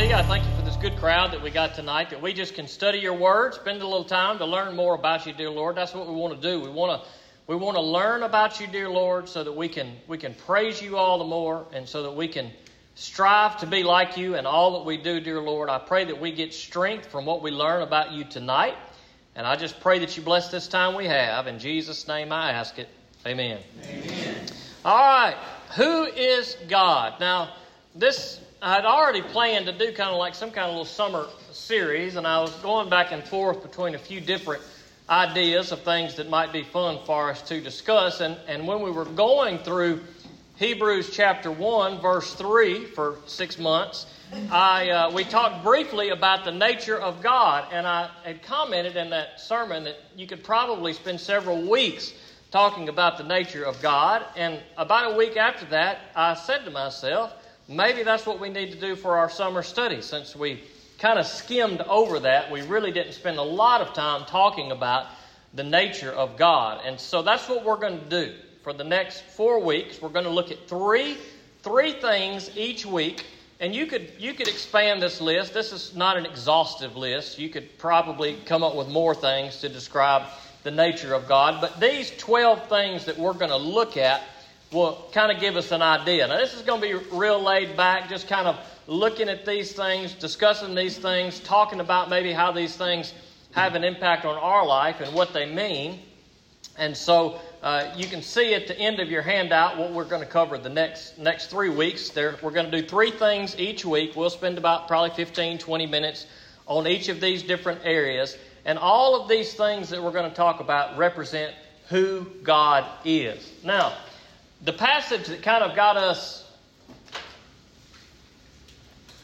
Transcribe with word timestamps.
to 0.00 0.06
you. 0.06 0.14
I 0.14 0.22
thank 0.22 0.46
you 0.46 0.52
for 0.52 0.62
this 0.62 0.76
good 0.76 0.96
crowd 0.96 1.30
that 1.32 1.42
we 1.42 1.50
got 1.50 1.74
tonight, 1.74 2.08
that 2.08 2.22
we 2.22 2.32
just 2.32 2.54
can 2.54 2.66
study 2.66 2.98
your 2.98 3.12
word, 3.12 3.52
spend 3.52 3.82
a 3.82 3.84
little 3.84 4.04
time 4.04 4.38
to 4.38 4.46
learn 4.46 4.74
more 4.74 4.94
about 4.94 5.26
you, 5.26 5.34
dear 5.34 5.50
Lord. 5.50 5.76
That's 5.76 5.92
what 5.92 6.08
we 6.08 6.14
want 6.14 6.40
to 6.40 6.48
do. 6.48 6.58
We 6.58 6.70
want 6.70 7.02
to 7.02 7.08
we 7.46 7.56
want 7.56 7.76
to 7.76 7.82
learn 7.82 8.22
about 8.22 8.60
you, 8.60 8.66
dear 8.66 8.88
Lord, 8.88 9.28
so 9.28 9.44
that 9.44 9.52
we 9.52 9.68
can 9.68 9.92
we 10.08 10.16
can 10.16 10.34
praise 10.34 10.80
you 10.80 10.96
all 10.96 11.18
the 11.18 11.24
more 11.24 11.66
and 11.74 11.86
so 11.86 12.02
that 12.04 12.12
we 12.12 12.28
can 12.28 12.50
strive 12.94 13.58
to 13.60 13.66
be 13.66 13.82
like 13.82 14.16
you 14.16 14.36
in 14.36 14.46
all 14.46 14.78
that 14.78 14.86
we 14.86 14.96
do, 14.96 15.20
dear 15.20 15.40
Lord. 15.40 15.68
I 15.68 15.78
pray 15.78 16.06
that 16.06 16.18
we 16.18 16.32
get 16.32 16.54
strength 16.54 17.06
from 17.08 17.26
what 17.26 17.42
we 17.42 17.50
learn 17.50 17.82
about 17.82 18.12
you 18.12 18.24
tonight. 18.24 18.76
And 19.36 19.46
I 19.46 19.54
just 19.54 19.80
pray 19.80 19.98
that 19.98 20.16
you 20.16 20.22
bless 20.22 20.50
this 20.50 20.66
time 20.66 20.94
we 20.94 21.06
have. 21.06 21.46
In 21.46 21.58
Jesus' 21.58 22.08
name 22.08 22.32
I 22.32 22.52
ask 22.52 22.78
it. 22.78 22.88
Amen. 23.26 23.58
Amen. 23.84 24.46
All 24.82 24.96
right. 24.96 25.36
Who 25.76 26.04
is 26.04 26.56
God? 26.68 27.20
Now, 27.20 27.54
this 27.94 28.40
I 28.62 28.74
had 28.74 28.84
already 28.84 29.22
planned 29.22 29.64
to 29.66 29.72
do 29.72 29.90
kind 29.92 30.10
of 30.10 30.18
like 30.18 30.34
some 30.34 30.50
kind 30.50 30.66
of 30.66 30.72
little 30.72 30.84
summer 30.84 31.26
series, 31.50 32.16
and 32.16 32.26
I 32.26 32.42
was 32.42 32.52
going 32.56 32.90
back 32.90 33.10
and 33.10 33.24
forth 33.24 33.62
between 33.62 33.94
a 33.94 33.98
few 33.98 34.20
different 34.20 34.62
ideas 35.08 35.72
of 35.72 35.80
things 35.80 36.16
that 36.16 36.28
might 36.28 36.52
be 36.52 36.62
fun 36.62 36.98
for 37.06 37.30
us 37.30 37.40
to 37.48 37.62
discuss. 37.62 38.20
And, 38.20 38.36
and 38.46 38.66
when 38.66 38.82
we 38.82 38.90
were 38.90 39.06
going 39.06 39.60
through 39.60 40.00
Hebrews 40.56 41.08
chapter 41.08 41.50
1, 41.50 42.02
verse 42.02 42.34
3 42.34 42.84
for 42.84 43.16
six 43.24 43.58
months, 43.58 44.04
I, 44.50 44.90
uh, 44.90 45.10
we 45.10 45.24
talked 45.24 45.64
briefly 45.64 46.10
about 46.10 46.44
the 46.44 46.52
nature 46.52 47.00
of 47.00 47.22
God, 47.22 47.64
and 47.72 47.86
I 47.86 48.10
had 48.24 48.42
commented 48.42 48.94
in 48.94 49.08
that 49.08 49.40
sermon 49.40 49.84
that 49.84 49.96
you 50.14 50.26
could 50.26 50.44
probably 50.44 50.92
spend 50.92 51.18
several 51.18 51.62
weeks 51.62 52.12
talking 52.50 52.90
about 52.90 53.16
the 53.16 53.24
nature 53.24 53.64
of 53.64 53.80
God. 53.80 54.22
And 54.36 54.60
about 54.76 55.14
a 55.14 55.16
week 55.16 55.38
after 55.38 55.64
that, 55.66 56.00
I 56.14 56.34
said 56.34 56.66
to 56.66 56.70
myself, 56.70 57.32
maybe 57.70 58.02
that's 58.02 58.26
what 58.26 58.40
we 58.40 58.50
need 58.50 58.72
to 58.72 58.80
do 58.80 58.96
for 58.96 59.16
our 59.16 59.30
summer 59.30 59.62
study 59.62 60.02
since 60.02 60.34
we 60.34 60.62
kind 60.98 61.18
of 61.18 61.26
skimmed 61.26 61.80
over 61.82 62.20
that. 62.20 62.50
We 62.50 62.62
really 62.62 62.90
didn't 62.90 63.12
spend 63.12 63.38
a 63.38 63.42
lot 63.42 63.80
of 63.80 63.94
time 63.94 64.26
talking 64.26 64.72
about 64.72 65.06
the 65.54 65.62
nature 65.62 66.10
of 66.10 66.36
God. 66.36 66.82
And 66.84 66.98
so 66.98 67.22
that's 67.22 67.48
what 67.48 67.64
we're 67.64 67.76
going 67.76 67.98
to 67.98 68.08
do. 68.08 68.34
For 68.62 68.72
the 68.72 68.84
next 68.84 69.22
four 69.22 69.60
weeks, 69.60 70.02
we're 70.02 70.10
going 70.10 70.26
to 70.26 70.30
look 70.30 70.50
at 70.50 70.68
three, 70.68 71.16
three 71.62 71.92
things 71.92 72.50
each 72.56 72.84
week. 72.84 73.24
And 73.60 73.74
you 73.74 73.86
could, 73.86 74.12
you 74.18 74.34
could 74.34 74.48
expand 74.48 75.00
this 75.00 75.20
list. 75.20 75.54
This 75.54 75.72
is 75.72 75.94
not 75.94 76.16
an 76.16 76.26
exhaustive 76.26 76.96
list. 76.96 77.38
You 77.38 77.48
could 77.48 77.78
probably 77.78 78.38
come 78.46 78.62
up 78.62 78.74
with 78.74 78.88
more 78.88 79.14
things 79.14 79.60
to 79.60 79.68
describe 79.68 80.24
the 80.62 80.70
nature 80.70 81.14
of 81.14 81.28
God. 81.28 81.60
But 81.60 81.80
these 81.80 82.10
12 82.18 82.68
things 82.68 83.04
that 83.06 83.16
we're 83.16 83.32
going 83.32 83.50
to 83.50 83.56
look 83.56 83.96
at 83.96 84.22
will 84.72 85.08
kind 85.12 85.32
of 85.32 85.40
give 85.40 85.56
us 85.56 85.72
an 85.72 85.82
idea. 85.82 86.26
Now, 86.28 86.36
this 86.36 86.54
is 86.54 86.62
going 86.62 86.80
to 86.80 86.86
be 86.86 87.16
real 87.16 87.42
laid 87.42 87.76
back, 87.76 88.08
just 88.08 88.28
kind 88.28 88.46
of 88.46 88.58
looking 88.86 89.28
at 89.28 89.44
these 89.44 89.72
things, 89.72 90.14
discussing 90.14 90.74
these 90.74 90.96
things, 90.96 91.40
talking 91.40 91.80
about 91.80 92.08
maybe 92.08 92.32
how 92.32 92.52
these 92.52 92.76
things 92.76 93.12
have 93.52 93.74
an 93.74 93.82
impact 93.82 94.24
on 94.24 94.36
our 94.36 94.64
life 94.64 95.00
and 95.00 95.12
what 95.14 95.32
they 95.32 95.46
mean. 95.46 95.98
And 96.78 96.96
so 96.96 97.40
uh, 97.62 97.92
you 97.96 98.06
can 98.06 98.22
see 98.22 98.54
at 98.54 98.68
the 98.68 98.78
end 98.78 99.00
of 99.00 99.10
your 99.10 99.22
handout 99.22 99.76
what 99.76 99.92
we're 99.92 100.04
going 100.04 100.22
to 100.22 100.28
cover 100.28 100.56
the 100.56 100.68
next 100.68 101.18
next 101.18 101.46
three 101.46 101.68
weeks. 101.68 102.10
There, 102.10 102.36
we're 102.40 102.52
going 102.52 102.70
to 102.70 102.80
do 102.80 102.86
three 102.86 103.10
things 103.10 103.58
each 103.58 103.84
week. 103.84 104.14
We'll 104.14 104.30
spend 104.30 104.56
about 104.56 104.86
probably 104.86 105.10
15, 105.10 105.58
20 105.58 105.86
minutes 105.86 106.26
on 106.66 106.86
each 106.86 107.08
of 107.08 107.20
these 107.20 107.42
different 107.42 107.80
areas. 107.84 108.38
And 108.64 108.78
all 108.78 109.20
of 109.20 109.28
these 109.28 109.54
things 109.54 109.90
that 109.90 110.02
we're 110.02 110.12
going 110.12 110.30
to 110.30 110.36
talk 110.36 110.60
about 110.60 110.96
represent 110.96 111.54
who 111.88 112.24
God 112.44 112.84
is. 113.04 113.50
Now, 113.64 113.94
the 114.62 114.72
passage 114.72 115.26
that 115.28 115.42
kind 115.42 115.64
of 115.64 115.74
got 115.74 115.96
us 115.96 116.46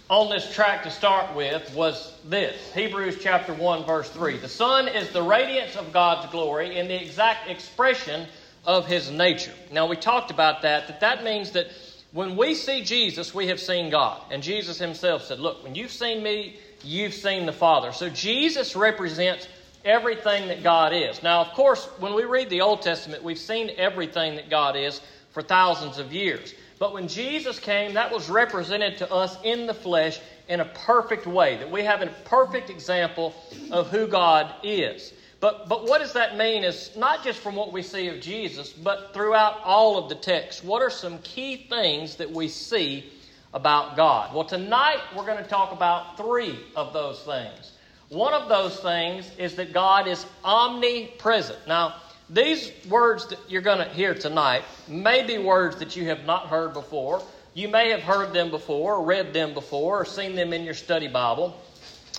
on 0.08 0.30
this 0.30 0.54
track 0.54 0.84
to 0.84 0.90
start 0.90 1.34
with 1.34 1.74
was 1.74 2.16
this 2.24 2.72
Hebrews 2.72 3.18
chapter 3.20 3.52
1, 3.52 3.84
verse 3.84 4.08
3. 4.10 4.38
The 4.38 4.48
Son 4.48 4.88
is 4.88 5.10
the 5.10 5.22
radiance 5.22 5.76
of 5.76 5.92
God's 5.92 6.30
glory 6.30 6.78
in 6.78 6.88
the 6.88 7.02
exact 7.02 7.50
expression 7.50 8.26
of 8.64 8.86
His 8.86 9.10
nature. 9.10 9.52
Now, 9.72 9.86
we 9.86 9.96
talked 9.96 10.30
about 10.30 10.62
that, 10.62 10.88
that 10.88 11.00
that 11.00 11.24
means 11.24 11.50
that 11.52 11.66
when 12.12 12.36
we 12.36 12.54
see 12.54 12.82
Jesus, 12.82 13.34
we 13.34 13.48
have 13.48 13.60
seen 13.60 13.90
God. 13.90 14.22
And 14.30 14.42
Jesus 14.42 14.78
Himself 14.78 15.24
said, 15.24 15.38
Look, 15.38 15.62
when 15.64 15.74
you've 15.74 15.92
seen 15.92 16.22
me, 16.22 16.56
you've 16.82 17.14
seen 17.14 17.44
the 17.44 17.52
Father. 17.52 17.92
So 17.92 18.08
Jesus 18.08 18.74
represents 18.74 19.48
everything 19.84 20.48
that 20.48 20.62
God 20.62 20.92
is. 20.94 21.22
Now, 21.22 21.42
of 21.42 21.48
course, 21.52 21.84
when 21.98 22.14
we 22.14 22.24
read 22.24 22.48
the 22.48 22.60
Old 22.60 22.82
Testament, 22.82 23.22
we've 23.22 23.38
seen 23.38 23.70
everything 23.76 24.36
that 24.36 24.48
God 24.48 24.76
is 24.76 25.00
for 25.36 25.42
thousands 25.42 25.98
of 25.98 26.14
years. 26.14 26.54
But 26.78 26.94
when 26.94 27.08
Jesus 27.08 27.60
came, 27.60 27.92
that 27.92 28.10
was 28.10 28.30
represented 28.30 28.96
to 28.96 29.12
us 29.12 29.36
in 29.44 29.66
the 29.66 29.74
flesh 29.74 30.18
in 30.48 30.60
a 30.60 30.64
perfect 30.64 31.26
way, 31.26 31.58
that 31.58 31.70
we 31.70 31.82
have 31.82 32.00
a 32.00 32.06
perfect 32.24 32.70
example 32.70 33.34
of 33.70 33.90
who 33.90 34.06
God 34.06 34.54
is. 34.62 35.12
But, 35.40 35.68
but 35.68 35.86
what 35.86 35.98
does 35.98 36.14
that 36.14 36.38
mean 36.38 36.64
is 36.64 36.96
not 36.96 37.22
just 37.22 37.40
from 37.40 37.54
what 37.54 37.70
we 37.70 37.82
see 37.82 38.08
of 38.08 38.22
Jesus, 38.22 38.72
but 38.72 39.12
throughout 39.12 39.60
all 39.62 39.98
of 40.02 40.08
the 40.08 40.14
text. 40.14 40.64
What 40.64 40.80
are 40.80 40.88
some 40.88 41.18
key 41.18 41.66
things 41.68 42.16
that 42.16 42.30
we 42.30 42.48
see 42.48 43.12
about 43.52 43.94
God? 43.94 44.34
Well, 44.34 44.46
tonight 44.46 45.02
we're 45.14 45.26
going 45.26 45.44
to 45.44 45.50
talk 45.50 45.70
about 45.70 46.16
three 46.16 46.58
of 46.74 46.94
those 46.94 47.20
things. 47.24 47.72
One 48.08 48.32
of 48.32 48.48
those 48.48 48.80
things 48.80 49.30
is 49.36 49.54
that 49.56 49.74
God 49.74 50.08
is 50.08 50.24
omnipresent. 50.42 51.58
Now, 51.68 51.96
these 52.28 52.72
words 52.88 53.28
that 53.28 53.38
you're 53.48 53.62
going 53.62 53.78
to 53.78 53.88
hear 53.88 54.14
tonight 54.14 54.64
may 54.88 55.24
be 55.24 55.38
words 55.38 55.76
that 55.76 55.96
you 55.96 56.06
have 56.06 56.24
not 56.24 56.46
heard 56.48 56.72
before. 56.72 57.22
You 57.54 57.68
may 57.68 57.90
have 57.90 58.02
heard 58.02 58.32
them 58.32 58.50
before, 58.50 58.96
or 58.96 59.04
read 59.04 59.32
them 59.32 59.54
before, 59.54 60.00
or 60.00 60.04
seen 60.04 60.34
them 60.34 60.52
in 60.52 60.64
your 60.64 60.74
study 60.74 61.08
Bible. 61.08 61.58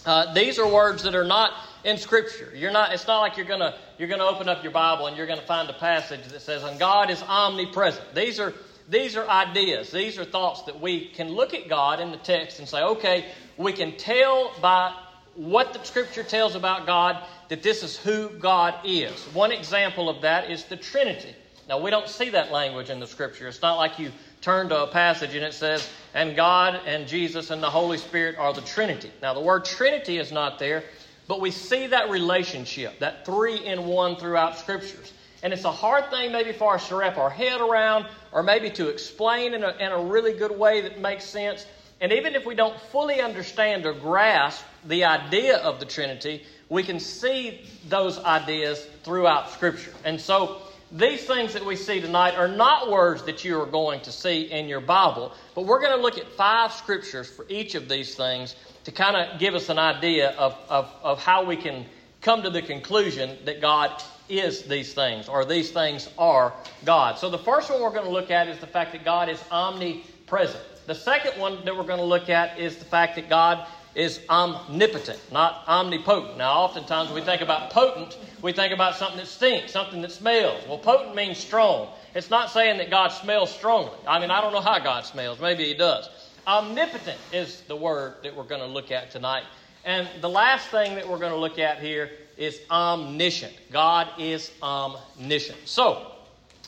Uh, 0.05 0.33
these 0.33 0.57
are 0.57 0.67
words 0.67 1.03
that 1.03 1.13
are 1.13 1.25
not 1.25 1.51
in 1.83 1.97
Scripture. 1.97 2.51
You're 2.55 2.71
not. 2.71 2.93
It's 2.93 3.05
not 3.05 3.19
like 3.19 3.35
you're 3.35 3.45
gonna 3.45 3.75
you're 3.97 4.07
gonna 4.07 4.25
open 4.25 4.47
up 4.47 4.63
your 4.63 4.71
Bible 4.71 5.07
and 5.07 5.17
you're 5.17 5.27
gonna 5.27 5.41
find 5.41 5.69
a 5.69 5.73
passage 5.73 6.25
that 6.27 6.41
says, 6.41 6.63
"And 6.63 6.79
God 6.79 7.09
is 7.09 7.21
omnipresent." 7.21 8.15
These 8.15 8.39
are 8.39 8.53
these 8.87 9.17
are 9.17 9.27
ideas. 9.27 9.91
These 9.91 10.17
are 10.17 10.23
thoughts 10.23 10.63
that 10.63 10.79
we 10.79 11.09
can 11.09 11.27
look 11.27 11.53
at 11.53 11.67
God 11.67 11.99
in 11.99 12.11
the 12.11 12.17
text 12.17 12.59
and 12.59 12.67
say, 12.67 12.81
"Okay, 12.81 13.25
we 13.57 13.73
can 13.73 13.97
tell 13.97 14.53
by 14.61 14.93
what 15.37 15.71
the 15.71 15.83
Scripture 15.83 16.23
tells 16.23 16.55
about 16.55 16.85
God 16.85 17.23
that 17.49 17.61
this 17.61 17.83
is 17.83 17.95
who 17.95 18.29
God 18.29 18.73
is. 18.83 19.13
One 19.33 19.51
example 19.51 20.09
of 20.09 20.21
that 20.23 20.49
is 20.49 20.65
the 20.65 20.75
Trinity. 20.75 21.35
Now, 21.69 21.79
we 21.79 21.91
don't 21.91 22.09
see 22.09 22.29
that 22.29 22.51
language 22.51 22.89
in 22.89 22.99
the 22.99 23.07
Scripture. 23.07 23.47
It's 23.47 23.61
not 23.61 23.77
like 23.77 23.99
you 23.99 24.11
turn 24.41 24.69
to 24.69 24.83
a 24.83 24.87
passage 24.87 25.35
and 25.35 25.43
it 25.43 25.53
says, 25.53 25.87
and 26.13 26.35
God 26.35 26.81
and 26.85 27.07
Jesus 27.07 27.51
and 27.51 27.61
the 27.61 27.69
Holy 27.69 27.97
Spirit 27.97 28.37
are 28.37 28.53
the 28.53 28.61
Trinity. 28.61 29.11
Now, 29.21 29.33
the 29.33 29.41
word 29.41 29.65
Trinity 29.65 30.17
is 30.17 30.31
not 30.31 30.59
there, 30.59 30.83
but 31.27 31.39
we 31.39 31.51
see 31.51 31.87
that 31.87 32.09
relationship, 32.09 32.99
that 32.99 33.25
three 33.25 33.57
in 33.57 33.85
one 33.85 34.15
throughout 34.15 34.57
Scriptures. 34.57 35.13
And 35.43 35.53
it's 35.53 35.65
a 35.65 35.71
hard 35.71 36.09
thing 36.09 36.31
maybe 36.31 36.51
for 36.51 36.75
us 36.75 36.87
to 36.87 36.95
wrap 36.95 37.17
our 37.17 37.29
head 37.29 37.61
around 37.61 38.07
or 38.31 38.41
maybe 38.41 38.71
to 38.71 38.87
explain 38.87 39.53
in 39.53 39.63
a, 39.63 39.71
in 39.73 39.91
a 39.91 40.01
really 40.01 40.33
good 40.33 40.57
way 40.57 40.81
that 40.81 40.99
makes 40.99 41.25
sense. 41.25 41.67
And 41.99 42.11
even 42.11 42.35
if 42.35 42.45
we 42.45 42.55
don't 42.55 42.79
fully 42.91 43.21
understand 43.21 43.85
or 43.85 43.93
grasp 43.93 44.63
the 44.85 45.05
idea 45.05 45.57
of 45.57 45.79
the 45.79 45.85
Trinity, 45.85 46.43
we 46.69 46.83
can 46.83 46.99
see 46.99 47.61
those 47.89 48.19
ideas 48.19 48.85
throughout 49.03 49.51
Scripture. 49.51 49.93
And 50.03 50.19
so, 50.19 50.61
these 50.89 51.25
things 51.25 51.51
that 51.53 51.65
we 51.65 51.75
see 51.75 51.99
tonight 51.99 52.35
are 52.35 52.47
not 52.47 52.89
words 52.89 53.23
that 53.23 53.43
you 53.43 53.59
are 53.59 53.65
going 53.65 53.99
to 54.01 54.11
see 54.11 54.43
in 54.43 54.69
your 54.69 54.79
Bible, 54.79 55.33
but 55.53 55.65
we're 55.65 55.81
going 55.81 55.91
to 55.91 56.01
look 56.01 56.17
at 56.17 56.31
five 56.31 56.71
scriptures 56.71 57.29
for 57.29 57.45
each 57.49 57.75
of 57.75 57.89
these 57.89 58.15
things 58.15 58.55
to 58.85 58.91
kind 58.93 59.17
of 59.17 59.37
give 59.37 59.53
us 59.53 59.67
an 59.67 59.79
idea 59.79 60.29
of, 60.37 60.57
of, 60.69 60.89
of 61.03 61.21
how 61.21 61.43
we 61.43 61.57
can 61.57 61.85
come 62.21 62.41
to 62.43 62.49
the 62.49 62.61
conclusion 62.61 63.37
that 63.43 63.59
God 63.59 64.01
is 64.29 64.63
these 64.63 64.93
things, 64.93 65.27
or 65.27 65.43
these 65.43 65.71
things 65.71 66.09
are 66.17 66.53
God. 66.85 67.17
So, 67.17 67.29
the 67.29 67.37
first 67.37 67.69
one 67.69 67.81
we're 67.81 67.89
going 67.89 68.05
to 68.05 68.11
look 68.11 68.31
at 68.31 68.47
is 68.47 68.57
the 68.59 68.67
fact 68.67 68.93
that 68.93 69.03
God 69.03 69.27
is 69.27 69.43
omnipresent. 69.51 70.63
The 70.87 70.95
second 70.95 71.37
one 71.37 71.65
that 71.65 71.75
we're 71.75 71.83
going 71.83 71.99
to 71.99 72.05
look 72.05 72.29
at 72.29 72.57
is 72.57 72.77
the 72.77 72.85
fact 72.85 73.15
that 73.15 73.27
God 73.27 73.67
is 73.93 74.21
omnipotent, 74.29 75.19
not 75.33 75.67
omnipotent. 75.67 76.37
Now, 76.37 76.53
oftentimes 76.53 77.09
when 77.09 77.15
we 77.15 77.25
think 77.25 77.41
about 77.41 77.71
potent, 77.71 78.17
we 78.41 78.53
think 78.53 78.71
about 78.71 78.95
something 78.95 79.17
that 79.17 79.27
stinks, 79.27 79.73
something 79.73 80.01
that 80.01 80.13
smells. 80.13 80.65
Well, 80.65 80.77
potent 80.77 81.13
means 81.13 81.39
strong. 81.39 81.89
It's 82.15 82.29
not 82.29 82.51
saying 82.51 82.77
that 82.77 82.89
God 82.89 83.09
smells 83.09 83.53
strongly. 83.53 83.97
I 84.07 84.17
mean, 84.19 84.31
I 84.31 84.39
don't 84.39 84.53
know 84.53 84.61
how 84.61 84.79
God 84.79 85.05
smells. 85.05 85.41
Maybe 85.41 85.65
He 85.65 85.73
does. 85.73 86.09
Omnipotent 86.47 87.19
is 87.33 87.61
the 87.67 87.75
word 87.75 88.13
that 88.23 88.33
we're 88.33 88.43
going 88.43 88.61
to 88.61 88.67
look 88.67 88.89
at 88.89 89.11
tonight. 89.11 89.43
And 89.83 90.07
the 90.21 90.29
last 90.29 90.69
thing 90.69 90.95
that 90.95 91.05
we're 91.05 91.19
going 91.19 91.33
to 91.33 91.37
look 91.37 91.59
at 91.59 91.79
here 91.79 92.11
is 92.37 92.61
omniscient. 92.71 93.53
God 93.73 94.07
is 94.17 94.53
omniscient. 94.63 95.67
So, 95.67 96.13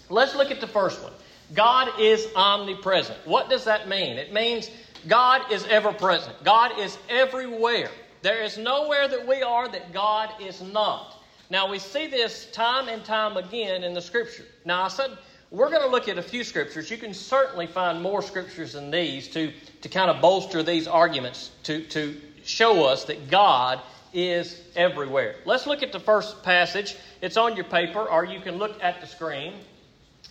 let's 0.10 0.36
look 0.36 0.52
at 0.52 0.60
the 0.60 0.68
first 0.68 1.02
one. 1.02 1.14
God 1.54 2.00
is 2.00 2.28
omnipresent. 2.36 3.18
What 3.26 3.50
does 3.50 3.66
that 3.66 3.88
mean? 3.88 4.18
It 4.18 4.34
means 4.34 4.70
God 5.08 5.52
is 5.52 5.66
ever 5.66 5.92
present. 5.92 6.44
God 6.44 6.78
is 6.80 6.98
everywhere. 7.10 7.90
There 8.22 8.44
is 8.44 8.58
nowhere 8.58 9.08
that 9.08 9.28
we 9.28 9.42
are 9.42 9.68
that 9.70 9.94
God 9.94 10.30
is 10.42 10.62
not. 10.62 11.16
Now, 11.50 11.70
we 11.70 11.80
see 11.80 12.08
this 12.08 12.46
time 12.52 12.90
and 12.90 13.04
time 13.04 13.38
again 13.38 13.84
in 13.84 13.94
the 13.94 14.02
Scripture. 14.02 14.46
Now, 14.66 14.84
I 14.84 14.88
said 14.90 15.18
we're 15.52 15.70
going 15.70 15.82
to 15.82 15.88
look 15.88 16.08
at 16.08 16.18
a 16.20 16.22
few 16.22 16.44
scriptures. 16.44 16.92
You 16.92 16.98
can 16.98 17.14
certainly 17.14 17.66
find 17.66 18.02
more 18.02 18.22
scriptures 18.22 18.74
than 18.74 18.92
these 18.92 19.28
to, 19.30 19.52
to 19.82 19.90
kind 19.90 20.12
of 20.12 20.22
bolster 20.22 20.62
these 20.62 20.88
arguments 20.88 21.50
to, 21.64 21.84
to 21.86 22.22
show 22.44 22.86
us 22.86 23.06
that 23.06 23.32
God 23.32 23.82
is 24.14 24.62
everywhere. 24.76 25.38
Let's 25.46 25.66
look 25.66 25.82
at 25.82 25.92
the 25.92 26.00
first 26.00 26.44
passage. 26.44 26.96
It's 27.22 27.36
on 27.36 27.56
your 27.56 27.66
paper, 27.66 28.00
or 28.00 28.26
you 28.26 28.40
can 28.42 28.58
look 28.58 28.84
at 28.84 29.02
the 29.02 29.08
screen. 29.08 29.54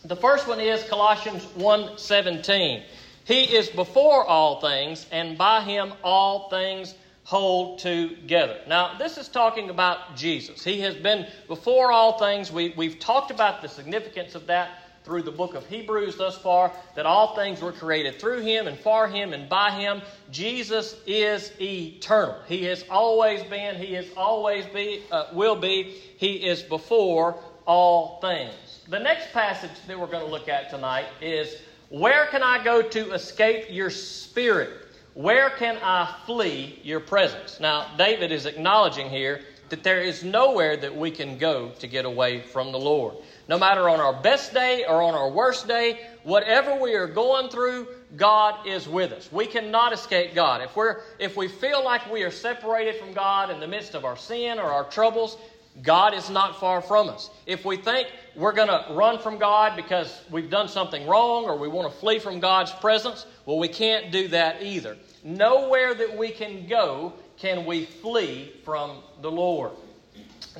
The 0.04 0.16
first 0.16 0.46
one 0.46 0.60
is 0.60 0.84
Colossians 0.84 1.44
1:17. 1.56 2.84
He 3.24 3.44
is 3.56 3.68
before 3.68 4.24
all 4.24 4.60
things, 4.60 5.06
and 5.10 5.36
by 5.36 5.60
him 5.62 5.92
all 6.04 6.48
things 6.48 6.94
hold 7.24 7.80
together. 7.80 8.60
Now, 8.68 8.96
this 8.96 9.18
is 9.18 9.28
talking 9.28 9.70
about 9.70 10.16
Jesus. 10.16 10.62
He 10.62 10.80
has 10.80 10.94
been 10.94 11.26
before 11.46 11.90
all 11.90 12.16
things. 12.16 12.50
We, 12.50 12.72
we've 12.76 12.98
talked 12.98 13.30
about 13.30 13.60
the 13.60 13.68
significance 13.68 14.34
of 14.34 14.46
that 14.46 14.82
through 15.04 15.22
the 15.22 15.32
book 15.32 15.54
of 15.54 15.66
Hebrews 15.66 16.16
thus 16.16 16.38
far, 16.38 16.70
that 16.94 17.04
all 17.04 17.34
things 17.34 17.60
were 17.60 17.72
created 17.72 18.20
through 18.20 18.40
him 18.40 18.66
and 18.66 18.78
for 18.78 19.08
him 19.08 19.32
and 19.32 19.48
by 19.48 19.72
him. 19.72 20.00
Jesus 20.30 20.94
is 21.06 21.52
eternal. 21.60 22.36
He 22.46 22.64
has 22.64 22.84
always 22.88 23.42
been, 23.42 23.76
he 23.76 23.94
has 23.94 24.06
always 24.16 24.64
be, 24.66 25.02
uh, 25.10 25.26
will 25.32 25.56
be. 25.56 25.96
He 26.18 26.46
is 26.46 26.62
before 26.62 27.36
all 27.66 28.20
things. 28.20 28.67
The 28.88 28.98
next 28.98 29.34
passage 29.34 29.70
that 29.86 30.00
we're 30.00 30.06
going 30.06 30.24
to 30.24 30.30
look 30.30 30.48
at 30.48 30.70
tonight 30.70 31.04
is 31.20 31.56
Where 31.90 32.24
can 32.28 32.42
I 32.42 32.64
go 32.64 32.80
to 32.80 33.12
escape 33.12 33.66
your 33.68 33.90
spirit? 33.90 34.70
Where 35.12 35.50
can 35.50 35.76
I 35.82 36.14
flee 36.24 36.80
your 36.82 37.00
presence? 37.00 37.60
Now, 37.60 37.94
David 37.98 38.32
is 38.32 38.46
acknowledging 38.46 39.10
here 39.10 39.42
that 39.68 39.82
there 39.82 40.00
is 40.00 40.24
nowhere 40.24 40.74
that 40.78 40.96
we 40.96 41.10
can 41.10 41.36
go 41.36 41.68
to 41.80 41.86
get 41.86 42.06
away 42.06 42.40
from 42.40 42.72
the 42.72 42.78
Lord. 42.78 43.16
No 43.46 43.58
matter 43.58 43.90
on 43.90 44.00
our 44.00 44.22
best 44.22 44.54
day 44.54 44.86
or 44.88 45.02
on 45.02 45.14
our 45.14 45.28
worst 45.28 45.68
day, 45.68 46.00
whatever 46.22 46.74
we 46.80 46.94
are 46.94 47.06
going 47.06 47.50
through, 47.50 47.88
God 48.16 48.66
is 48.66 48.88
with 48.88 49.12
us. 49.12 49.30
We 49.30 49.46
cannot 49.46 49.92
escape 49.92 50.34
God. 50.34 50.62
If 50.62 50.74
we're 50.74 51.00
if 51.18 51.36
we 51.36 51.48
feel 51.48 51.84
like 51.84 52.10
we 52.10 52.22
are 52.22 52.30
separated 52.30 52.96
from 52.96 53.12
God 53.12 53.50
in 53.50 53.60
the 53.60 53.68
midst 53.68 53.94
of 53.94 54.06
our 54.06 54.16
sin 54.16 54.58
or 54.58 54.72
our 54.72 54.84
troubles, 54.84 55.36
God 55.82 56.14
is 56.14 56.30
not 56.30 56.58
far 56.58 56.80
from 56.80 57.08
us. 57.08 57.30
If 57.46 57.64
we 57.64 57.76
think 57.76 58.08
we're 58.38 58.52
going 58.52 58.68
to 58.68 58.86
run 58.94 59.18
from 59.18 59.36
God 59.36 59.74
because 59.74 60.22
we've 60.30 60.48
done 60.48 60.68
something 60.68 61.06
wrong 61.08 61.44
or 61.44 61.56
we 61.56 61.66
want 61.66 61.92
to 61.92 61.98
flee 61.98 62.20
from 62.20 62.38
God's 62.38 62.70
presence, 62.70 63.26
well, 63.46 63.58
we 63.58 63.66
can't 63.68 64.12
do 64.12 64.28
that 64.28 64.62
either. 64.62 64.96
Nowhere 65.24 65.92
that 65.94 66.16
we 66.16 66.30
can 66.30 66.68
go 66.68 67.12
can 67.36 67.66
we 67.66 67.84
flee 67.84 68.52
from 68.64 68.98
the 69.22 69.30
Lord. 69.30 69.72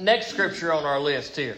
Next 0.01 0.27
scripture 0.27 0.73
on 0.73 0.85
our 0.85 0.99
list 0.99 1.37
here. 1.37 1.57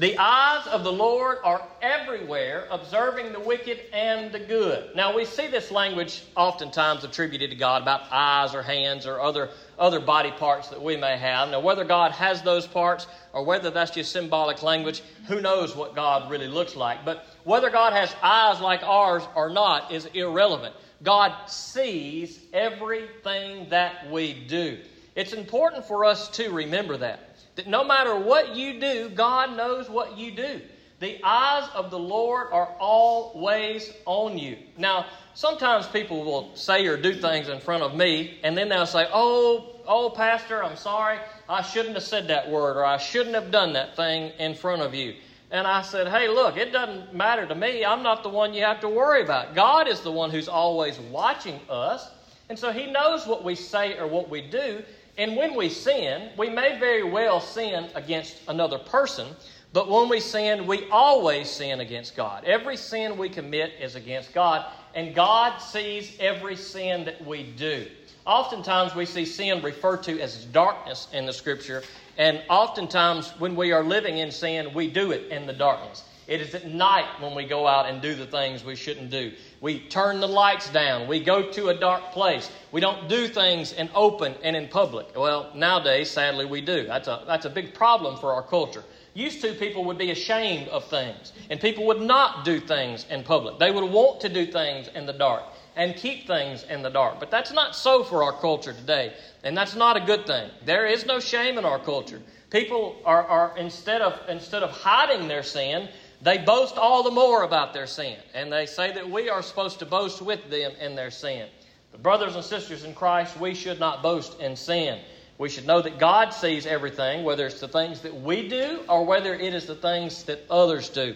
The 0.00 0.16
eyes 0.16 0.66
of 0.68 0.82
the 0.82 0.90
Lord 0.90 1.36
are 1.44 1.62
everywhere, 1.82 2.66
observing 2.70 3.34
the 3.34 3.40
wicked 3.40 3.80
and 3.92 4.32
the 4.32 4.38
good. 4.38 4.96
Now, 4.96 5.14
we 5.14 5.26
see 5.26 5.46
this 5.46 5.70
language 5.70 6.22
oftentimes 6.34 7.04
attributed 7.04 7.50
to 7.50 7.56
God 7.56 7.82
about 7.82 8.10
eyes 8.10 8.54
or 8.54 8.62
hands 8.62 9.04
or 9.04 9.20
other, 9.20 9.50
other 9.78 10.00
body 10.00 10.30
parts 10.30 10.68
that 10.68 10.80
we 10.80 10.96
may 10.96 11.18
have. 11.18 11.50
Now, 11.50 11.60
whether 11.60 11.84
God 11.84 12.12
has 12.12 12.40
those 12.40 12.66
parts 12.66 13.08
or 13.34 13.44
whether 13.44 13.68
that's 13.68 13.90
just 13.90 14.10
symbolic 14.10 14.62
language, 14.62 15.02
who 15.26 15.42
knows 15.42 15.76
what 15.76 15.94
God 15.94 16.30
really 16.30 16.48
looks 16.48 16.76
like. 16.76 17.04
But 17.04 17.26
whether 17.44 17.68
God 17.68 17.92
has 17.92 18.16
eyes 18.22 18.58
like 18.58 18.82
ours 18.82 19.24
or 19.34 19.50
not 19.50 19.92
is 19.92 20.06
irrelevant. 20.14 20.74
God 21.02 21.34
sees 21.46 22.40
everything 22.54 23.68
that 23.68 24.10
we 24.10 24.32
do. 24.32 24.78
It's 25.14 25.34
important 25.34 25.84
for 25.84 26.06
us 26.06 26.28
to 26.30 26.48
remember 26.48 26.96
that. 26.96 27.29
That 27.56 27.66
no 27.66 27.84
matter 27.84 28.16
what 28.16 28.54
you 28.54 28.80
do, 28.80 29.10
God 29.10 29.56
knows 29.56 29.88
what 29.88 30.16
you 30.16 30.32
do. 30.32 30.60
The 31.00 31.18
eyes 31.24 31.66
of 31.74 31.90
the 31.90 31.98
Lord 31.98 32.48
are 32.52 32.68
always 32.78 33.90
on 34.04 34.36
you. 34.36 34.58
Now, 34.76 35.06
sometimes 35.32 35.86
people 35.86 36.24
will 36.24 36.54
say 36.54 36.86
or 36.86 36.98
do 36.98 37.14
things 37.14 37.48
in 37.48 37.58
front 37.58 37.82
of 37.82 37.94
me, 37.94 38.38
and 38.42 38.56
then 38.56 38.68
they'll 38.68 38.84
say, 38.84 39.08
Oh, 39.10 39.76
oh, 39.86 40.10
Pastor, 40.10 40.62
I'm 40.62 40.76
sorry. 40.76 41.18
I 41.48 41.62
shouldn't 41.62 41.94
have 41.94 42.04
said 42.04 42.28
that 42.28 42.50
word, 42.50 42.76
or 42.76 42.84
I 42.84 42.98
shouldn't 42.98 43.34
have 43.34 43.50
done 43.50 43.72
that 43.72 43.96
thing 43.96 44.32
in 44.38 44.54
front 44.54 44.82
of 44.82 44.94
you. 44.94 45.14
And 45.50 45.66
I 45.66 45.80
said, 45.80 46.06
Hey, 46.06 46.28
look, 46.28 46.58
it 46.58 46.70
doesn't 46.70 47.14
matter 47.14 47.46
to 47.46 47.54
me. 47.54 47.82
I'm 47.82 48.02
not 48.02 48.22
the 48.22 48.28
one 48.28 48.52
you 48.52 48.62
have 48.62 48.80
to 48.80 48.88
worry 48.88 49.22
about. 49.22 49.54
God 49.54 49.88
is 49.88 50.00
the 50.02 50.12
one 50.12 50.30
who's 50.30 50.48
always 50.48 50.98
watching 50.98 51.58
us. 51.70 52.10
And 52.50 52.58
so 52.58 52.72
He 52.72 52.86
knows 52.86 53.26
what 53.26 53.42
we 53.42 53.54
say 53.54 53.96
or 53.98 54.06
what 54.06 54.28
we 54.28 54.42
do. 54.42 54.82
And 55.20 55.36
when 55.36 55.54
we 55.54 55.68
sin, 55.68 56.30
we 56.38 56.48
may 56.48 56.78
very 56.78 57.02
well 57.02 57.42
sin 57.42 57.90
against 57.94 58.38
another 58.48 58.78
person, 58.78 59.26
but 59.74 59.86
when 59.86 60.08
we 60.08 60.18
sin, 60.18 60.66
we 60.66 60.88
always 60.88 61.50
sin 61.50 61.80
against 61.80 62.16
God. 62.16 62.44
Every 62.46 62.78
sin 62.78 63.18
we 63.18 63.28
commit 63.28 63.74
is 63.78 63.96
against 63.96 64.32
God, 64.32 64.64
and 64.94 65.14
God 65.14 65.58
sees 65.58 66.16
every 66.20 66.56
sin 66.56 67.04
that 67.04 67.22
we 67.22 67.42
do. 67.42 67.86
Oftentimes, 68.24 68.94
we 68.94 69.04
see 69.04 69.26
sin 69.26 69.62
referred 69.62 70.02
to 70.04 70.18
as 70.22 70.46
darkness 70.46 71.06
in 71.12 71.26
the 71.26 71.34
Scripture, 71.34 71.82
and 72.16 72.42
oftentimes, 72.48 73.30
when 73.38 73.56
we 73.56 73.72
are 73.72 73.84
living 73.84 74.16
in 74.16 74.30
sin, 74.30 74.72
we 74.72 74.88
do 74.88 75.10
it 75.10 75.30
in 75.30 75.46
the 75.46 75.52
darkness. 75.52 76.02
It 76.28 76.40
is 76.40 76.54
at 76.54 76.66
night 76.66 77.20
when 77.20 77.34
we 77.34 77.44
go 77.44 77.66
out 77.66 77.84
and 77.84 78.00
do 78.00 78.14
the 78.14 78.24
things 78.24 78.64
we 78.64 78.74
shouldn't 78.74 79.10
do. 79.10 79.32
We 79.60 79.80
turn 79.80 80.20
the 80.20 80.28
lights 80.28 80.70
down. 80.70 81.06
We 81.06 81.20
go 81.20 81.50
to 81.52 81.68
a 81.68 81.74
dark 81.74 82.12
place. 82.12 82.50
We 82.72 82.80
don't 82.80 83.08
do 83.08 83.28
things 83.28 83.72
in 83.72 83.90
open 83.94 84.34
and 84.42 84.56
in 84.56 84.68
public. 84.68 85.14
Well, 85.14 85.52
nowadays, 85.54 86.10
sadly, 86.10 86.46
we 86.46 86.62
do. 86.62 86.86
That's 86.86 87.08
a, 87.08 87.24
that's 87.26 87.44
a 87.44 87.50
big 87.50 87.74
problem 87.74 88.16
for 88.16 88.32
our 88.32 88.42
culture. 88.42 88.82
Used 89.12 89.42
to, 89.42 89.52
people 89.54 89.84
would 89.84 89.98
be 89.98 90.12
ashamed 90.12 90.68
of 90.68 90.84
things, 90.84 91.32
and 91.50 91.60
people 91.60 91.84
would 91.86 92.00
not 92.00 92.44
do 92.44 92.60
things 92.60 93.04
in 93.10 93.22
public. 93.22 93.58
They 93.58 93.70
would 93.70 93.84
want 93.90 94.20
to 94.20 94.28
do 94.28 94.46
things 94.46 94.88
in 94.94 95.04
the 95.04 95.12
dark 95.12 95.42
and 95.76 95.96
keep 95.96 96.26
things 96.26 96.62
in 96.64 96.82
the 96.82 96.90
dark. 96.90 97.18
But 97.18 97.30
that's 97.30 97.52
not 97.52 97.74
so 97.74 98.04
for 98.04 98.22
our 98.22 98.32
culture 98.32 98.72
today, 98.72 99.12
and 99.42 99.56
that's 99.56 99.74
not 99.74 99.96
a 99.96 100.00
good 100.00 100.26
thing. 100.26 100.50
There 100.64 100.86
is 100.86 101.06
no 101.06 101.20
shame 101.20 101.58
in 101.58 101.64
our 101.64 101.78
culture. 101.78 102.22
People 102.50 102.96
are, 103.04 103.26
are 103.26 103.58
instead 103.58 104.00
of 104.00 104.18
instead 104.28 104.62
of 104.62 104.70
hiding 104.70 105.28
their 105.28 105.42
sin, 105.42 105.88
they 106.22 106.38
boast 106.38 106.76
all 106.76 107.02
the 107.02 107.10
more 107.10 107.44
about 107.44 107.72
their 107.72 107.86
sin, 107.86 108.16
and 108.34 108.52
they 108.52 108.66
say 108.66 108.92
that 108.92 109.08
we 109.08 109.30
are 109.30 109.42
supposed 109.42 109.78
to 109.78 109.86
boast 109.86 110.20
with 110.20 110.50
them 110.50 110.72
in 110.80 110.94
their 110.94 111.10
sin. 111.10 111.48
But, 111.92 112.02
brothers 112.02 112.34
and 112.34 112.44
sisters 112.44 112.84
in 112.84 112.94
Christ, 112.94 113.38
we 113.40 113.54
should 113.54 113.80
not 113.80 114.02
boast 114.02 114.38
in 114.40 114.54
sin. 114.54 115.00
We 115.38 115.48
should 115.48 115.66
know 115.66 115.80
that 115.80 115.98
God 115.98 116.34
sees 116.34 116.66
everything, 116.66 117.24
whether 117.24 117.46
it's 117.46 117.60
the 117.60 117.68
things 117.68 118.02
that 118.02 118.14
we 118.14 118.48
do 118.48 118.80
or 118.88 119.06
whether 119.06 119.34
it 119.34 119.54
is 119.54 119.66
the 119.66 119.74
things 119.74 120.24
that 120.24 120.44
others 120.50 120.90
do. 120.90 121.14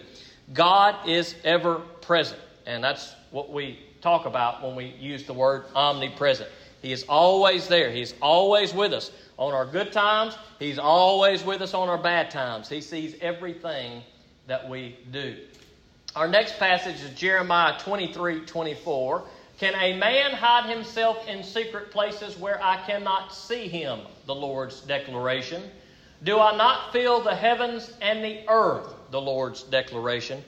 God 0.53 1.07
is 1.07 1.35
ever 1.43 1.75
present, 2.01 2.41
and 2.65 2.83
that's 2.83 3.13
what 3.29 3.51
we 3.51 3.79
talk 4.01 4.25
about 4.25 4.63
when 4.63 4.75
we 4.75 4.85
use 4.99 5.25
the 5.25 5.33
word 5.33 5.65
omnipresent. 5.75 6.49
He 6.81 6.91
is 6.91 7.03
always 7.07 7.67
there, 7.67 7.91
He's 7.91 8.15
always 8.21 8.73
with 8.73 8.93
us. 8.93 9.11
On 9.37 9.53
our 9.53 9.65
good 9.65 9.91
times, 9.91 10.35
He's 10.57 10.79
always 10.79 11.43
with 11.43 11.61
us 11.61 11.75
on 11.75 11.89
our 11.89 11.97
bad 11.97 12.31
times. 12.31 12.67
He 12.67 12.81
sees 12.81 13.15
everything 13.21 14.01
that 14.47 14.69
we 14.69 14.97
do. 15.11 15.37
Our 16.15 16.27
next 16.27 16.57
passage 16.59 17.01
is 17.01 17.09
Jeremiah 17.11 17.77
23 17.79 18.41
24. 18.41 19.23
Can 19.57 19.73
a 19.75 19.97
man 19.97 20.31
hide 20.31 20.69
himself 20.69 21.27
in 21.27 21.43
secret 21.43 21.91
places 21.91 22.37
where 22.37 22.61
I 22.61 22.77
cannot 22.85 23.33
see 23.33 23.67
him? 23.67 23.99
The 24.25 24.35
Lord's 24.35 24.81
declaration. 24.81 25.63
Do 26.23 26.39
I 26.39 26.55
not 26.57 26.91
fill 26.91 27.21
the 27.21 27.35
heavens 27.35 27.91
and 28.01 28.23
the 28.23 28.41
earth? 28.49 28.93
The 29.11 29.21
Lord's 29.21 29.63
declaration. 29.63 30.43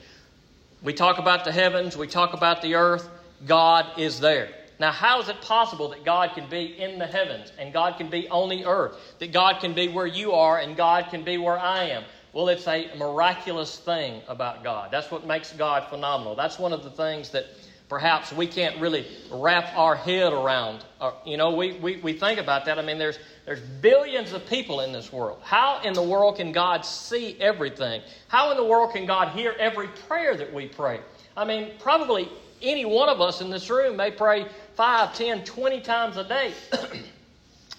We 0.81 0.93
talk 0.93 1.17
about 1.19 1.45
the 1.45 1.51
heavens, 1.51 1.97
we 1.97 2.07
talk 2.07 2.33
about 2.33 2.61
the 2.61 2.75
earth. 2.75 3.09
God 3.45 3.99
is 3.99 4.19
there. 4.19 4.49
Now, 4.79 4.91
how 4.91 5.21
is 5.21 5.29
it 5.29 5.41
possible 5.41 5.89
that 5.89 6.05
God 6.05 6.33
can 6.35 6.49
be 6.49 6.79
in 6.79 6.99
the 6.99 7.07
heavens 7.07 7.51
and 7.57 7.73
God 7.73 7.97
can 7.97 8.09
be 8.09 8.27
on 8.29 8.49
the 8.49 8.65
earth? 8.65 8.95
That 9.19 9.31
God 9.31 9.59
can 9.59 9.73
be 9.73 9.87
where 9.87 10.05
you 10.05 10.33
are 10.33 10.59
and 10.59 10.77
God 10.77 11.07
can 11.09 11.23
be 11.23 11.37
where 11.37 11.57
I 11.57 11.85
am? 11.85 12.03
Well, 12.37 12.49
it's 12.49 12.67
a 12.67 12.91
miraculous 12.95 13.79
thing 13.79 14.21
about 14.27 14.63
God. 14.63 14.91
That's 14.91 15.09
what 15.09 15.25
makes 15.25 15.51
God 15.53 15.89
phenomenal. 15.89 16.35
That's 16.35 16.59
one 16.59 16.71
of 16.71 16.83
the 16.83 16.91
things 16.91 17.31
that 17.31 17.47
perhaps 17.89 18.31
we 18.31 18.45
can't 18.45 18.79
really 18.79 19.07
wrap 19.31 19.75
our 19.75 19.95
head 19.95 20.31
around. 20.33 20.85
Uh, 21.01 21.13
you 21.25 21.35
know, 21.35 21.55
we, 21.55 21.79
we, 21.79 21.97
we 21.97 22.13
think 22.13 22.39
about 22.39 22.65
that. 22.65 22.77
I 22.77 22.83
mean, 22.83 22.99
there's, 22.99 23.17
there's 23.47 23.61
billions 23.81 24.33
of 24.33 24.45
people 24.45 24.81
in 24.81 24.91
this 24.91 25.11
world. 25.11 25.39
How 25.41 25.81
in 25.81 25.93
the 25.93 26.03
world 26.03 26.35
can 26.35 26.51
God 26.51 26.85
see 26.85 27.35
everything? 27.41 28.03
How 28.27 28.51
in 28.51 28.57
the 28.57 28.65
world 28.65 28.93
can 28.93 29.07
God 29.07 29.29
hear 29.29 29.55
every 29.57 29.87
prayer 29.87 30.37
that 30.37 30.53
we 30.53 30.67
pray? 30.67 30.99
I 31.35 31.43
mean, 31.43 31.71
probably 31.79 32.29
any 32.61 32.85
one 32.85 33.09
of 33.09 33.19
us 33.19 33.41
in 33.41 33.49
this 33.49 33.67
room 33.67 33.97
may 33.97 34.11
pray 34.11 34.45
5, 34.75 35.17
10, 35.17 35.43
20 35.43 35.81
times 35.81 36.17
a 36.17 36.23
day. 36.23 36.53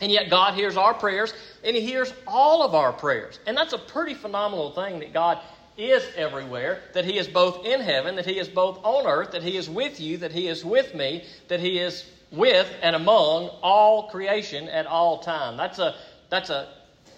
And 0.00 0.12
yet, 0.12 0.30
God 0.30 0.54
hears 0.54 0.76
our 0.76 0.94
prayers, 0.94 1.34
and 1.64 1.74
He 1.74 1.82
hears 1.82 2.12
all 2.26 2.62
of 2.62 2.74
our 2.74 2.92
prayers. 2.92 3.38
And 3.46 3.56
that's 3.56 3.72
a 3.72 3.78
pretty 3.78 4.14
phenomenal 4.14 4.70
thing 4.70 5.00
that 5.00 5.12
God 5.12 5.40
is 5.76 6.04
everywhere, 6.16 6.82
that 6.94 7.04
He 7.04 7.18
is 7.18 7.26
both 7.26 7.64
in 7.64 7.80
heaven, 7.80 8.16
that 8.16 8.26
He 8.26 8.38
is 8.38 8.48
both 8.48 8.78
on 8.84 9.06
earth, 9.06 9.32
that 9.32 9.42
He 9.42 9.56
is 9.56 9.68
with 9.68 10.00
you, 10.00 10.18
that 10.18 10.32
He 10.32 10.48
is 10.48 10.64
with 10.64 10.94
me, 10.94 11.24
that 11.48 11.60
He 11.60 11.78
is 11.78 12.04
with 12.30 12.70
and 12.82 12.94
among 12.94 13.48
all 13.62 14.08
creation 14.10 14.68
at 14.68 14.86
all 14.86 15.18
time. 15.18 15.56
That's 15.56 15.78
a 15.78 15.94
that's 16.28 16.50
a 16.50 16.68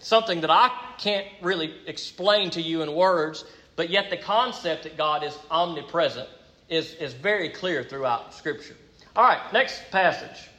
something 0.01 0.41
that 0.41 0.51
I 0.51 0.71
can't 0.99 1.27
really 1.43 1.75
explain 1.87 2.51
to 2.51 2.63
you 2.63 2.83
in 2.83 2.95
words, 2.95 3.45
but 3.77 3.91
yet 3.91 4.11
the 4.11 4.17
concept 4.17 4.85
that 4.85 4.97
God 4.97 5.23
is 5.23 5.39
omnipresent 5.51 6.29
is, 6.69 6.95
is 6.95 7.13
very 7.13 7.51
clear 7.51 7.83
throughout 7.83 8.33
Scripture. 8.35 8.77
All 9.15 9.25
right, 9.25 9.53
next 9.53 9.83
passage. 9.91 10.50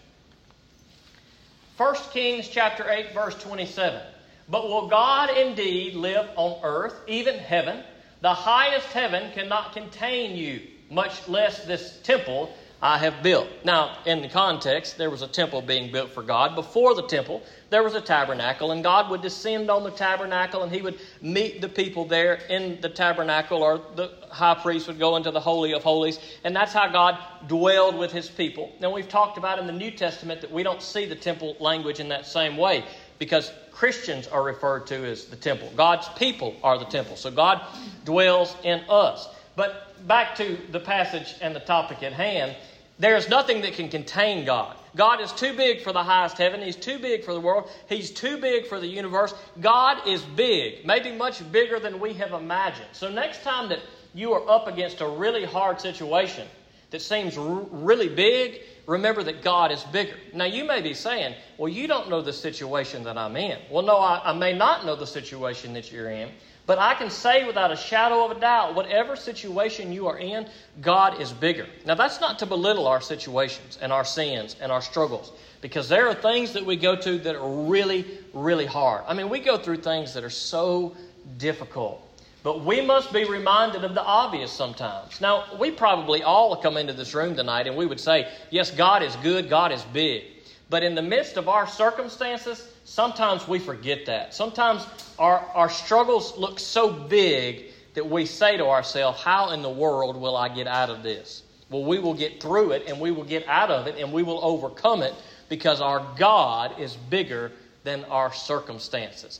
1 1.81 1.95
Kings 2.13 2.47
chapter 2.47 2.87
8, 2.87 3.11
verse 3.11 3.33
27. 3.41 3.99
But 4.47 4.67
will 4.67 4.87
God 4.87 5.35
indeed 5.35 5.95
live 5.95 6.29
on 6.35 6.59
earth, 6.63 6.93
even 7.07 7.39
heaven? 7.39 7.83
The 8.21 8.35
highest 8.35 8.85
heaven 8.89 9.31
cannot 9.31 9.73
contain 9.73 10.35
you, 10.37 10.61
much 10.91 11.27
less 11.27 11.65
this 11.65 11.99
temple 12.03 12.53
I 12.83 12.97
have 12.97 13.21
built. 13.21 13.47
Now, 13.63 13.99
in 14.05 14.23
the 14.23 14.27
context, 14.27 14.97
there 14.97 15.11
was 15.11 15.21
a 15.21 15.27
temple 15.27 15.61
being 15.61 15.91
built 15.91 16.09
for 16.09 16.23
God. 16.23 16.55
Before 16.55 16.95
the 16.95 17.05
temple, 17.05 17.43
there 17.69 17.83
was 17.83 17.93
a 17.93 18.01
tabernacle, 18.01 18.71
and 18.71 18.83
God 18.83 19.11
would 19.11 19.21
descend 19.21 19.69
on 19.69 19.83
the 19.83 19.91
tabernacle 19.91 20.63
and 20.63 20.71
he 20.71 20.81
would 20.81 20.99
meet 21.21 21.61
the 21.61 21.69
people 21.69 22.05
there 22.05 22.35
in 22.49 22.81
the 22.81 22.89
tabernacle, 22.89 23.61
or 23.61 23.81
the 23.95 24.11
high 24.31 24.55
priest 24.55 24.87
would 24.87 24.97
go 24.97 25.15
into 25.15 25.29
the 25.29 25.39
Holy 25.39 25.73
of 25.73 25.83
Holies, 25.83 26.19
and 26.43 26.55
that's 26.55 26.73
how 26.73 26.87
God 26.87 27.19
dwelled 27.47 27.95
with 27.95 28.11
his 28.11 28.29
people. 28.29 28.71
Now, 28.79 28.91
we've 28.91 29.09
talked 29.09 29.37
about 29.37 29.59
in 29.59 29.67
the 29.67 29.73
New 29.73 29.91
Testament 29.91 30.41
that 30.41 30.51
we 30.51 30.63
don't 30.63 30.81
see 30.81 31.05
the 31.05 31.15
temple 31.15 31.55
language 31.59 31.99
in 31.99 32.09
that 32.09 32.25
same 32.25 32.57
way 32.57 32.83
because 33.19 33.51
Christians 33.71 34.27
are 34.27 34.41
referred 34.41 34.87
to 34.87 34.95
as 35.05 35.25
the 35.25 35.35
temple. 35.35 35.71
God's 35.75 36.09
people 36.09 36.55
are 36.63 36.79
the 36.79 36.85
temple. 36.85 37.15
So 37.15 37.29
God 37.29 37.61
dwells 38.03 38.55
in 38.63 38.83
us. 38.89 39.27
But 39.61 40.07
back 40.07 40.35
to 40.37 40.57
the 40.71 40.79
passage 40.79 41.35
and 41.39 41.55
the 41.55 41.59
topic 41.59 42.01
at 42.01 42.13
hand. 42.13 42.55
There 42.97 43.15
is 43.15 43.29
nothing 43.29 43.61
that 43.61 43.73
can 43.73 43.89
contain 43.89 44.43
God. 44.43 44.75
God 44.95 45.21
is 45.21 45.31
too 45.31 45.55
big 45.55 45.83
for 45.83 45.93
the 45.93 46.01
highest 46.01 46.39
heaven. 46.39 46.63
He's 46.63 46.75
too 46.75 46.97
big 46.97 47.23
for 47.23 47.35
the 47.35 47.39
world. 47.39 47.69
He's 47.87 48.09
too 48.09 48.37
big 48.37 48.65
for 48.65 48.79
the 48.79 48.87
universe. 48.87 49.35
God 49.59 50.07
is 50.07 50.23
big, 50.23 50.83
maybe 50.83 51.11
much 51.11 51.43
bigger 51.51 51.79
than 51.79 51.99
we 51.99 52.13
have 52.13 52.33
imagined. 52.33 52.89
So, 52.93 53.07
next 53.11 53.43
time 53.43 53.69
that 53.69 53.81
you 54.15 54.33
are 54.33 54.49
up 54.49 54.65
against 54.65 54.99
a 54.99 55.07
really 55.07 55.45
hard 55.45 55.79
situation 55.79 56.47
that 56.89 57.03
seems 57.03 57.37
r- 57.37 57.61
really 57.69 58.09
big, 58.09 58.61
remember 58.87 59.21
that 59.21 59.43
God 59.43 59.71
is 59.71 59.83
bigger. 59.83 60.15
Now, 60.33 60.45
you 60.45 60.63
may 60.63 60.81
be 60.81 60.95
saying, 60.95 61.35
Well, 61.59 61.69
you 61.69 61.85
don't 61.85 62.09
know 62.09 62.23
the 62.23 62.33
situation 62.33 63.03
that 63.03 63.15
I'm 63.15 63.37
in. 63.37 63.59
Well, 63.69 63.83
no, 63.83 63.97
I, 63.97 64.31
I 64.31 64.33
may 64.33 64.53
not 64.57 64.87
know 64.87 64.95
the 64.95 65.05
situation 65.05 65.73
that 65.73 65.91
you're 65.91 66.09
in. 66.09 66.31
But 66.71 66.79
I 66.79 66.93
can 66.93 67.09
say 67.09 67.45
without 67.45 67.73
a 67.73 67.75
shadow 67.75 68.23
of 68.23 68.31
a 68.31 68.39
doubt, 68.39 68.75
whatever 68.75 69.17
situation 69.17 69.91
you 69.91 70.07
are 70.07 70.17
in, 70.17 70.47
God 70.79 71.19
is 71.19 71.33
bigger. 71.33 71.67
Now, 71.85 71.95
that's 71.95 72.21
not 72.21 72.39
to 72.39 72.45
belittle 72.45 72.87
our 72.87 73.01
situations 73.01 73.77
and 73.81 73.91
our 73.91 74.05
sins 74.05 74.55
and 74.61 74.71
our 74.71 74.81
struggles, 74.81 75.33
because 75.59 75.89
there 75.89 76.07
are 76.07 76.13
things 76.13 76.53
that 76.53 76.65
we 76.65 76.77
go 76.77 76.95
to 76.95 77.17
that 77.17 77.35
are 77.35 77.65
really, 77.65 78.05
really 78.33 78.65
hard. 78.65 79.03
I 79.05 79.13
mean, 79.13 79.27
we 79.27 79.39
go 79.39 79.57
through 79.57 79.79
things 79.79 80.13
that 80.13 80.23
are 80.23 80.29
so 80.29 80.95
difficult. 81.37 82.07
But 82.41 82.63
we 82.63 82.79
must 82.79 83.11
be 83.11 83.25
reminded 83.25 83.83
of 83.83 83.93
the 83.93 84.01
obvious 84.01 84.49
sometimes. 84.49 85.19
Now, 85.19 85.57
we 85.59 85.71
probably 85.71 86.23
all 86.23 86.55
come 86.55 86.77
into 86.77 86.93
this 86.93 87.13
room 87.13 87.35
tonight 87.35 87.67
and 87.67 87.75
we 87.75 87.85
would 87.85 87.99
say, 87.99 88.31
yes, 88.49 88.71
God 88.71 89.03
is 89.03 89.13
good, 89.17 89.49
God 89.49 89.73
is 89.73 89.83
big. 89.91 90.23
But 90.69 90.83
in 90.83 90.95
the 90.95 91.01
midst 91.01 91.35
of 91.35 91.49
our 91.49 91.67
circumstances, 91.67 92.65
sometimes 92.85 93.45
we 93.45 93.59
forget 93.59 94.05
that. 94.05 94.33
Sometimes 94.33 94.85
our, 95.21 95.39
our 95.53 95.69
struggles 95.69 96.35
look 96.35 96.59
so 96.59 96.91
big 96.91 97.65
that 97.93 98.09
we 98.09 98.25
say 98.25 98.57
to 98.57 98.65
ourselves, 98.65 99.21
How 99.21 99.51
in 99.51 99.61
the 99.61 99.69
world 99.69 100.17
will 100.17 100.35
I 100.35 100.49
get 100.49 100.65
out 100.65 100.89
of 100.89 101.03
this? 101.03 101.43
Well, 101.69 101.85
we 101.85 101.99
will 101.99 102.15
get 102.15 102.41
through 102.41 102.71
it 102.71 102.87
and 102.87 102.99
we 102.99 103.11
will 103.11 103.23
get 103.23 103.47
out 103.47 103.69
of 103.69 103.85
it 103.85 103.97
and 103.99 104.11
we 104.11 104.23
will 104.23 104.43
overcome 104.43 105.03
it 105.03 105.13
because 105.47 105.79
our 105.79 106.05
God 106.17 106.79
is 106.79 106.95
bigger 106.95 107.51
than 107.83 108.03
our 108.05 108.33
circumstances. 108.33 109.39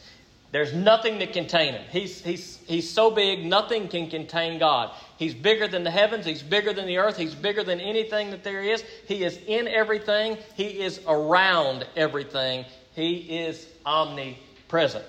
There's 0.51 0.71
nothing 0.71 1.17
can 1.17 1.31
contain 1.31 1.73
him. 1.73 1.83
He's, 1.89 2.21
he's, 2.21 2.59
he's 2.67 2.89
so 2.89 3.09
big, 3.09 3.43
nothing 3.43 3.87
can 3.87 4.07
contain 4.09 4.59
God. 4.59 4.91
He's 5.17 5.33
bigger 5.33 5.67
than 5.67 5.83
the 5.83 5.91
heavens. 5.91 6.25
He's 6.25 6.43
bigger 6.43 6.73
than 6.73 6.85
the 6.85 6.97
earth. 6.97 7.17
He's 7.17 7.33
bigger 7.33 7.63
than 7.63 7.79
anything 7.79 8.29
that 8.31 8.43
there 8.43 8.61
is. 8.61 8.83
He 9.07 9.23
is 9.23 9.39
in 9.47 9.67
everything. 9.67 10.37
He 10.55 10.81
is 10.81 11.01
around 11.07 11.87
everything. 11.95 12.65
He 12.93 13.15
is 13.15 13.65
omnipresent. 13.85 15.05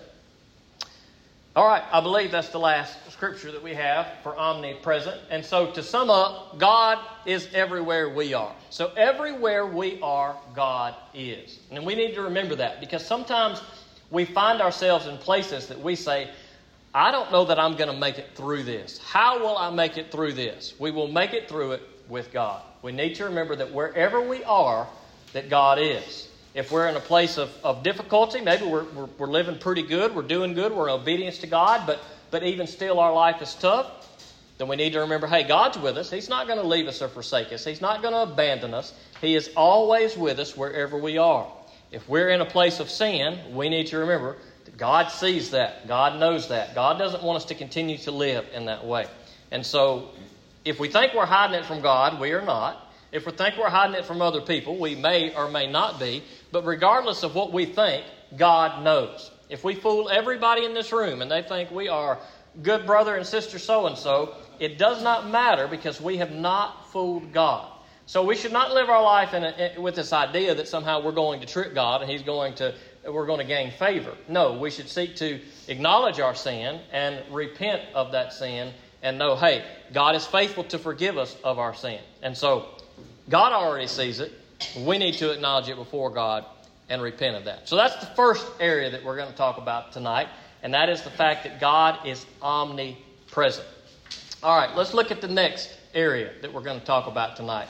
All 1.54 1.66
right, 1.66 1.82
I 1.92 2.00
believe 2.00 2.30
that's 2.30 2.48
the 2.48 2.58
last 2.58 2.96
scripture 3.12 3.52
that 3.52 3.62
we 3.62 3.74
have 3.74 4.06
for 4.22 4.34
omnipresent. 4.38 5.20
And 5.28 5.44
so 5.44 5.70
to 5.72 5.82
sum 5.82 6.08
up, 6.08 6.58
God 6.58 6.98
is 7.26 7.46
everywhere 7.52 8.08
we 8.08 8.32
are. 8.32 8.54
So 8.70 8.90
everywhere 8.96 9.66
we 9.66 10.00
are, 10.00 10.34
God 10.54 10.94
is. 11.12 11.58
And 11.70 11.84
we 11.84 11.94
need 11.94 12.14
to 12.14 12.22
remember 12.22 12.54
that 12.54 12.80
because 12.80 13.04
sometimes 13.04 13.60
we 14.10 14.24
find 14.24 14.62
ourselves 14.62 15.06
in 15.06 15.18
places 15.18 15.66
that 15.66 15.78
we 15.78 15.94
say, 15.94 16.30
I 16.94 17.10
don't 17.10 17.30
know 17.30 17.44
that 17.44 17.58
I'm 17.58 17.76
going 17.76 17.90
to 17.90 17.98
make 17.98 18.18
it 18.18 18.30
through 18.34 18.62
this. 18.62 18.98
How 18.98 19.38
will 19.38 19.58
I 19.58 19.68
make 19.68 19.98
it 19.98 20.10
through 20.10 20.32
this? 20.32 20.72
We 20.78 20.90
will 20.90 21.08
make 21.08 21.34
it 21.34 21.50
through 21.50 21.72
it 21.72 21.82
with 22.08 22.32
God. 22.32 22.62
We 22.80 22.92
need 22.92 23.16
to 23.16 23.24
remember 23.24 23.56
that 23.56 23.72
wherever 23.74 24.26
we 24.26 24.42
are, 24.44 24.88
that 25.34 25.50
God 25.50 25.78
is. 25.78 26.28
If 26.54 26.70
we're 26.70 26.88
in 26.88 26.96
a 26.96 27.00
place 27.00 27.38
of, 27.38 27.50
of 27.64 27.82
difficulty, 27.82 28.42
maybe 28.42 28.66
we're, 28.66 28.84
we're, 28.84 29.08
we're 29.18 29.26
living 29.26 29.58
pretty 29.58 29.82
good, 29.82 30.14
we're 30.14 30.22
doing 30.22 30.52
good, 30.52 30.72
we're 30.72 30.88
in 30.88 31.00
obedience 31.00 31.38
to 31.38 31.46
God, 31.46 31.86
but, 31.86 32.00
but 32.30 32.42
even 32.42 32.66
still 32.66 33.00
our 33.00 33.12
life 33.12 33.40
is 33.40 33.54
tough, 33.54 33.90
then 34.58 34.68
we 34.68 34.76
need 34.76 34.92
to 34.92 35.00
remember 35.00 35.26
hey, 35.26 35.44
God's 35.44 35.78
with 35.78 35.96
us. 35.96 36.10
He's 36.10 36.28
not 36.28 36.46
going 36.46 36.58
to 36.58 36.66
leave 36.66 36.86
us 36.86 37.00
or 37.00 37.08
forsake 37.08 37.52
us, 37.52 37.64
He's 37.64 37.80
not 37.80 38.02
going 38.02 38.12
to 38.12 38.32
abandon 38.32 38.74
us. 38.74 38.92
He 39.20 39.34
is 39.34 39.50
always 39.56 40.16
with 40.16 40.38
us 40.38 40.56
wherever 40.56 40.98
we 40.98 41.16
are. 41.16 41.50
If 41.90 42.08
we're 42.08 42.30
in 42.30 42.40
a 42.40 42.46
place 42.46 42.80
of 42.80 42.90
sin, 42.90 43.38
we 43.54 43.68
need 43.68 43.86
to 43.88 43.98
remember 43.98 44.36
that 44.64 44.76
God 44.76 45.08
sees 45.08 45.50
that. 45.50 45.88
God 45.88 46.18
knows 46.18 46.48
that. 46.48 46.74
God 46.74 46.98
doesn't 46.98 47.22
want 47.22 47.36
us 47.36 47.44
to 47.46 47.54
continue 47.54 47.98
to 47.98 48.10
live 48.10 48.46
in 48.54 48.66
that 48.66 48.84
way. 48.84 49.06
And 49.50 49.64
so, 49.64 50.10
if 50.64 50.78
we 50.78 50.88
think 50.88 51.14
we're 51.14 51.26
hiding 51.26 51.56
it 51.56 51.66
from 51.66 51.80
God, 51.82 52.20
we 52.20 52.32
are 52.32 52.42
not. 52.42 52.81
If 53.12 53.26
we 53.26 53.32
think 53.32 53.58
we're 53.58 53.68
hiding 53.68 53.94
it 53.94 54.06
from 54.06 54.22
other 54.22 54.40
people, 54.40 54.78
we 54.78 54.94
may 54.94 55.34
or 55.34 55.48
may 55.48 55.70
not 55.70 56.00
be. 56.00 56.22
But 56.50 56.64
regardless 56.64 57.22
of 57.22 57.34
what 57.34 57.52
we 57.52 57.66
think, 57.66 58.04
God 58.36 58.82
knows. 58.82 59.30
If 59.50 59.62
we 59.62 59.74
fool 59.74 60.08
everybody 60.08 60.64
in 60.64 60.72
this 60.72 60.92
room 60.92 61.20
and 61.20 61.30
they 61.30 61.42
think 61.42 61.70
we 61.70 61.88
are 61.88 62.18
good 62.62 62.86
brother 62.86 63.16
and 63.16 63.26
sister 63.26 63.58
so 63.58 63.86
and 63.86 63.96
so, 63.96 64.34
it 64.58 64.78
does 64.78 65.02
not 65.02 65.28
matter 65.28 65.68
because 65.68 66.00
we 66.00 66.16
have 66.18 66.32
not 66.32 66.90
fooled 66.90 67.32
God. 67.32 67.70
So 68.06 68.24
we 68.24 68.34
should 68.34 68.52
not 68.52 68.72
live 68.72 68.88
our 68.88 69.02
life 69.02 69.34
in 69.34 69.44
a, 69.44 69.78
with 69.78 69.94
this 69.94 70.12
idea 70.12 70.54
that 70.54 70.68
somehow 70.68 71.02
we're 71.02 71.12
going 71.12 71.40
to 71.40 71.46
trick 71.46 71.74
God 71.74 72.02
and 72.02 72.10
He's 72.10 72.22
going 72.22 72.54
to 72.54 72.74
we're 73.06 73.26
going 73.26 73.40
to 73.40 73.44
gain 73.44 73.72
favor. 73.72 74.14
No, 74.28 74.58
we 74.58 74.70
should 74.70 74.88
seek 74.88 75.16
to 75.16 75.40
acknowledge 75.66 76.20
our 76.20 76.34
sin 76.34 76.80
and 76.92 77.20
repent 77.34 77.82
of 77.94 78.12
that 78.12 78.32
sin 78.32 78.72
and 79.02 79.18
know, 79.18 79.34
hey, 79.34 79.64
God 79.92 80.14
is 80.14 80.24
faithful 80.24 80.64
to 80.64 80.78
forgive 80.78 81.18
us 81.18 81.36
of 81.42 81.58
our 81.58 81.74
sin. 81.74 82.00
And 82.22 82.36
so 82.36 82.68
God 83.28 83.52
already 83.52 83.86
sees 83.86 84.20
it. 84.20 84.32
We 84.78 84.98
need 84.98 85.14
to 85.14 85.30
acknowledge 85.30 85.68
it 85.68 85.76
before 85.76 86.10
God 86.10 86.44
and 86.88 87.00
repent 87.02 87.36
of 87.36 87.44
that. 87.44 87.68
So 87.68 87.76
that's 87.76 87.96
the 87.96 88.14
first 88.14 88.46
area 88.60 88.90
that 88.90 89.04
we're 89.04 89.16
going 89.16 89.30
to 89.30 89.36
talk 89.36 89.58
about 89.58 89.92
tonight, 89.92 90.28
and 90.62 90.74
that 90.74 90.88
is 90.88 91.02
the 91.02 91.10
fact 91.10 91.44
that 91.44 91.60
God 91.60 92.06
is 92.06 92.26
omnipresent. 92.40 93.66
All 94.42 94.56
right, 94.56 94.74
let's 94.76 94.94
look 94.94 95.10
at 95.10 95.20
the 95.20 95.28
next 95.28 95.70
area 95.94 96.32
that 96.42 96.52
we're 96.52 96.62
going 96.62 96.80
to 96.80 96.86
talk 96.86 97.06
about 97.06 97.36
tonight 97.36 97.68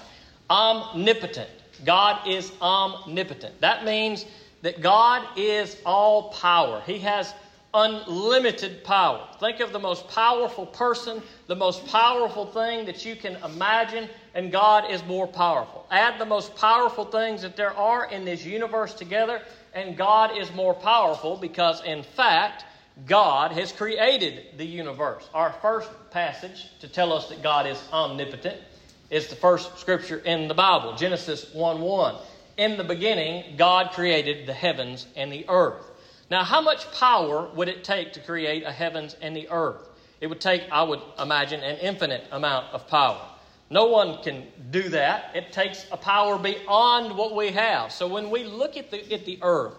omnipotent. 0.52 1.48
God 1.84 2.28
is 2.28 2.52
omnipotent. 2.60 3.58
That 3.60 3.84
means 3.84 4.26
that 4.60 4.80
God 4.80 5.26
is 5.36 5.78
all 5.84 6.30
power. 6.32 6.82
He 6.84 6.98
has 6.98 7.32
unlimited 7.74 8.84
power. 8.84 9.26
Think 9.40 9.60
of 9.60 9.72
the 9.72 9.78
most 9.78 10.06
powerful 10.08 10.66
person, 10.66 11.22
the 11.46 11.56
most 11.56 11.86
powerful 11.86 12.44
thing 12.44 12.84
that 12.84 13.04
you 13.06 13.16
can 13.16 13.36
imagine, 13.44 14.08
and 14.34 14.50
God 14.50 14.90
is 14.90 15.04
more 15.04 15.26
powerful. 15.26 15.86
Add 15.90 16.18
the 16.18 16.26
most 16.26 16.56
powerful 16.56 17.04
things 17.04 17.42
that 17.42 17.56
there 17.56 17.76
are 17.76 18.10
in 18.10 18.24
this 18.24 18.44
universe 18.44 18.94
together, 18.94 19.42
and 19.74 19.96
God 19.96 20.36
is 20.36 20.52
more 20.54 20.74
powerful 20.74 21.36
because, 21.36 21.82
in 21.84 22.02
fact, 22.02 22.64
God 23.06 23.52
has 23.52 23.72
created 23.72 24.58
the 24.58 24.66
universe. 24.66 25.28
Our 25.32 25.52
first 25.62 25.90
passage 26.10 26.68
to 26.80 26.88
tell 26.88 27.12
us 27.12 27.28
that 27.28 27.42
God 27.42 27.66
is 27.66 27.82
omnipotent 27.92 28.60
is 29.10 29.28
the 29.28 29.36
first 29.36 29.78
scripture 29.78 30.18
in 30.18 30.48
the 30.48 30.54
Bible, 30.54 30.94
Genesis 30.96 31.52
1 31.52 31.80
1. 31.80 32.14
In 32.58 32.76
the 32.76 32.84
beginning, 32.84 33.56
God 33.56 33.92
created 33.92 34.46
the 34.46 34.52
heavens 34.52 35.06
and 35.16 35.32
the 35.32 35.46
earth. 35.48 35.90
Now, 36.30 36.44
how 36.44 36.60
much 36.60 36.90
power 36.92 37.48
would 37.54 37.68
it 37.68 37.84
take 37.84 38.12
to 38.14 38.20
create 38.20 38.62
a 38.64 38.72
heavens 38.72 39.16
and 39.20 39.34
the 39.34 39.48
earth? 39.50 39.88
It 40.20 40.28
would 40.28 40.40
take, 40.40 40.62
I 40.70 40.82
would 40.82 41.00
imagine, 41.18 41.60
an 41.60 41.78
infinite 41.78 42.24
amount 42.30 42.72
of 42.72 42.86
power. 42.88 43.20
No 43.72 43.86
one 43.86 44.22
can 44.22 44.46
do 44.70 44.90
that. 44.90 45.30
It 45.34 45.50
takes 45.50 45.86
a 45.90 45.96
power 45.96 46.36
beyond 46.36 47.16
what 47.16 47.34
we 47.34 47.50
have. 47.52 47.90
So 47.90 48.06
when 48.06 48.28
we 48.28 48.44
look 48.44 48.76
at 48.76 48.90
the, 48.90 49.10
at 49.14 49.24
the 49.24 49.38
earth, 49.40 49.72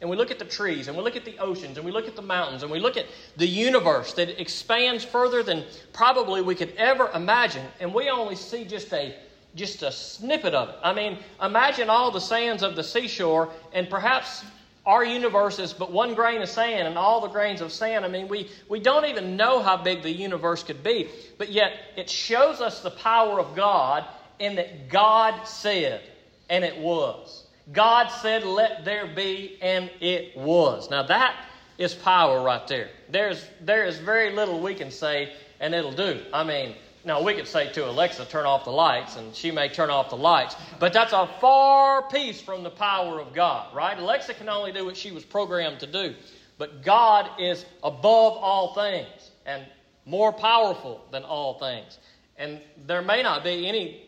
and 0.00 0.08
we 0.08 0.16
look 0.16 0.30
at 0.30 0.38
the 0.38 0.44
trees, 0.44 0.86
and 0.86 0.96
we 0.96 1.02
look 1.02 1.16
at 1.16 1.24
the 1.24 1.36
oceans, 1.38 1.76
and 1.76 1.84
we 1.84 1.90
look 1.90 2.06
at 2.06 2.14
the 2.14 2.22
mountains, 2.22 2.62
and 2.62 2.70
we 2.70 2.78
look 2.78 2.96
at 2.96 3.06
the 3.36 3.46
universe 3.46 4.14
that 4.14 4.40
expands 4.40 5.04
further 5.04 5.42
than 5.42 5.64
probably 5.92 6.42
we 6.42 6.54
could 6.54 6.72
ever 6.76 7.10
imagine, 7.12 7.66
and 7.80 7.92
we 7.92 8.08
only 8.08 8.36
see 8.36 8.64
just 8.64 8.92
a 8.92 9.16
just 9.56 9.82
a 9.82 9.90
snippet 9.90 10.54
of 10.54 10.68
it. 10.68 10.76
I 10.80 10.94
mean, 10.94 11.18
imagine 11.42 11.90
all 11.90 12.12
the 12.12 12.20
sands 12.20 12.62
of 12.62 12.76
the 12.76 12.84
seashore, 12.84 13.50
and 13.72 13.90
perhaps 13.90 14.44
our 14.86 15.04
universe 15.04 15.58
is 15.58 15.72
but 15.72 15.92
one 15.92 16.14
grain 16.14 16.40
of 16.40 16.48
sand 16.48 16.88
and 16.88 16.96
all 16.96 17.20
the 17.20 17.28
grains 17.28 17.60
of 17.60 17.72
sand. 17.72 18.04
I 18.04 18.08
mean, 18.08 18.28
we, 18.28 18.48
we 18.68 18.80
don't 18.80 19.04
even 19.04 19.36
know 19.36 19.62
how 19.62 19.76
big 19.76 20.02
the 20.02 20.10
universe 20.10 20.62
could 20.62 20.82
be, 20.82 21.08
but 21.36 21.50
yet 21.50 21.72
it 21.96 22.08
shows 22.08 22.60
us 22.60 22.80
the 22.80 22.90
power 22.90 23.38
of 23.38 23.54
God 23.54 24.06
in 24.38 24.56
that 24.56 24.88
God 24.88 25.46
said, 25.46 26.02
and 26.48 26.64
it 26.64 26.78
was. 26.78 27.44
God 27.72 28.08
said, 28.08 28.44
Let 28.44 28.84
there 28.84 29.06
be, 29.06 29.58
and 29.60 29.90
it 30.00 30.36
was. 30.36 30.90
Now 30.90 31.02
that 31.04 31.36
is 31.76 31.94
power 31.94 32.42
right 32.42 32.66
there. 32.66 32.88
There's, 33.10 33.44
there 33.60 33.84
is 33.84 33.98
very 33.98 34.32
little 34.32 34.60
we 34.60 34.74
can 34.74 34.90
say, 34.90 35.34
and 35.60 35.74
it'll 35.74 35.92
do. 35.92 36.20
I 36.32 36.42
mean, 36.42 36.74
now, 37.04 37.22
we 37.22 37.34
could 37.34 37.46
say 37.46 37.72
to 37.72 37.88
Alexa, 37.88 38.26
turn 38.26 38.44
off 38.44 38.64
the 38.64 38.70
lights, 38.70 39.16
and 39.16 39.34
she 39.34 39.50
may 39.50 39.70
turn 39.70 39.88
off 39.88 40.10
the 40.10 40.16
lights, 40.16 40.54
but 40.78 40.92
that's 40.92 41.14
a 41.14 41.26
far 41.40 42.08
piece 42.10 42.42
from 42.42 42.62
the 42.62 42.70
power 42.70 43.18
of 43.18 43.32
God, 43.32 43.74
right? 43.74 43.98
Alexa 43.98 44.34
can 44.34 44.50
only 44.50 44.70
do 44.70 44.84
what 44.84 44.96
she 44.96 45.10
was 45.10 45.24
programmed 45.24 45.80
to 45.80 45.86
do. 45.86 46.14
But 46.58 46.82
God 46.82 47.30
is 47.40 47.64
above 47.82 48.34
all 48.36 48.74
things 48.74 49.30
and 49.46 49.64
more 50.04 50.30
powerful 50.30 51.02
than 51.10 51.22
all 51.22 51.58
things. 51.58 51.98
And 52.36 52.60
there 52.86 53.00
may 53.00 53.22
not 53.22 53.44
be 53.44 53.66
any 53.66 54.02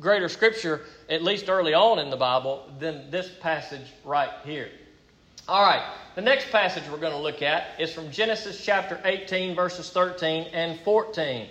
greater 0.00 0.30
scripture, 0.30 0.82
at 1.10 1.22
least 1.22 1.50
early 1.50 1.74
on 1.74 1.98
in 1.98 2.08
the 2.08 2.16
Bible, 2.16 2.72
than 2.78 3.10
this 3.10 3.30
passage 3.40 3.86
right 4.02 4.30
here. 4.44 4.70
All 5.46 5.62
right, 5.62 5.84
the 6.14 6.22
next 6.22 6.50
passage 6.50 6.84
we're 6.90 6.96
going 6.96 7.12
to 7.12 7.18
look 7.18 7.42
at 7.42 7.78
is 7.78 7.92
from 7.92 8.10
Genesis 8.10 8.64
chapter 8.64 8.98
18, 9.04 9.54
verses 9.54 9.90
13 9.90 10.48
and 10.54 10.80
14. 10.80 11.48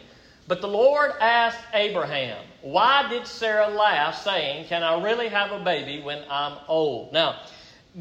But 0.48 0.62
the 0.62 0.68
Lord 0.68 1.14
asked 1.22 1.60
Abraham, 1.74 2.44
Why 2.62 3.08
did 3.10 3.26
Sarah 3.26 3.70
laugh, 3.70 4.22
saying, 4.24 4.68
Can 4.68 4.84
I 4.84 5.02
really 5.02 5.30
have 5.30 5.52
a 5.52 5.64
baby 5.64 6.02
when 6.02 6.24
I'm 6.30 6.58
old? 6.68 7.14
Now, 7.14 7.40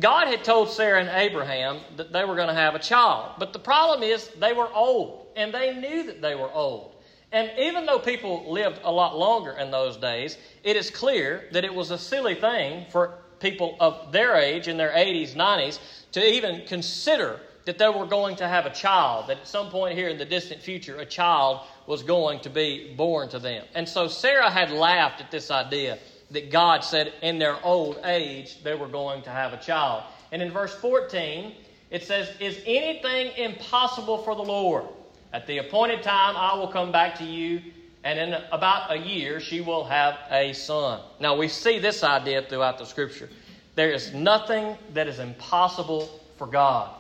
God 0.00 0.26
had 0.26 0.42
told 0.42 0.70
Sarah 0.70 1.00
and 1.00 1.10
Abraham 1.10 1.80
that 1.96 2.12
they 2.12 2.24
were 2.24 2.34
going 2.34 2.48
to 2.48 2.54
have 2.54 2.74
a 2.74 2.78
child. 2.78 3.32
But 3.38 3.52
the 3.52 3.58
problem 3.58 4.02
is, 4.02 4.28
they 4.40 4.52
were 4.52 4.72
old, 4.72 5.26
and 5.36 5.52
they 5.52 5.76
knew 5.76 6.04
that 6.04 6.20
they 6.20 6.34
were 6.34 6.50
old. 6.50 6.94
And 7.30 7.50
even 7.58 7.86
though 7.86 7.98
people 7.98 8.50
lived 8.50 8.80
a 8.84 8.92
lot 8.92 9.16
longer 9.16 9.52
in 9.52 9.70
those 9.70 9.96
days, 9.96 10.36
it 10.64 10.76
is 10.76 10.90
clear 10.90 11.44
that 11.52 11.64
it 11.64 11.74
was 11.74 11.90
a 11.90 11.98
silly 11.98 12.34
thing 12.34 12.86
for 12.90 13.14
people 13.38 13.76
of 13.80 14.12
their 14.12 14.36
age, 14.36 14.68
in 14.68 14.76
their 14.76 14.92
80s, 14.92 15.34
90s, 15.34 15.78
to 16.12 16.24
even 16.24 16.66
consider 16.66 17.40
that 17.64 17.78
they 17.78 17.88
were 17.88 18.06
going 18.06 18.36
to 18.36 18.48
have 18.48 18.66
a 18.66 18.70
child, 18.70 19.28
that 19.28 19.38
at 19.38 19.46
some 19.46 19.70
point 19.70 19.96
here 19.96 20.08
in 20.08 20.18
the 20.18 20.24
distant 20.24 20.60
future, 20.60 20.96
a 20.96 21.06
child 21.06 21.60
was 21.86 22.02
going 22.02 22.40
to 22.40 22.50
be 22.50 22.94
born 22.96 23.28
to 23.28 23.38
them. 23.38 23.64
And 23.74 23.88
so 23.88 24.08
Sarah 24.08 24.50
had 24.50 24.70
laughed 24.70 25.20
at 25.20 25.30
this 25.30 25.50
idea 25.50 25.98
that 26.30 26.50
God 26.50 26.82
said 26.82 27.12
in 27.22 27.38
their 27.38 27.62
old 27.64 28.00
age 28.04 28.62
they 28.62 28.74
were 28.74 28.88
going 28.88 29.22
to 29.22 29.30
have 29.30 29.52
a 29.52 29.58
child. 29.58 30.04
And 30.32 30.42
in 30.42 30.50
verse 30.50 30.74
14, 30.74 31.54
it 31.90 32.02
says, 32.02 32.30
Is 32.40 32.58
anything 32.66 33.36
impossible 33.36 34.18
for 34.18 34.34
the 34.34 34.42
Lord? 34.42 34.84
At 35.32 35.46
the 35.46 35.58
appointed 35.58 36.02
time, 36.02 36.36
I 36.36 36.54
will 36.54 36.68
come 36.68 36.92
back 36.92 37.16
to 37.18 37.24
you, 37.24 37.62
and 38.04 38.18
in 38.18 38.40
about 38.50 38.90
a 38.90 38.96
year, 38.96 39.40
she 39.40 39.60
will 39.60 39.84
have 39.84 40.18
a 40.30 40.52
son. 40.52 41.00
Now, 41.20 41.36
we 41.36 41.48
see 41.48 41.78
this 41.78 42.02
idea 42.02 42.42
throughout 42.42 42.78
the 42.78 42.84
scripture. 42.84 43.28
There 43.74 43.92
is 43.92 44.12
nothing 44.12 44.76
that 44.92 45.06
is 45.06 45.18
impossible 45.18 46.20
for 46.36 46.46
God. 46.46 46.90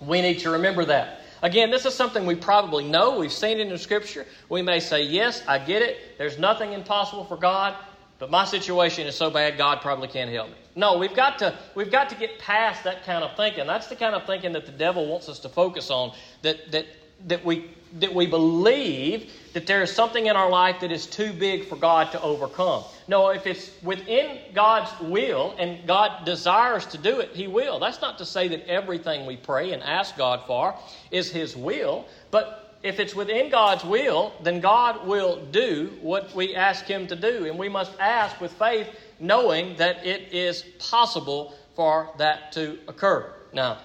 We 0.00 0.20
need 0.20 0.40
to 0.40 0.50
remember 0.50 0.84
that. 0.86 1.20
Again, 1.42 1.70
this 1.70 1.86
is 1.86 1.94
something 1.94 2.26
we 2.26 2.34
probably 2.34 2.84
know. 2.84 3.18
We've 3.18 3.32
seen 3.32 3.60
it 3.60 3.70
in 3.70 3.78
Scripture. 3.78 4.26
We 4.48 4.62
may 4.62 4.80
say, 4.80 5.02
Yes, 5.04 5.42
I 5.46 5.58
get 5.58 5.82
it. 5.82 6.18
There's 6.18 6.38
nothing 6.38 6.72
impossible 6.72 7.24
for 7.24 7.36
God, 7.36 7.76
but 8.18 8.30
my 8.30 8.44
situation 8.44 9.06
is 9.06 9.14
so 9.14 9.30
bad, 9.30 9.56
God 9.56 9.80
probably 9.80 10.08
can't 10.08 10.30
help 10.30 10.48
me. 10.48 10.56
No, 10.74 10.98
we've 10.98 11.14
got 11.14 11.38
to, 11.38 11.56
we've 11.74 11.90
got 11.90 12.08
to 12.10 12.16
get 12.16 12.38
past 12.38 12.84
that 12.84 13.04
kind 13.04 13.22
of 13.22 13.36
thinking. 13.36 13.66
That's 13.66 13.86
the 13.86 13.96
kind 13.96 14.14
of 14.14 14.26
thinking 14.26 14.52
that 14.52 14.66
the 14.66 14.72
devil 14.72 15.06
wants 15.06 15.28
us 15.28 15.38
to 15.40 15.48
focus 15.48 15.90
on, 15.90 16.12
that, 16.42 16.70
that, 16.72 16.86
that, 17.26 17.44
we, 17.44 17.70
that 17.94 18.14
we 18.14 18.26
believe 18.26 19.32
that 19.54 19.66
there 19.66 19.82
is 19.82 19.92
something 19.92 20.26
in 20.26 20.36
our 20.36 20.50
life 20.50 20.80
that 20.80 20.92
is 20.92 21.06
too 21.06 21.32
big 21.32 21.66
for 21.66 21.76
God 21.76 22.12
to 22.12 22.20
overcome. 22.22 22.84
No, 23.08 23.28
if 23.30 23.46
it's 23.46 23.70
within 23.82 24.38
God's 24.54 24.90
will 25.00 25.54
and 25.58 25.86
God 25.86 26.24
desires 26.24 26.86
to 26.86 26.98
do 26.98 27.20
it, 27.20 27.30
He 27.34 27.46
will. 27.46 27.78
That's 27.78 28.00
not 28.00 28.18
to 28.18 28.26
say 28.26 28.48
that 28.48 28.68
everything 28.68 29.26
we 29.26 29.36
pray 29.36 29.72
and 29.72 29.82
ask 29.82 30.16
God 30.16 30.46
for 30.46 30.74
is 31.10 31.30
His 31.30 31.56
will, 31.56 32.06
but 32.30 32.76
if 32.82 33.00
it's 33.00 33.14
within 33.14 33.50
God's 33.50 33.84
will, 33.84 34.32
then 34.42 34.60
God 34.60 35.06
will 35.06 35.44
do 35.46 35.98
what 36.00 36.34
we 36.34 36.54
ask 36.54 36.84
Him 36.84 37.06
to 37.08 37.16
do. 37.16 37.46
And 37.46 37.58
we 37.58 37.68
must 37.68 37.92
ask 37.98 38.40
with 38.40 38.52
faith, 38.52 38.88
knowing 39.18 39.76
that 39.76 40.06
it 40.06 40.32
is 40.32 40.62
possible 40.78 41.54
for 41.74 42.10
that 42.18 42.52
to 42.52 42.78
occur. 42.86 43.32
Now, 43.52 43.78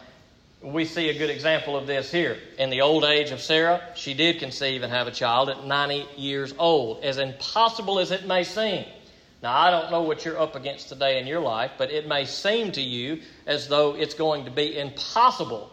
we 0.63 0.85
see 0.85 1.09
a 1.09 1.17
good 1.17 1.29
example 1.29 1.75
of 1.75 1.87
this 1.87 2.09
here. 2.09 2.37
In 2.57 2.69
the 2.69 2.81
old 2.81 3.03
age 3.03 3.31
of 3.31 3.41
Sarah, 3.41 3.81
she 3.95 4.13
did 4.13 4.39
conceive 4.39 4.81
and 4.81 4.93
have 4.93 5.07
a 5.07 5.11
child 5.11 5.49
at 5.49 5.65
90 5.65 6.07
years 6.15 6.53
old. 6.57 7.03
As 7.03 7.17
impossible 7.17 7.99
as 7.99 8.11
it 8.11 8.25
may 8.25 8.45
seem. 8.45 8.85
Now, 9.41 9.57
I 9.57 9.69
don't 9.71 9.91
know 9.91 10.03
what 10.03 10.23
you're 10.23 10.39
up 10.39 10.55
against 10.55 10.87
today 10.87 11.19
in 11.19 11.27
your 11.27 11.41
life, 11.41 11.71
but 11.77 11.91
it 11.91 12.07
may 12.07 12.23
seem 12.23 12.71
to 12.71 12.81
you 12.81 13.21
as 13.45 13.67
though 13.67 13.93
it's 13.93 14.13
going 14.13 14.45
to 14.45 14.51
be 14.51 14.79
impossible 14.79 15.69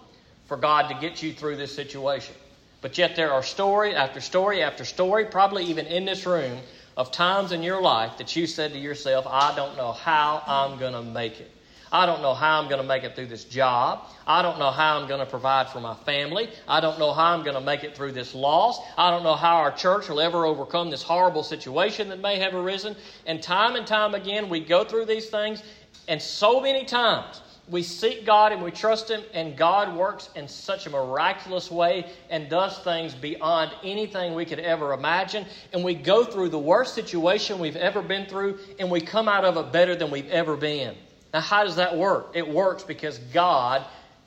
for 0.47 0.57
God 0.57 0.89
to 0.89 0.95
get 1.01 1.23
you 1.23 1.33
through 1.33 1.57
this 1.57 1.73
situation. 1.73 2.35
But 2.81 2.99
yet, 2.99 3.15
there 3.15 3.33
are 3.33 3.45
story 3.45 3.95
after 3.95 4.21
story 4.21 4.61
after 4.61 4.85
story, 4.85 5.25
probably 5.27 5.67
even 5.67 5.87
in 5.87 6.05
this 6.05 6.27
room, 6.27 6.59
of 6.97 7.13
times 7.13 7.53
in 7.53 7.63
your 7.63 7.81
life 7.81 8.19
that 8.19 8.35
you 8.35 8.49
said 8.49 8.73
to 8.73 8.79
yourself, 8.79 9.25
I 9.29 9.55
don't 9.55 9.77
know 9.77 9.93
how 9.93 10.43
I'm 10.45 10.81
going 10.81 10.95
to 10.95 11.03
make 11.03 11.39
it. 11.39 11.51
I 11.93 12.07
don't 12.07 12.23
know 12.23 12.35
how 12.35 12.61
I'm 12.61 12.69
going 12.69 12.81
to 12.81 12.87
make 12.87 13.03
it 13.03 13.17
through 13.17 13.27
this 13.27 13.45
job. 13.45 14.07
I 14.27 14.43
don't 14.43 14.59
know 14.61 14.71
how 14.71 14.99
I'm 14.99 15.09
going 15.09 15.21
to 15.21 15.27
provide 15.27 15.69
for 15.69 15.81
my 15.81 15.95
family. 15.95 16.49
I 16.69 16.81
don't 16.81 17.01
know 17.01 17.13
how 17.13 17.35
I'm 17.35 17.43
going 17.43 17.57
to 17.57 17.61
make 17.61 17.83
it 17.83 17.97
through 17.97 18.13
this 18.13 18.33
loss. 18.33 18.81
I 18.97 19.11
don't 19.11 19.25
know 19.25 19.35
how 19.35 19.57
our 19.57 19.73
church 19.73 20.09
will 20.09 20.21
ever 20.21 20.47
overcome 20.47 20.91
this 20.91 21.03
horrible 21.03 21.43
situation 21.43 22.09
that 22.11 22.21
may 22.21 22.39
have 22.39 22.55
arisen. 22.55 22.95
And 23.27 23.43
time 23.43 23.75
and 23.75 23.87
time 23.87 24.15
again, 24.15 24.49
we 24.49 24.61
go 24.61 24.85
through 24.85 25.07
these 25.07 25.31
things, 25.31 25.65
and 26.07 26.23
so 26.23 26.61
many 26.61 26.85
times 26.85 27.43
we 27.69 27.83
seek 27.83 28.25
God 28.25 28.53
and 28.53 28.63
we 28.63 28.71
trust 28.71 29.11
Him, 29.11 29.23
and 29.33 29.57
God 29.57 29.97
works 29.97 30.31
in 30.37 30.47
such 30.47 30.87
a 30.87 30.91
miraculous 30.91 31.71
way 31.71 32.11
and 32.29 32.49
does 32.49 32.79
things 32.81 33.15
beyond 33.15 33.73
anything 33.83 34.35
we 34.35 34.45
could 34.45 34.59
ever 34.61 34.93
imagine. 34.93 35.45
And 35.73 35.85
we 35.85 35.95
go 35.95 36.25
through 36.25 36.51
the 36.51 36.59
worst 36.59 36.95
situation 36.95 37.59
we've 37.59 37.77
ever 37.77 38.03
been 38.03 38.27
through, 38.27 38.59
and 38.79 38.91
we 38.91 39.01
come 39.01 39.29
out 39.29 39.45
of 39.45 39.57
it 39.57 39.73
better 39.73 39.97
than 39.97 40.11
we've 40.11 40.31
ever 40.31 40.57
been. 40.57 40.97
Now, 41.33 41.41
how 41.41 41.65
does 41.65 41.77
that 41.77 41.97
work? 41.97 42.33
It 42.35 42.49
works 42.49 42.83
because 42.83 43.19
God 43.19 43.85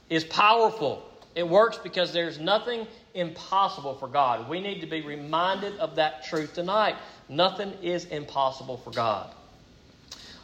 is 0.10 0.24
powerful. 0.24 1.04
It 1.36 1.48
works 1.48 1.78
because 1.78 2.14
there's 2.14 2.40
nothing 2.40 2.88
impossible 3.14 3.96
for 3.96 4.08
God. 4.08 4.48
We 4.50 4.62
need 4.62 4.82
to 4.82 4.88
be 4.88 5.02
reminded 5.02 5.78
of 5.80 5.96
that 5.96 6.26
truth 6.26 6.54
tonight. 6.54 6.96
Nothing 7.30 7.74
is 7.82 8.06
impossible 8.06 8.78
for 8.78 8.92
God. 8.92 9.30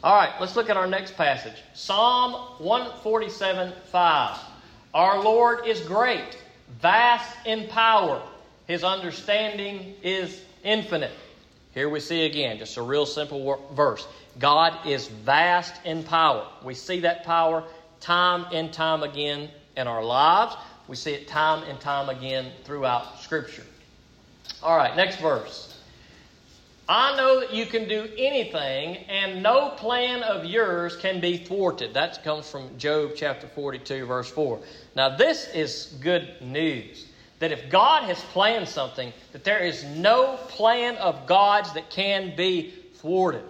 All 0.02 0.16
right, 0.16 0.32
let's 0.40 0.56
look 0.56 0.70
at 0.70 0.78
our 0.78 0.86
next 0.86 1.14
passage 1.16 1.62
Psalm 1.74 2.32
147 2.58 3.72
5. 3.92 4.38
Our 4.94 5.22
Lord 5.22 5.66
is 5.66 5.80
great, 5.80 6.38
vast 6.80 7.36
in 7.46 7.68
power, 7.68 8.22
His 8.66 8.82
understanding 8.82 9.94
is 10.02 10.42
infinite. 10.64 11.12
Here 11.72 11.88
we 11.88 12.00
see 12.00 12.26
again, 12.26 12.58
just 12.58 12.76
a 12.76 12.82
real 12.82 13.06
simple 13.06 13.68
verse. 13.72 14.06
God 14.38 14.86
is 14.86 15.08
vast 15.08 15.74
in 15.84 16.02
power. 16.02 16.46
We 16.64 16.74
see 16.74 17.00
that 17.00 17.24
power 17.24 17.64
time 18.00 18.46
and 18.52 18.72
time 18.72 19.02
again 19.02 19.50
in 19.76 19.86
our 19.86 20.04
lives. 20.04 20.56
We 20.88 20.96
see 20.96 21.12
it 21.12 21.28
time 21.28 21.62
and 21.64 21.80
time 21.80 22.08
again 22.08 22.50
throughout 22.64 23.20
Scripture. 23.20 23.64
All 24.62 24.76
right, 24.76 24.96
next 24.96 25.20
verse. 25.20 25.78
I 26.88 27.16
know 27.16 27.38
that 27.38 27.54
you 27.54 27.66
can 27.66 27.86
do 27.86 28.08
anything, 28.18 28.96
and 29.08 29.44
no 29.44 29.68
plan 29.76 30.24
of 30.24 30.44
yours 30.44 30.96
can 30.96 31.20
be 31.20 31.36
thwarted. 31.36 31.94
That 31.94 32.24
comes 32.24 32.50
from 32.50 32.76
Job 32.78 33.12
chapter 33.14 33.46
42, 33.46 34.06
verse 34.06 34.28
4. 34.28 34.58
Now, 34.96 35.16
this 35.16 35.46
is 35.54 35.94
good 36.00 36.34
news. 36.40 37.06
That 37.40 37.52
if 37.52 37.68
God 37.70 38.04
has 38.04 38.20
planned 38.20 38.68
something, 38.68 39.12
that 39.32 39.44
there 39.44 39.58
is 39.58 39.84
no 39.84 40.36
plan 40.48 40.96
of 40.96 41.26
God's 41.26 41.72
that 41.72 41.90
can 41.90 42.36
be 42.36 42.72
thwarted. 42.96 43.44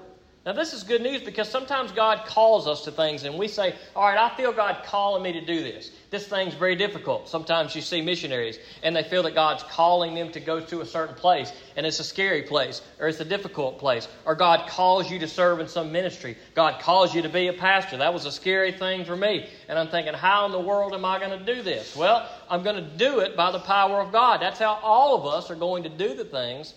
Now, 0.46 0.52
this 0.52 0.72
is 0.72 0.84
good 0.84 1.02
news 1.02 1.20
because 1.20 1.50
sometimes 1.50 1.92
God 1.92 2.24
calls 2.24 2.66
us 2.66 2.82
to 2.84 2.90
things 2.90 3.24
and 3.24 3.38
we 3.38 3.46
say, 3.46 3.74
All 3.94 4.04
right, 4.04 4.16
I 4.16 4.34
feel 4.36 4.52
God 4.52 4.82
calling 4.86 5.22
me 5.22 5.34
to 5.34 5.44
do 5.44 5.62
this. 5.62 5.90
This 6.08 6.26
thing's 6.26 6.54
very 6.54 6.74
difficult. 6.74 7.28
Sometimes 7.28 7.76
you 7.76 7.82
see 7.82 8.00
missionaries 8.00 8.58
and 8.82 8.96
they 8.96 9.02
feel 9.02 9.22
that 9.24 9.34
God's 9.34 9.64
calling 9.64 10.14
them 10.14 10.32
to 10.32 10.40
go 10.40 10.58
to 10.58 10.80
a 10.80 10.86
certain 10.86 11.14
place 11.14 11.52
and 11.76 11.84
it's 11.84 12.00
a 12.00 12.04
scary 12.04 12.40
place 12.40 12.80
or 12.98 13.08
it's 13.08 13.20
a 13.20 13.24
difficult 13.24 13.78
place. 13.78 14.08
Or 14.24 14.34
God 14.34 14.66
calls 14.66 15.10
you 15.10 15.18
to 15.18 15.28
serve 15.28 15.60
in 15.60 15.68
some 15.68 15.92
ministry. 15.92 16.38
God 16.54 16.80
calls 16.80 17.14
you 17.14 17.20
to 17.20 17.28
be 17.28 17.48
a 17.48 17.52
pastor. 17.52 17.98
That 17.98 18.14
was 18.14 18.24
a 18.24 18.32
scary 18.32 18.72
thing 18.72 19.04
for 19.04 19.16
me. 19.16 19.46
And 19.68 19.78
I'm 19.78 19.88
thinking, 19.88 20.14
How 20.14 20.46
in 20.46 20.52
the 20.52 20.60
world 20.60 20.94
am 20.94 21.04
I 21.04 21.18
going 21.18 21.38
to 21.38 21.54
do 21.54 21.60
this? 21.60 21.94
Well, 21.94 22.26
I'm 22.48 22.62
going 22.62 22.76
to 22.76 22.96
do 22.96 23.18
it 23.18 23.36
by 23.36 23.50
the 23.50 23.60
power 23.60 24.00
of 24.00 24.10
God. 24.10 24.40
That's 24.40 24.58
how 24.58 24.78
all 24.82 25.14
of 25.14 25.26
us 25.26 25.50
are 25.50 25.54
going 25.54 25.82
to 25.82 25.90
do 25.90 26.14
the 26.14 26.24
things 26.24 26.72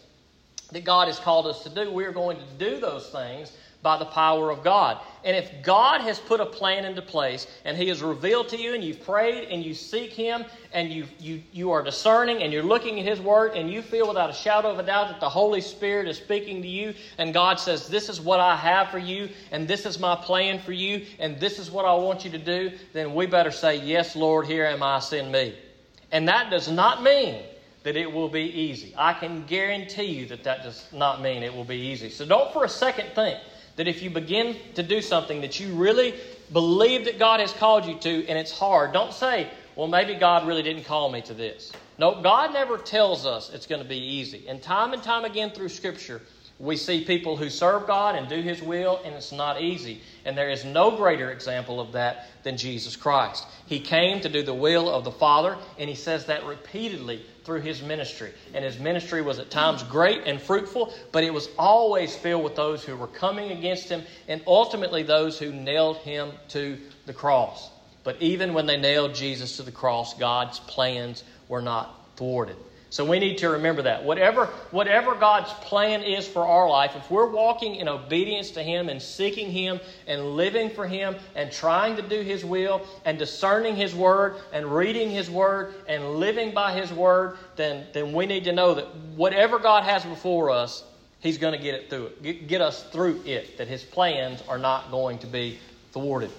that 0.74 0.84
God 0.84 1.08
has 1.08 1.20
called 1.20 1.48
us 1.48 1.64
to 1.64 1.70
do. 1.70 1.92
We 1.92 2.06
are 2.06 2.12
going 2.12 2.38
to 2.38 2.54
do 2.58 2.80
those 2.80 3.10
things 3.10 3.52
by 3.84 3.98
the 3.98 4.06
power 4.06 4.50
of 4.50 4.64
God. 4.64 4.98
And 5.26 5.36
if 5.36 5.62
God 5.62 6.02
has 6.02 6.18
put 6.18 6.40
a 6.40 6.46
plan 6.46 6.86
into 6.86 7.02
place 7.02 7.46
and 7.66 7.78
He 7.78 7.90
has 7.90 8.02
revealed 8.02 8.48
to 8.50 8.58
you 8.58 8.74
and 8.74 8.84
you've 8.84 9.04
prayed 9.04 9.50
and 9.50 9.64
you 9.64 9.74
seek 9.74 10.14
Him 10.14 10.46
and 10.72 10.90
you, 10.90 11.06
you, 11.20 11.44
you 11.52 11.72
are 11.72 11.84
discerning 11.84 12.42
and 12.42 12.52
you're 12.52 12.64
looking 12.64 13.00
at 13.00 13.06
His 13.06 13.20
Word 13.20 13.52
and 13.56 13.70
you 13.70 13.82
feel 13.82 14.08
without 14.08 14.30
a 14.30 14.34
shadow 14.34 14.72
of 14.72 14.80
a 14.80 14.84
doubt 14.84 15.10
that 15.10 15.20
the 15.20 15.30
Holy 15.30 15.62
Spirit 15.62 16.08
is 16.08 16.18
speaking 16.18 16.62
to 16.62 16.68
you 16.68 16.94
and 17.18 17.34
God 17.34 17.60
says, 17.60 17.88
This 17.88 18.08
is 18.08 18.22
what 18.22 18.40
I 18.40 18.56
have 18.56 18.90
for 18.90 19.00
you 19.00 19.30
and 19.52 19.68
this 19.68 19.86
is 19.86 20.00
my 20.00 20.16
plan 20.16 20.60
for 20.60 20.72
you 20.72 21.06
and 21.20 21.40
this 21.40 21.60
is 21.60 21.70
what 21.70 21.86
I 21.86 21.94
want 21.94 22.24
you 22.24 22.32
to 22.32 22.40
do, 22.40 22.72
then 22.94 23.14
we 23.14 23.26
better 23.26 23.52
say, 23.52 23.76
Yes, 23.76 24.16
Lord, 24.16 24.48
here 24.48 24.66
am 24.66 24.82
I, 24.82 25.00
send 25.00 25.32
me. 25.32 25.56
And 26.12 26.28
that 26.30 26.50
does 26.50 26.72
not 26.72 27.04
mean 27.04 27.44
that 27.84 27.96
it 27.98 28.12
will 28.12 28.30
be 28.30 28.42
easy. 28.42 28.94
I 28.98 29.14
can 29.14 29.46
guarantee 29.46 30.06
you 30.06 30.26
that 30.28 30.44
that 30.46 30.64
does 30.64 30.88
not 30.94 31.22
mean 31.22 31.44
it 31.44 31.54
will 31.54 31.66
be 31.66 31.78
easy. 31.78 32.10
So 32.10 32.26
don't 32.26 32.52
for 32.54 32.64
a 32.64 32.70
second 32.70 33.10
think 33.14 33.40
that 33.76 33.88
if 33.88 34.02
you 34.02 34.10
begin 34.10 34.56
to 34.76 34.84
do 34.84 35.02
something 35.02 35.42
that 35.42 35.60
you 35.60 35.74
really 35.74 36.16
believe 36.52 37.06
that 37.06 37.20
God 37.20 37.40
has 37.40 37.52
called 37.52 37.86
you 37.86 37.98
to 38.00 38.28
and 38.28 38.38
it's 38.38 38.52
hard, 38.52 38.94
don't 38.94 39.14
say, 39.14 39.50
well, 39.76 39.88
maybe 39.88 40.16
God 40.16 40.48
really 40.48 40.64
didn't 40.64 40.86
call 40.86 41.12
me 41.12 41.22
to 41.24 41.34
this. 41.34 41.72
No, 41.98 42.22
God 42.22 42.54
never 42.54 42.78
tells 42.78 43.26
us 43.26 43.52
it's 43.54 43.66
going 43.68 43.82
to 43.82 43.88
be 43.88 43.98
easy. 43.98 44.46
And 44.48 44.62
time 44.62 44.94
and 44.94 45.04
time 45.04 45.26
again 45.26 45.52
through 45.52 45.70
Scripture, 45.70 46.22
we 46.60 46.78
see 46.78 47.04
people 47.04 47.36
who 47.36 47.50
serve 47.50 47.88
God 47.88 48.16
and 48.16 48.28
do 48.28 48.42
His 48.42 48.62
will, 48.62 49.02
and 49.04 49.16
it's 49.16 49.32
not 49.32 49.62
easy. 49.62 50.02
And 50.24 50.38
there 50.38 50.50
is 50.50 50.64
no 50.64 50.92
greater 50.96 51.32
example 51.32 51.80
of 51.80 51.92
that 51.94 52.28
than 52.44 52.58
Jesus 52.58 52.96
Christ. 52.96 53.46
He 53.66 53.80
came 53.80 54.22
to 54.22 54.30
do 54.30 54.44
the 54.44 54.54
will 54.54 54.90
of 54.90 55.04
the 55.04 55.12
Father, 55.12 55.58
and 55.78 55.90
He 55.90 55.96
says 55.96 56.26
that 56.28 56.46
repeatedly 56.46 57.26
through 57.44 57.62
His 57.62 57.82
ministry. 57.82 58.32
And 58.54 58.64
His 58.64 58.80
ministry 58.80 59.22
was 59.22 59.40
at 59.40 59.50
times 59.50 59.84
great 59.84 60.24
and 60.26 60.42
fruitful, 60.42 60.94
but 61.12 61.24
it 61.24 61.34
was 61.34 61.50
always 61.58 62.16
filled 62.16 62.44
with 62.44 62.56
those 62.56 62.84
who 62.84 62.96
were 62.96 63.08
coming 63.08 63.52
against 63.52 63.90
Him, 63.90 64.04
and 64.28 64.42
ultimately 64.48 65.04
those 65.04 65.38
who 65.40 65.52
nailed 65.52 65.98
Him 65.98 66.32
to 66.50 66.78
the 67.06 67.14
cross. 67.14 67.70
But 68.04 68.22
even 68.22 68.54
when 68.54 68.66
they 68.66 68.78
nailed 68.78 69.16
Jesus 69.16 69.58
to 69.58 69.64
the 69.64 69.72
cross, 69.72 70.18
God's 70.18 70.60
plans 70.60 71.24
were 71.48 71.62
not 71.62 72.00
thwarted. 72.16 72.58
So 72.94 73.04
we 73.04 73.18
need 73.18 73.40
to 73.40 73.50
remember 73.50 73.82
that. 73.82 74.04
Whatever, 74.04 74.46
whatever 74.70 75.16
God's 75.16 75.52
plan 75.52 76.04
is 76.04 76.28
for 76.28 76.46
our 76.46 76.70
life, 76.70 76.96
if 76.96 77.10
we're 77.10 77.28
walking 77.28 77.78
in 77.78 77.88
obedience 77.88 78.52
to 78.52 78.62
Him 78.62 78.88
and 78.88 79.02
seeking 79.02 79.50
Him 79.50 79.80
and 80.06 80.36
living 80.36 80.70
for 80.70 80.86
Him 80.86 81.16
and 81.34 81.52
trying 81.52 81.96
to 81.96 82.04
do 82.04 82.22
His 82.22 82.46
will 82.46 82.86
and 83.04 83.18
discerning 83.18 83.76
His 83.76 83.96
Word 83.96 84.36
and 84.54 84.68
reading 84.68 85.10
His 85.10 85.28
Word 85.28 85.74
and 85.88 86.18
living 86.18 86.54
by 86.54 86.72
His 86.74 86.94
Word, 86.94 87.40
then, 87.56 87.88
then 87.94 88.14
we 88.14 88.28
need 88.28 88.44
to 88.44 88.52
know 88.52 88.76
that 88.76 88.96
whatever 89.16 89.58
God 89.58 89.86
has 89.86 90.06
before 90.06 90.52
us, 90.52 90.84
He's 91.20 91.40
going 91.40 91.58
to 91.58 91.64
get 91.64 91.74
it 91.74 91.90
through 91.90 92.06
it, 92.06 92.22
get, 92.22 92.48
get 92.48 92.62
us 92.62 92.84
through 92.92 93.24
it, 93.26 93.58
that 93.58 93.68
His 93.68 93.82
plans 93.82 94.44
are 94.48 94.60
not 94.60 94.92
going 94.92 95.18
to 95.18 95.28
be 95.28 95.58
thwarted. 95.94 96.30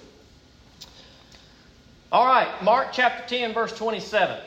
All 2.13 2.25
right, 2.25 2.63
Mark 2.63 2.93
chapter 2.93 3.27
10, 3.27 3.53
verse 3.53 3.77
27. 3.77 4.39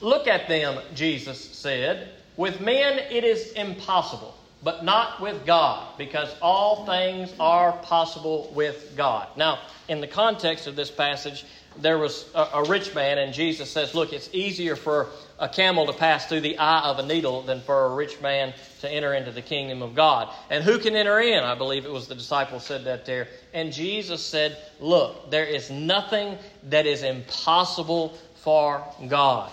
Look 0.00 0.26
at 0.26 0.48
them, 0.48 0.80
Jesus 0.94 1.42
said. 1.42 2.10
With 2.36 2.60
men 2.60 3.00
it 3.10 3.24
is 3.24 3.52
impossible, 3.52 4.32
but 4.62 4.84
not 4.84 5.20
with 5.20 5.44
God, 5.44 5.98
because 5.98 6.32
all 6.40 6.86
things 6.86 7.32
are 7.40 7.72
possible 7.72 8.52
with 8.54 8.94
God. 8.96 9.26
Now, 9.36 9.58
in 9.88 10.00
the 10.00 10.06
context 10.06 10.68
of 10.68 10.76
this 10.76 10.90
passage, 10.90 11.44
there 11.80 11.98
was 11.98 12.28
a, 12.34 12.48
a, 12.54 12.64
rich 12.64 12.94
man, 12.94 13.18
and 13.18 13.32
Jesus 13.32 13.70
says, 13.70 13.94
Look, 13.94 14.12
it's 14.12 14.30
easier 14.32 14.76
for 14.76 15.08
a 15.38 15.48
camel 15.48 15.86
to 15.86 15.92
pass 15.92 16.26
through 16.26 16.40
the 16.40 16.58
eye 16.58 16.82
of 16.84 16.98
a 16.98 17.06
needle 17.06 17.42
than 17.42 17.60
for 17.60 17.86
a 17.86 17.94
rich 17.94 18.20
man 18.20 18.52
to 18.80 18.90
enter 18.90 19.14
into 19.14 19.30
the 19.30 19.42
kingdom 19.42 19.82
of 19.82 19.94
God. 19.94 20.32
And 20.50 20.64
who 20.64 20.78
can 20.78 20.96
enter 20.96 21.20
in? 21.20 21.42
I 21.42 21.54
believe 21.54 21.84
it 21.84 21.92
was 21.92 22.08
the 22.08 22.14
disciple 22.14 22.60
said 22.60 22.84
that 22.84 23.04
there. 23.04 23.28
And 23.52 23.72
Jesus 23.72 24.24
said, 24.24 24.58
Look, 24.80 25.30
there 25.30 25.44
is 25.44 25.70
nothing 25.70 26.38
that 26.64 26.86
is 26.86 27.02
impossible 27.02 28.16
for 28.42 28.82
God. 29.08 29.50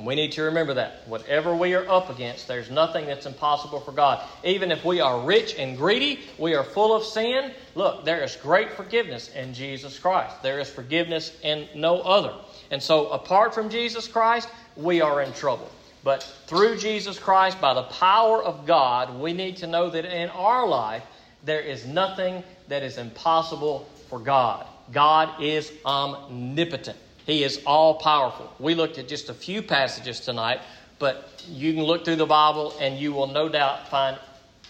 And 0.00 0.06
we 0.06 0.14
need 0.14 0.32
to 0.32 0.42
remember 0.44 0.72
that. 0.72 1.06
Whatever 1.06 1.54
we 1.54 1.74
are 1.74 1.86
up 1.86 2.08
against, 2.08 2.48
there's 2.48 2.70
nothing 2.70 3.04
that's 3.04 3.26
impossible 3.26 3.80
for 3.80 3.92
God. 3.92 4.26
Even 4.42 4.72
if 4.72 4.82
we 4.82 4.98
are 4.98 5.20
rich 5.20 5.56
and 5.58 5.76
greedy, 5.76 6.20
we 6.38 6.54
are 6.54 6.64
full 6.64 6.96
of 6.96 7.04
sin, 7.04 7.52
look, 7.74 8.06
there 8.06 8.24
is 8.24 8.34
great 8.36 8.72
forgiveness 8.72 9.28
in 9.34 9.52
Jesus 9.52 9.98
Christ. 9.98 10.42
There 10.42 10.58
is 10.58 10.70
forgiveness 10.70 11.38
in 11.42 11.68
no 11.74 12.00
other. 12.00 12.32
And 12.70 12.82
so, 12.82 13.08
apart 13.08 13.52
from 13.52 13.68
Jesus 13.68 14.08
Christ, 14.08 14.48
we 14.74 15.02
are 15.02 15.20
in 15.20 15.34
trouble. 15.34 15.70
But 16.02 16.22
through 16.46 16.78
Jesus 16.78 17.18
Christ, 17.18 17.60
by 17.60 17.74
the 17.74 17.82
power 17.82 18.42
of 18.42 18.64
God, 18.64 19.20
we 19.20 19.34
need 19.34 19.58
to 19.58 19.66
know 19.66 19.90
that 19.90 20.06
in 20.06 20.30
our 20.30 20.66
life, 20.66 21.02
there 21.44 21.60
is 21.60 21.84
nothing 21.84 22.42
that 22.68 22.82
is 22.82 22.96
impossible 22.96 23.86
for 24.08 24.18
God. 24.18 24.66
God 24.92 25.42
is 25.42 25.70
omnipotent. 25.84 26.96
He 27.30 27.44
is 27.44 27.60
all 27.64 27.94
powerful. 27.94 28.52
We 28.58 28.74
looked 28.74 28.98
at 28.98 29.06
just 29.06 29.28
a 29.28 29.34
few 29.34 29.62
passages 29.62 30.18
tonight, 30.18 30.60
but 30.98 31.44
you 31.48 31.72
can 31.72 31.84
look 31.84 32.04
through 32.04 32.16
the 32.16 32.26
Bible 32.26 32.74
and 32.80 32.98
you 32.98 33.12
will 33.12 33.28
no 33.28 33.48
doubt 33.48 33.86
find 33.86 34.18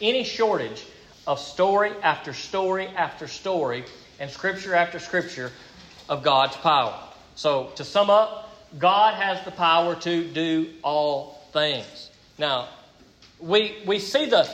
any 0.03 0.25
shortage 0.25 0.85
of 1.27 1.41
story 1.41 1.93
after 2.03 2.35
story 2.35 2.89
after 2.89 3.29
story 3.29 3.87
and 4.19 4.31
scripture 4.31 4.75
after 4.75 4.99
scripture 4.99 5.51
of 6.11 6.23
God's 6.23 6.55
power. 6.57 6.99
So, 7.35 7.71
to 7.77 7.85
sum 7.85 8.11
up, 8.11 8.55
God 8.79 9.15
has 9.15 9.43
the 9.47 9.53
power 9.53 9.95
to 9.95 10.31
do 10.31 10.69
all 10.83 11.41
things. 11.55 12.11
Now, 12.37 12.69
we, 13.39 13.79
we 13.87 13.99
see 13.99 14.27
the 14.27 14.47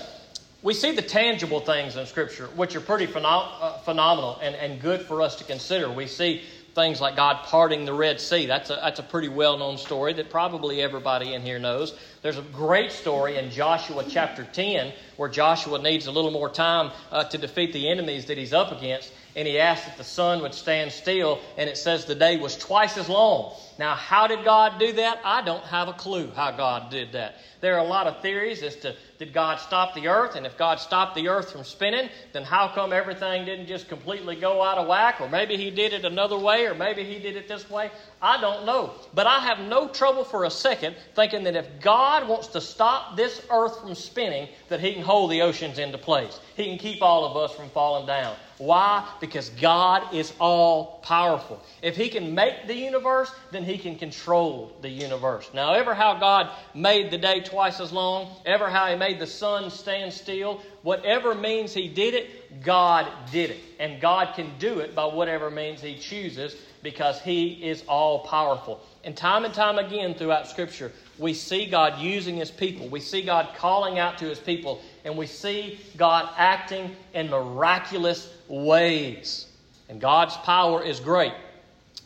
we 0.62 0.74
see 0.74 0.90
the 0.90 1.02
tangible 1.02 1.60
things 1.60 1.96
in 1.96 2.06
Scripture, 2.06 2.46
which 2.56 2.74
are 2.74 2.80
pretty 2.80 3.06
phenom- 3.06 3.52
uh, 3.60 3.78
phenomenal 3.78 4.36
and, 4.42 4.56
and 4.56 4.80
good 4.80 5.02
for 5.02 5.22
us 5.22 5.36
to 5.36 5.44
consider. 5.44 5.88
We 5.88 6.08
see 6.08 6.42
things 6.76 7.00
like 7.00 7.16
God 7.16 7.42
parting 7.44 7.86
the 7.86 7.94
Red 7.94 8.20
Sea. 8.20 8.46
That's 8.46 8.70
a, 8.70 8.74
that's 8.74 9.00
a 9.00 9.02
pretty 9.02 9.28
well 9.28 9.58
known 9.58 9.78
story 9.78 10.12
that 10.12 10.30
probably 10.30 10.82
everybody 10.82 11.32
in 11.34 11.42
here 11.42 11.58
knows. 11.58 11.98
There's 12.22 12.38
a 12.38 12.42
great 12.42 12.92
story 12.92 13.38
in 13.38 13.50
Joshua 13.50 14.04
chapter 14.08 14.44
10 14.44 14.92
where 15.16 15.28
Joshua 15.28 15.80
needs 15.80 16.06
a 16.06 16.12
little 16.12 16.30
more 16.30 16.50
time 16.50 16.92
uh, 17.10 17.24
to 17.24 17.38
defeat 17.38 17.72
the 17.72 17.88
enemies 17.88 18.26
that 18.26 18.38
he's 18.38 18.52
up 18.52 18.70
against. 18.70 19.10
And 19.34 19.48
he 19.48 19.58
asked 19.58 19.86
that 19.86 19.96
the 19.96 20.04
sun 20.04 20.42
would 20.42 20.54
stand 20.54 20.92
still, 20.92 21.40
and 21.56 21.68
it 21.68 21.76
says 21.76 22.04
the 22.04 22.14
day 22.14 22.36
was 22.36 22.56
twice 22.56 22.96
as 22.96 23.08
long. 23.08 23.54
Now, 23.78 23.94
how 23.94 24.26
did 24.26 24.44
God 24.44 24.78
do 24.78 24.92
that? 24.94 25.20
I 25.24 25.42
don't 25.42 25.64
have 25.64 25.88
a 25.88 25.92
clue 25.92 26.30
how 26.34 26.50
God 26.50 26.90
did 26.90 27.12
that. 27.12 27.36
There 27.60 27.74
are 27.74 27.84
a 27.84 27.88
lot 27.88 28.06
of 28.06 28.22
theories 28.22 28.62
as 28.62 28.76
to 28.76 28.94
did 29.18 29.32
God 29.32 29.58
stop 29.60 29.94
the 29.94 30.08
earth? 30.08 30.36
And 30.36 30.44
if 30.44 30.58
God 30.58 30.78
stopped 30.78 31.14
the 31.14 31.28
earth 31.28 31.50
from 31.50 31.64
spinning, 31.64 32.10
then 32.32 32.42
how 32.42 32.68
come 32.68 32.92
everything 32.92 33.46
didn't 33.46 33.66
just 33.66 33.88
completely 33.88 34.36
go 34.36 34.62
out 34.62 34.76
of 34.76 34.86
whack? 34.86 35.20
Or 35.20 35.28
maybe 35.28 35.56
He 35.56 35.70
did 35.70 35.92
it 35.92 36.04
another 36.04 36.38
way, 36.38 36.66
or 36.66 36.74
maybe 36.74 37.02
He 37.02 37.18
did 37.18 37.36
it 37.36 37.48
this 37.48 37.68
way. 37.70 37.90
I 38.20 38.40
don't 38.40 38.66
know. 38.66 38.92
But 39.14 39.26
I 39.26 39.40
have 39.40 39.58
no 39.60 39.88
trouble 39.88 40.24
for 40.24 40.44
a 40.44 40.50
second 40.50 40.96
thinking 41.14 41.44
that 41.44 41.56
if 41.56 41.66
God 41.80 42.28
wants 42.28 42.48
to 42.48 42.60
stop 42.60 43.16
this 43.16 43.40
earth 43.50 43.80
from 43.80 43.94
spinning, 43.94 44.48
that 44.68 44.80
He 44.80 44.92
can 44.92 45.02
hold 45.02 45.30
the 45.30 45.42
oceans 45.42 45.78
into 45.78 45.98
place. 45.98 46.40
He 46.56 46.64
can 46.66 46.78
keep 46.78 47.02
all 47.02 47.24
of 47.24 47.36
us 47.36 47.56
from 47.56 47.70
falling 47.70 48.06
down. 48.06 48.36
Why? 48.58 49.06
Because 49.20 49.50
God 49.50 50.14
is 50.14 50.32
all 50.38 51.00
powerful. 51.02 51.62
If 51.82 51.96
He 51.96 52.08
can 52.08 52.34
make 52.34 52.66
the 52.66 52.74
universe, 52.74 53.30
then 53.50 53.64
He 53.66 53.76
can 53.76 53.96
control 53.96 54.76
the 54.80 54.88
universe. 54.88 55.50
Now, 55.52 55.74
ever 55.74 55.94
how 55.94 56.14
God 56.14 56.50
made 56.74 57.10
the 57.10 57.18
day 57.18 57.40
twice 57.40 57.80
as 57.80 57.92
long, 57.92 58.34
ever 58.46 58.70
how 58.70 58.86
He 58.86 58.96
made 58.96 59.18
the 59.18 59.26
sun 59.26 59.70
stand 59.70 60.12
still, 60.12 60.62
whatever 60.82 61.34
means 61.34 61.74
He 61.74 61.88
did 61.88 62.14
it, 62.14 62.62
God 62.62 63.06
did 63.30 63.50
it. 63.50 63.60
And 63.78 64.00
God 64.00 64.34
can 64.34 64.52
do 64.58 64.78
it 64.78 64.94
by 64.94 65.04
whatever 65.04 65.50
means 65.50 65.82
He 65.82 65.98
chooses 65.98 66.56
because 66.82 67.20
He 67.20 67.68
is 67.68 67.82
all 67.88 68.20
powerful. 68.20 68.80
And 69.04 69.16
time 69.16 69.44
and 69.44 69.52
time 69.52 69.78
again 69.78 70.14
throughout 70.14 70.46
Scripture, 70.46 70.92
we 71.18 71.34
see 71.34 71.66
God 71.66 71.98
using 71.98 72.36
His 72.36 72.50
people. 72.50 72.88
We 72.88 73.00
see 73.00 73.22
God 73.22 73.48
calling 73.56 73.98
out 73.98 74.18
to 74.18 74.24
His 74.24 74.38
people. 74.38 74.80
And 75.04 75.16
we 75.16 75.26
see 75.26 75.80
God 75.96 76.32
acting 76.36 76.94
in 77.12 77.28
miraculous 77.28 78.32
ways. 78.48 79.46
And 79.88 80.00
God's 80.00 80.36
power 80.38 80.82
is 80.82 81.00
great. 81.00 81.32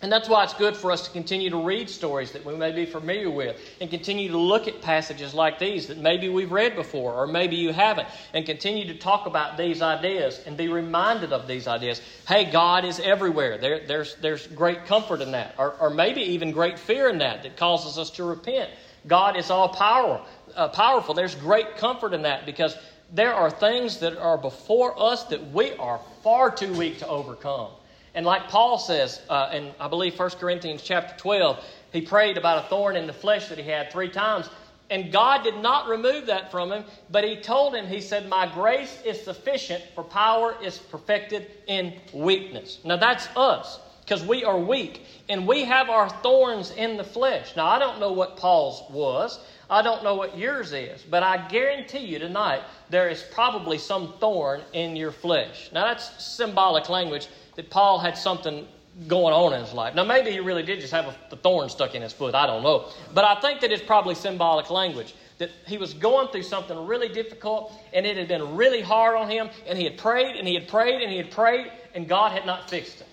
And 0.03 0.11
that's 0.11 0.31
why 0.31 0.45
it's 0.45 0.55
good 0.55 0.79
for 0.79 0.91
us 0.91 1.07
to 1.07 1.11
continue 1.11 1.51
to 1.51 1.59
read 1.59 1.91
stories 1.91 2.33
that 2.33 2.47
we 2.47 2.57
may 2.57 2.73
be 2.73 2.87
familiar 2.87 3.31
with 3.31 3.61
and 3.83 3.91
continue 3.91 4.31
to 4.31 4.39
look 4.39 4.67
at 4.67 4.81
passages 4.81 5.35
like 5.35 5.59
these 5.59 5.89
that 5.89 5.99
maybe 5.99 6.31
we've 6.31 6.51
read 6.51 6.75
before 6.75 7.13
or 7.13 7.27
maybe 7.27 7.57
you 7.57 7.71
haven't 7.75 8.09
and 8.33 8.47
continue 8.47 8.87
to 8.87 8.95
talk 8.99 9.27
about 9.27 9.59
these 9.59 9.83
ideas 9.83 10.41
and 10.47 10.57
be 10.57 10.69
reminded 10.69 11.35
of 11.35 11.47
these 11.47 11.69
ideas. 11.69 12.01
Hey, 12.27 12.51
God 12.51 12.87
is 12.87 12.99
everywhere. 12.99 13.59
There, 13.59 13.87
there's, 13.87 14.15
there's 14.17 14.47
great 14.47 14.87
comfort 14.87 15.21
in 15.21 15.33
that, 15.33 15.55
or, 15.59 15.75
or 15.79 15.91
maybe 15.91 16.23
even 16.23 16.51
great 16.51 16.79
fear 16.79 17.11
in 17.11 17.19
that 17.19 17.43
that 17.43 17.59
causes 17.59 17.99
us 17.99 18.09
to 18.13 18.25
repent. 18.25 18.71
God 19.07 19.37
is 19.37 19.51
all 19.51 19.69
power, 19.69 20.25
uh, 20.57 20.69
powerful. 20.69 21.13
There's 21.13 21.35
great 21.35 21.77
comfort 21.77 22.15
in 22.15 22.23
that 22.23 22.47
because 22.47 22.75
there 23.13 23.35
are 23.35 23.51
things 23.51 23.99
that 23.99 24.17
are 24.17 24.39
before 24.39 24.99
us 24.99 25.25
that 25.25 25.51
we 25.53 25.73
are 25.75 26.01
far 26.23 26.51
too 26.51 26.73
weak 26.73 27.01
to 27.01 27.07
overcome. 27.07 27.73
And 28.15 28.27
like 28.27 28.49
Paul 28.49 28.79
says 28.79 29.21
uh, 29.29 29.51
in, 29.53 29.71
I 29.79 29.89
believe, 29.89 30.19
1 30.19 30.31
Corinthians 30.31 30.83
chapter 30.83 31.17
12, 31.17 31.65
he 31.93 32.01
prayed 32.01 32.37
about 32.37 32.65
a 32.65 32.69
thorn 32.69 32.97
in 32.97 33.07
the 33.07 33.13
flesh 33.13 33.49
that 33.49 33.59
he 33.59 33.69
had 33.69 33.93
three 33.93 34.11
times. 34.11 34.49
And 34.91 35.13
God 35.13 35.45
did 35.45 35.57
not 35.57 35.89
remove 35.89 36.27
that 36.27 36.51
from 36.51 36.73
him, 36.73 36.85
but 37.11 37.23
he 37.23 37.37
told 37.37 37.77
him, 37.77 37.87
he 37.87 38.01
said, 38.01 38.29
My 38.29 38.53
grace 38.53 39.01
is 39.05 39.23
sufficient, 39.23 39.85
for 39.95 40.03
power 40.03 40.57
is 40.61 40.79
perfected 40.79 41.47
in 41.69 41.95
weakness. 42.13 42.81
Now 42.85 42.97
that's 42.97 43.29
us, 43.37 43.79
because 44.01 44.25
we 44.25 44.45
are 44.45 44.59
weak, 44.59 45.07
and 45.29 45.47
we 45.47 45.65
have 45.65 45.89
our 45.89 46.09
thorns 46.09 46.73
in 46.73 46.97
the 46.97 47.05
flesh. 47.05 47.55
Now 47.55 47.67
I 47.67 47.79
don't 47.79 48.01
know 48.01 48.11
what 48.11 48.37
Paul's 48.37 48.83
was. 48.91 49.39
I 49.71 49.83
don't 49.83 50.03
know 50.03 50.17
what 50.17 50.37
yours 50.37 50.73
is, 50.73 51.01
but 51.03 51.23
I 51.23 51.47
guarantee 51.47 52.01
you 52.01 52.19
tonight 52.19 52.63
there 52.89 53.09
is 53.09 53.23
probably 53.23 53.79
some 53.79 54.15
thorn 54.19 54.63
in 54.73 54.97
your 54.97 55.13
flesh. 55.13 55.71
Now 55.73 55.85
that's 55.85 56.25
symbolic 56.25 56.89
language 56.89 57.29
that 57.61 57.69
Paul 57.69 57.99
had 57.99 58.17
something 58.17 58.67
going 59.07 59.35
on 59.35 59.53
in 59.53 59.61
his 59.61 59.75
life. 59.75 59.95
Now, 59.95 60.03
maybe 60.03 60.31
he 60.31 60.41
really 60.41 60.63
did 60.63 60.81
just 60.81 60.95
have 60.95 61.05
a, 61.05 61.15
the 61.29 61.37
thorn 61.37 61.69
stuck 61.69 61.95
in 61.95 62.01
his 62.01 62.11
foot. 62.11 62.35
I 62.35 62.47
don't 62.47 62.63
know. 62.63 62.87
But 63.13 63.25
I 63.27 63.39
think 63.39 63.61
that 63.61 63.71
it's 63.71 63.83
probably 63.83 64.15
symbolic 64.15 64.71
language. 64.71 65.15
That 65.37 65.51
he 65.67 65.77
was 65.77 65.93
going 65.93 66.29
through 66.29 66.45
something 66.45 66.87
really 66.87 67.11
difficult 67.11 67.75
and 67.93 68.07
it 68.07 68.17
had 68.17 68.29
been 68.29 68.57
really 68.57 68.81
hard 68.81 69.15
on 69.15 69.29
him, 69.29 69.51
and 69.67 69.77
he 69.77 69.85
had 69.85 69.99
prayed 69.99 70.37
and 70.37 70.49
he 70.49 70.55
had 70.55 70.69
prayed 70.69 71.03
and 71.03 71.11
he 71.11 71.19
had 71.19 71.31
prayed, 71.31 71.71
and 71.95 72.09
God 72.09 72.33
had 72.33 72.47
not 72.47 72.71
fixed 72.71 73.03
it. 73.03 73.07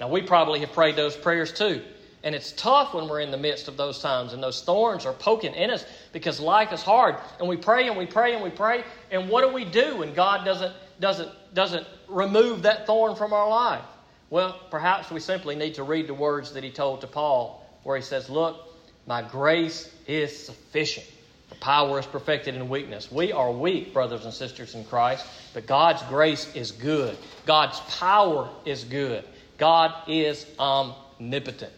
Now, 0.00 0.08
we 0.08 0.20
probably 0.20 0.58
have 0.60 0.72
prayed 0.72 0.96
those 0.96 1.14
prayers 1.14 1.52
too. 1.52 1.80
And 2.24 2.34
it's 2.34 2.50
tough 2.50 2.92
when 2.92 3.06
we're 3.06 3.20
in 3.20 3.30
the 3.30 3.36
midst 3.36 3.68
of 3.68 3.76
those 3.76 4.00
times 4.00 4.32
and 4.32 4.42
those 4.42 4.62
thorns 4.62 5.06
are 5.06 5.12
poking 5.12 5.54
in 5.54 5.70
us 5.70 5.86
because 6.12 6.40
life 6.40 6.72
is 6.72 6.82
hard. 6.82 7.14
And 7.38 7.48
we 7.48 7.56
pray 7.56 7.86
and 7.86 7.96
we 7.96 8.04
pray 8.04 8.34
and 8.34 8.42
we 8.42 8.50
pray. 8.50 8.82
And 9.12 9.28
what 9.28 9.42
do 9.42 9.54
we 9.54 9.64
do 9.64 9.98
when 9.98 10.12
God 10.12 10.44
doesn't, 10.44 10.74
doesn't, 10.98 11.30
doesn't 11.56 11.86
remove 12.06 12.62
that 12.62 12.86
thorn 12.86 13.16
from 13.16 13.32
our 13.32 13.48
life? 13.48 13.82
Well, 14.28 14.60
perhaps 14.70 15.10
we 15.10 15.18
simply 15.20 15.56
need 15.56 15.74
to 15.74 15.82
read 15.82 16.06
the 16.06 16.14
words 16.14 16.52
that 16.52 16.62
he 16.62 16.70
told 16.70 17.00
to 17.00 17.06
Paul, 17.06 17.66
where 17.82 17.96
he 17.96 18.02
says, 18.02 18.28
Look, 18.28 18.58
my 19.06 19.22
grace 19.22 19.90
is 20.06 20.46
sufficient. 20.46 21.06
The 21.48 21.54
power 21.56 21.98
is 21.98 22.06
perfected 22.06 22.56
in 22.56 22.68
weakness. 22.68 23.10
We 23.10 23.32
are 23.32 23.50
weak, 23.50 23.94
brothers 23.94 24.24
and 24.24 24.34
sisters 24.34 24.74
in 24.74 24.84
Christ, 24.84 25.26
but 25.54 25.66
God's 25.66 26.02
grace 26.04 26.54
is 26.54 26.72
good. 26.72 27.16
God's 27.46 27.80
power 27.98 28.48
is 28.64 28.84
good. 28.84 29.24
God 29.56 29.94
is 30.06 30.44
omnipotent. 30.58 31.72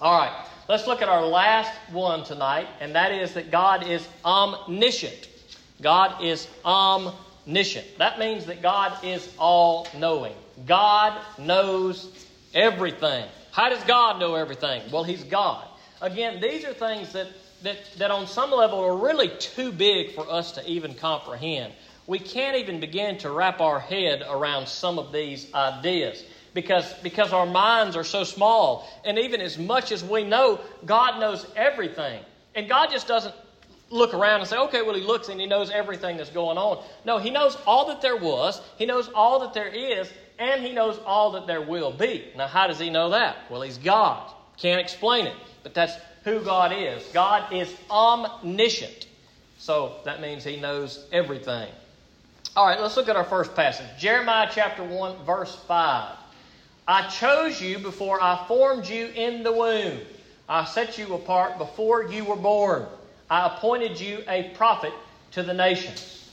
All 0.00 0.18
right, 0.18 0.46
let's 0.68 0.86
look 0.86 1.02
at 1.02 1.08
our 1.08 1.24
last 1.24 1.72
one 1.90 2.24
tonight, 2.24 2.66
and 2.80 2.94
that 2.94 3.12
is 3.12 3.32
that 3.34 3.50
God 3.50 3.86
is 3.86 4.06
omniscient. 4.24 5.28
God 5.80 6.22
is 6.22 6.48
omniscient. 6.64 7.29
That 7.46 8.18
means 8.18 8.46
that 8.46 8.62
God 8.62 9.04
is 9.04 9.32
all 9.38 9.88
knowing. 9.96 10.34
God 10.66 11.20
knows 11.38 12.08
everything. 12.54 13.26
How 13.50 13.68
does 13.68 13.82
God 13.84 14.20
know 14.20 14.34
everything? 14.34 14.82
Well, 14.92 15.04
He's 15.04 15.24
God. 15.24 15.66
Again, 16.00 16.40
these 16.40 16.64
are 16.64 16.72
things 16.72 17.12
that, 17.12 17.28
that, 17.62 17.78
that 17.98 18.10
on 18.10 18.26
some 18.26 18.50
level 18.50 18.80
are 18.80 18.96
really 18.96 19.28
too 19.38 19.72
big 19.72 20.14
for 20.14 20.30
us 20.30 20.52
to 20.52 20.66
even 20.68 20.94
comprehend. 20.94 21.72
We 22.06 22.18
can't 22.18 22.56
even 22.56 22.80
begin 22.80 23.18
to 23.18 23.30
wrap 23.30 23.60
our 23.60 23.78
head 23.78 24.22
around 24.28 24.66
some 24.66 24.98
of 24.98 25.12
these 25.12 25.52
ideas 25.54 26.24
because, 26.54 26.92
because 27.02 27.32
our 27.32 27.46
minds 27.46 27.96
are 27.96 28.04
so 28.04 28.24
small. 28.24 28.88
And 29.04 29.18
even 29.18 29.40
as 29.40 29.58
much 29.58 29.92
as 29.92 30.02
we 30.02 30.24
know, 30.24 30.60
God 30.84 31.20
knows 31.20 31.46
everything. 31.54 32.22
And 32.54 32.68
God 32.68 32.90
just 32.90 33.06
doesn't 33.06 33.34
look 33.90 34.14
around 34.14 34.40
and 34.40 34.48
say, 34.48 34.56
okay, 34.56 34.82
well, 34.82 34.94
He 34.94 35.02
looks 35.02 35.28
and 35.28 35.40
He 35.40 35.46
knows 35.46 35.70
everything 35.70 36.16
that's 36.16 36.30
going 36.30 36.56
on. 36.56 36.82
No, 37.04 37.18
He 37.18 37.30
knows 37.30 37.56
all 37.66 37.88
that 37.88 38.00
there 38.00 38.16
was, 38.16 38.60
He 38.76 38.86
knows 38.86 39.08
all 39.14 39.40
that 39.40 39.52
there 39.52 39.68
is, 39.68 40.10
and 40.38 40.62
He 40.62 40.72
knows 40.72 40.98
all 41.04 41.32
that 41.32 41.46
there 41.46 41.60
will 41.60 41.92
be. 41.92 42.24
Now, 42.36 42.46
how 42.46 42.66
does 42.66 42.78
He 42.78 42.90
know 42.90 43.10
that? 43.10 43.36
Well, 43.50 43.62
He's 43.62 43.78
God. 43.78 44.32
Can't 44.56 44.80
explain 44.80 45.26
it, 45.26 45.36
but 45.62 45.74
that's 45.74 45.94
who 46.24 46.40
God 46.40 46.72
is. 46.72 47.02
God 47.12 47.52
is 47.52 47.74
omniscient. 47.90 49.06
So 49.58 49.96
that 50.04 50.20
means 50.20 50.44
He 50.44 50.56
knows 50.56 51.06
everything. 51.12 51.68
All 52.56 52.66
right, 52.66 52.80
let's 52.80 52.96
look 52.96 53.08
at 53.08 53.16
our 53.16 53.24
first 53.24 53.54
passage 53.54 53.86
Jeremiah 53.98 54.48
chapter 54.52 54.82
1, 54.82 55.24
verse 55.24 55.54
5. 55.66 56.16
I 56.88 57.08
chose 57.08 57.60
you 57.60 57.78
before 57.78 58.20
I 58.20 58.44
formed 58.48 58.86
you 58.88 59.06
in 59.06 59.42
the 59.42 59.52
womb. 59.52 60.00
I 60.48 60.64
set 60.64 60.98
you 60.98 61.14
apart 61.14 61.58
before 61.58 62.04
you 62.04 62.24
were 62.24 62.36
born. 62.36 62.86
I 63.30 63.46
appointed 63.46 64.00
you 64.00 64.24
a 64.28 64.50
prophet 64.54 64.92
to 65.32 65.42
the 65.42 65.54
nations. 65.54 66.28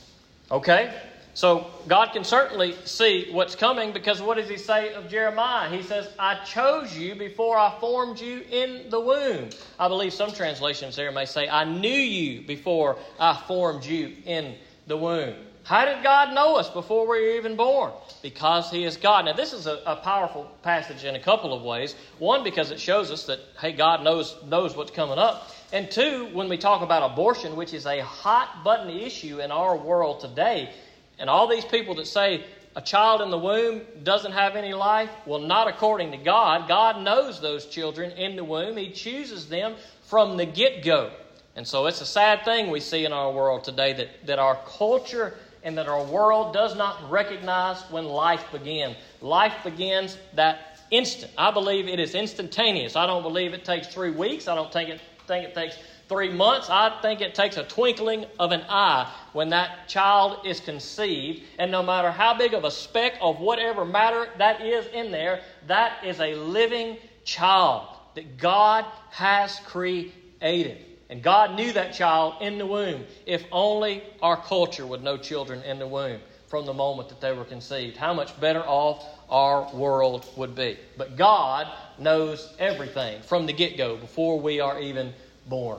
Okay? 0.50 0.92
So 1.34 1.68
God 1.86 2.12
can 2.12 2.24
certainly 2.24 2.74
see 2.84 3.28
what's 3.30 3.54
coming 3.54 3.92
because 3.92 4.20
what 4.20 4.38
does 4.38 4.48
he 4.48 4.56
say 4.56 4.92
of 4.94 5.08
Jeremiah? 5.08 5.70
He 5.70 5.84
says, 5.84 6.08
I 6.18 6.42
chose 6.44 6.98
you 6.98 7.14
before 7.14 7.56
I 7.56 7.78
formed 7.78 8.18
you 8.18 8.42
in 8.50 8.90
the 8.90 8.98
womb. 8.98 9.50
I 9.78 9.86
believe 9.86 10.12
some 10.12 10.32
translations 10.32 10.96
there 10.96 11.12
may 11.12 11.26
say, 11.26 11.48
I 11.48 11.62
knew 11.62 11.88
you 11.88 12.44
before 12.44 12.96
I 13.20 13.40
formed 13.46 13.84
you 13.84 14.16
in 14.26 14.56
the 14.88 14.96
womb. 14.96 15.34
How 15.62 15.84
did 15.84 16.02
God 16.02 16.34
know 16.34 16.56
us 16.56 16.70
before 16.70 17.02
we 17.02 17.20
were 17.20 17.36
even 17.36 17.54
born? 17.54 17.92
Because 18.22 18.70
He 18.70 18.84
is 18.84 18.96
God. 18.96 19.26
Now, 19.26 19.34
this 19.34 19.52
is 19.52 19.66
a, 19.66 19.82
a, 19.84 19.96
powerful 19.96 20.50
passage 20.62 21.04
in 21.04 21.14
a 21.14 21.20
couple 21.20 21.52
of 21.52 21.62
ways. 21.62 21.94
One, 22.18 22.42
because 22.42 22.70
it 22.70 22.80
shows 22.80 23.10
us 23.10 23.26
that, 23.26 23.38
hey, 23.60 23.72
God 23.72 24.02
knows, 24.02 24.34
knows 24.46 24.74
what's 24.74 24.90
coming 24.90 25.18
up. 25.18 25.52
And 25.72 25.90
two, 25.90 26.28
when 26.32 26.48
we 26.48 26.56
talk 26.56 26.82
about 26.82 27.12
abortion, 27.12 27.54
which 27.54 27.74
is 27.74 27.84
a 27.84 28.00
hot 28.00 28.64
button 28.64 28.88
issue 28.88 29.40
in 29.40 29.50
our 29.50 29.76
world 29.76 30.20
today, 30.20 30.72
and 31.18 31.28
all 31.28 31.46
these 31.46 31.64
people 31.64 31.94
that 31.96 32.06
say 32.06 32.44
a 32.74 32.80
child 32.80 33.20
in 33.20 33.30
the 33.30 33.38
womb 33.38 33.82
doesn't 34.02 34.32
have 34.32 34.56
any 34.56 34.72
life, 34.72 35.10
well, 35.26 35.40
not 35.40 35.68
according 35.68 36.12
to 36.12 36.16
God. 36.16 36.68
God 36.68 37.02
knows 37.02 37.40
those 37.40 37.66
children 37.66 38.12
in 38.12 38.36
the 38.36 38.44
womb, 38.44 38.76
He 38.76 38.90
chooses 38.90 39.48
them 39.48 39.74
from 40.04 40.36
the 40.36 40.46
get 40.46 40.82
go. 40.82 41.10
And 41.54 41.66
so 41.66 41.86
it's 41.86 42.00
a 42.00 42.06
sad 42.06 42.44
thing 42.44 42.70
we 42.70 42.80
see 42.80 43.04
in 43.04 43.12
our 43.12 43.32
world 43.32 43.64
today 43.64 43.92
that, 43.94 44.26
that 44.26 44.38
our 44.38 44.58
culture 44.64 45.34
and 45.64 45.76
that 45.76 45.88
our 45.88 46.04
world 46.04 46.54
does 46.54 46.76
not 46.76 47.10
recognize 47.10 47.82
when 47.90 48.04
life 48.04 48.44
begins. 48.52 48.96
Life 49.20 49.54
begins 49.64 50.16
that 50.34 50.78
instant. 50.90 51.32
I 51.36 51.50
believe 51.50 51.88
it 51.88 51.98
is 51.98 52.14
instantaneous. 52.14 52.96
I 52.96 53.06
don't 53.06 53.22
believe 53.22 53.54
it 53.54 53.64
takes 53.64 53.88
three 53.88 54.12
weeks. 54.12 54.46
I 54.46 54.54
don't 54.54 54.72
think 54.72 54.90
it, 54.90 55.00
think 55.28 55.44
it 55.44 55.54
takes 55.54 55.78
three 56.08 56.30
months. 56.30 56.68
I 56.70 56.98
think 57.02 57.20
it 57.20 57.34
takes 57.34 57.56
a 57.56 57.62
twinkling 57.64 58.24
of 58.38 58.50
an 58.50 58.62
eye 58.68 59.12
when 59.34 59.50
that 59.50 59.86
child 59.86 60.44
is 60.44 60.58
conceived. 60.58 61.42
And 61.58 61.70
no 61.70 61.82
matter 61.82 62.10
how 62.10 62.36
big 62.36 62.54
of 62.54 62.64
a 62.64 62.70
speck 62.70 63.14
of 63.20 63.38
whatever 63.38 63.84
matter 63.84 64.28
that 64.38 64.60
is 64.60 64.86
in 64.86 65.12
there, 65.12 65.42
that 65.66 66.04
is 66.04 66.18
a 66.20 66.34
living 66.34 66.96
child 67.24 67.86
that 68.14 68.38
God 68.38 68.84
has 69.10 69.60
created. 69.66 70.84
And 71.10 71.22
God 71.22 71.54
knew 71.54 71.72
that 71.72 71.94
child 71.94 72.34
in 72.40 72.58
the 72.58 72.66
womb. 72.66 73.04
If 73.26 73.44
only 73.52 74.02
our 74.20 74.36
culture 74.36 74.86
would 74.86 75.02
know 75.02 75.16
children 75.16 75.62
in 75.62 75.78
the 75.78 75.86
womb 75.86 76.20
from 76.48 76.64
the 76.64 76.74
moment 76.74 77.10
that 77.10 77.20
they 77.20 77.32
were 77.32 77.44
conceived. 77.44 77.96
How 77.96 78.14
much 78.14 78.38
better 78.40 78.62
off 78.62 79.04
our 79.28 79.72
world 79.74 80.26
would 80.36 80.54
be. 80.54 80.78
But 80.96 81.16
God 81.16 81.66
knows 82.00 82.52
everything 82.58 83.20
from 83.22 83.46
the 83.46 83.52
get 83.52 83.76
go 83.76 83.96
before 83.96 84.40
we 84.40 84.60
are 84.60 84.80
even 84.80 85.12
born. 85.48 85.78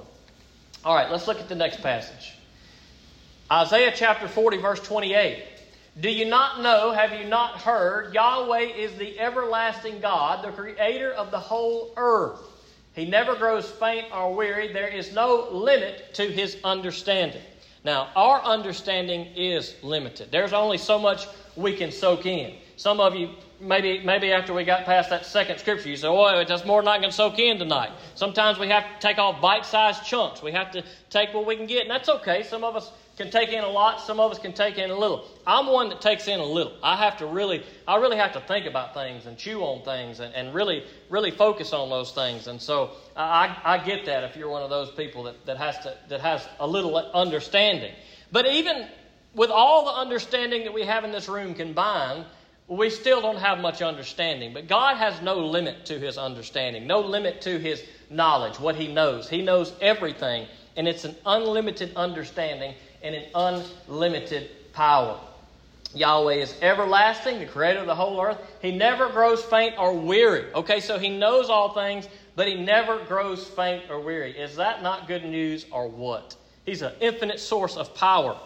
All 0.85 0.95
right, 0.95 1.11
let's 1.11 1.27
look 1.27 1.39
at 1.39 1.49
the 1.49 1.55
next 1.55 1.81
passage 1.81 2.33
Isaiah 3.51 3.91
chapter 3.95 4.27
40, 4.27 4.57
verse 4.57 4.79
28. 4.79 5.43
Do 5.99 6.09
you 6.09 6.25
not 6.25 6.61
know, 6.61 6.91
have 6.91 7.13
you 7.13 7.25
not 7.25 7.61
heard? 7.61 8.13
Yahweh 8.13 8.75
is 8.77 8.93
the 8.95 9.19
everlasting 9.19 9.99
God, 9.99 10.45
the 10.45 10.51
creator 10.51 11.11
of 11.11 11.31
the 11.31 11.39
whole 11.39 11.91
earth. 11.97 12.39
He 12.93 13.05
never 13.05 13.35
grows 13.35 13.69
faint 13.69 14.05
or 14.13 14.33
weary. 14.33 14.71
There 14.71 14.87
is 14.87 15.13
no 15.13 15.47
limit 15.51 16.13
to 16.13 16.23
his 16.23 16.57
understanding. 16.63 17.41
Now, 17.83 18.09
our 18.15 18.41
understanding 18.41 19.27
is 19.35 19.75
limited. 19.81 20.31
There's 20.31 20.53
only 20.53 20.77
so 20.77 20.99
much 20.99 21.27
we 21.55 21.75
can 21.75 21.91
soak 21.91 22.25
in. 22.25 22.55
Some 22.75 22.99
of 22.99 23.15
you, 23.15 23.29
maybe, 23.59 24.03
maybe 24.03 24.31
after 24.31 24.53
we 24.53 24.63
got 24.63 24.85
past 24.85 25.09
that 25.09 25.25
second 25.25 25.59
scripture, 25.59 25.89
you 25.89 25.97
say, 25.97 26.07
oh, 26.07 26.43
that's 26.45 26.65
more 26.65 26.81
than 26.81 26.87
I 26.87 26.99
can 26.99 27.11
soak 27.11 27.39
in 27.39 27.57
tonight. 27.57 27.91
Sometimes 28.15 28.59
we 28.59 28.67
have 28.69 28.83
to 28.83 28.99
take 28.99 29.17
off 29.17 29.41
bite 29.41 29.65
sized 29.65 30.03
chunks. 30.03 30.41
We 30.41 30.51
have 30.51 30.71
to 30.71 30.83
take 31.09 31.33
what 31.33 31.45
we 31.45 31.55
can 31.55 31.67
get, 31.67 31.81
and 31.81 31.91
that's 31.91 32.09
okay. 32.09 32.43
Some 32.43 32.63
of 32.63 32.75
us 32.75 32.91
can 33.19 33.29
take 33.29 33.49
in 33.49 33.65
a 33.65 33.69
lot, 33.69 33.99
some 33.99 34.17
of 34.17 34.31
us 34.31 34.39
can 34.39 34.53
take 34.53 34.77
in 34.77 34.89
a 34.89 34.97
little. 34.97 35.25
I'm 35.45 35.67
one 35.67 35.89
that 35.89 35.99
takes 35.99 36.29
in 36.29 36.39
a 36.39 36.45
little. 36.45 36.71
I 36.81 36.95
have 36.95 37.17
to 37.17 37.25
really, 37.25 37.65
I 37.85 37.97
really 37.97 38.15
have 38.15 38.31
to 38.33 38.39
think 38.39 38.65
about 38.65 38.93
things 38.93 39.25
and 39.25 39.37
chew 39.37 39.59
on 39.61 39.83
things 39.83 40.21
and, 40.21 40.33
and 40.33 40.53
really, 40.53 40.85
really 41.09 41.29
focus 41.29 41.73
on 41.73 41.89
those 41.89 42.13
things. 42.13 42.47
And 42.47 42.61
so 42.61 42.91
I, 43.17 43.57
I 43.65 43.77
get 43.79 44.05
that 44.05 44.23
if 44.23 44.37
you're 44.37 44.49
one 44.49 44.63
of 44.63 44.69
those 44.69 44.91
people 44.91 45.23
that, 45.23 45.45
that 45.47 45.57
has 45.57 45.77
to, 45.79 45.97
that 46.07 46.21
has 46.21 46.47
a 46.61 46.67
little 46.67 46.95
understanding. 46.95 47.93
But 48.31 48.47
even 48.47 48.87
with 49.35 49.49
all 49.49 49.83
the 49.83 49.99
understanding 49.99 50.63
that 50.63 50.73
we 50.73 50.85
have 50.85 51.03
in 51.03 51.11
this 51.11 51.27
room 51.27 51.53
combined, 51.53 52.25
we 52.69 52.91
still 52.91 53.19
don't 53.19 53.37
have 53.37 53.59
much 53.59 53.81
understanding. 53.81 54.53
But 54.53 54.67
God 54.67 54.97
has 54.97 55.21
no 55.21 55.39
limit 55.39 55.85
to 55.87 55.99
his 55.99 56.17
understanding, 56.17 56.85
no 56.85 57.01
limit 57.01 57.41
to 57.41 57.59
his 57.59 57.83
knowledge, 58.09 58.59
what 58.59 58.75
he 58.75 58.87
knows. 58.87 59.27
He 59.27 59.41
knows 59.41 59.73
everything, 59.81 60.47
and 60.77 60.87
it's 60.87 61.03
an 61.03 61.15
unlimited 61.25 61.93
understanding 61.95 62.75
and 63.01 63.15
an 63.15 63.25
unlimited 63.33 64.51
power. 64.71 65.19
Yahweh 65.95 66.35
is 66.35 66.55
everlasting, 66.61 67.39
the 67.39 67.47
creator 67.47 67.79
of 67.79 67.87
the 67.87 67.95
whole 67.95 68.21
earth. 68.21 68.37
He 68.61 68.71
never 68.71 69.09
grows 69.09 69.43
faint 69.43 69.73
or 69.79 69.95
weary. 69.95 70.45
Okay, 70.53 70.79
so 70.79 70.99
he 70.99 71.09
knows 71.09 71.49
all 71.49 71.73
things, 71.73 72.07
but 72.35 72.47
he 72.47 72.53
never 72.53 73.03
grows 73.05 73.47
faint 73.47 73.89
or 73.89 73.99
weary. 73.99 74.37
Is 74.37 74.57
that 74.57 74.83
not 74.83 75.07
good 75.07 75.25
news 75.25 75.65
or 75.71 75.87
what? 75.87 76.35
He's 76.67 76.83
an 76.83 76.93
infinite 76.99 77.39
source 77.39 77.75
of 77.75 77.95
power 77.95 78.37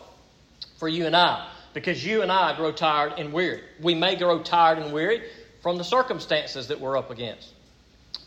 for 0.78 0.88
you 0.88 1.06
and 1.06 1.16
I 1.16 1.50
because 1.74 2.06
you 2.06 2.22
and 2.22 2.32
I 2.32 2.56
grow 2.56 2.72
tired 2.72 3.14
and 3.18 3.34
weary. 3.34 3.62
We 3.82 3.96
may 3.96 4.16
grow 4.16 4.42
tired 4.42 4.80
and 4.80 4.94
weary 4.94 5.24
from 5.62 5.78
the 5.78 5.84
circumstances 5.84 6.68
that 6.68 6.80
we're 6.80 6.98
up 6.98 7.10
against. 7.10 7.54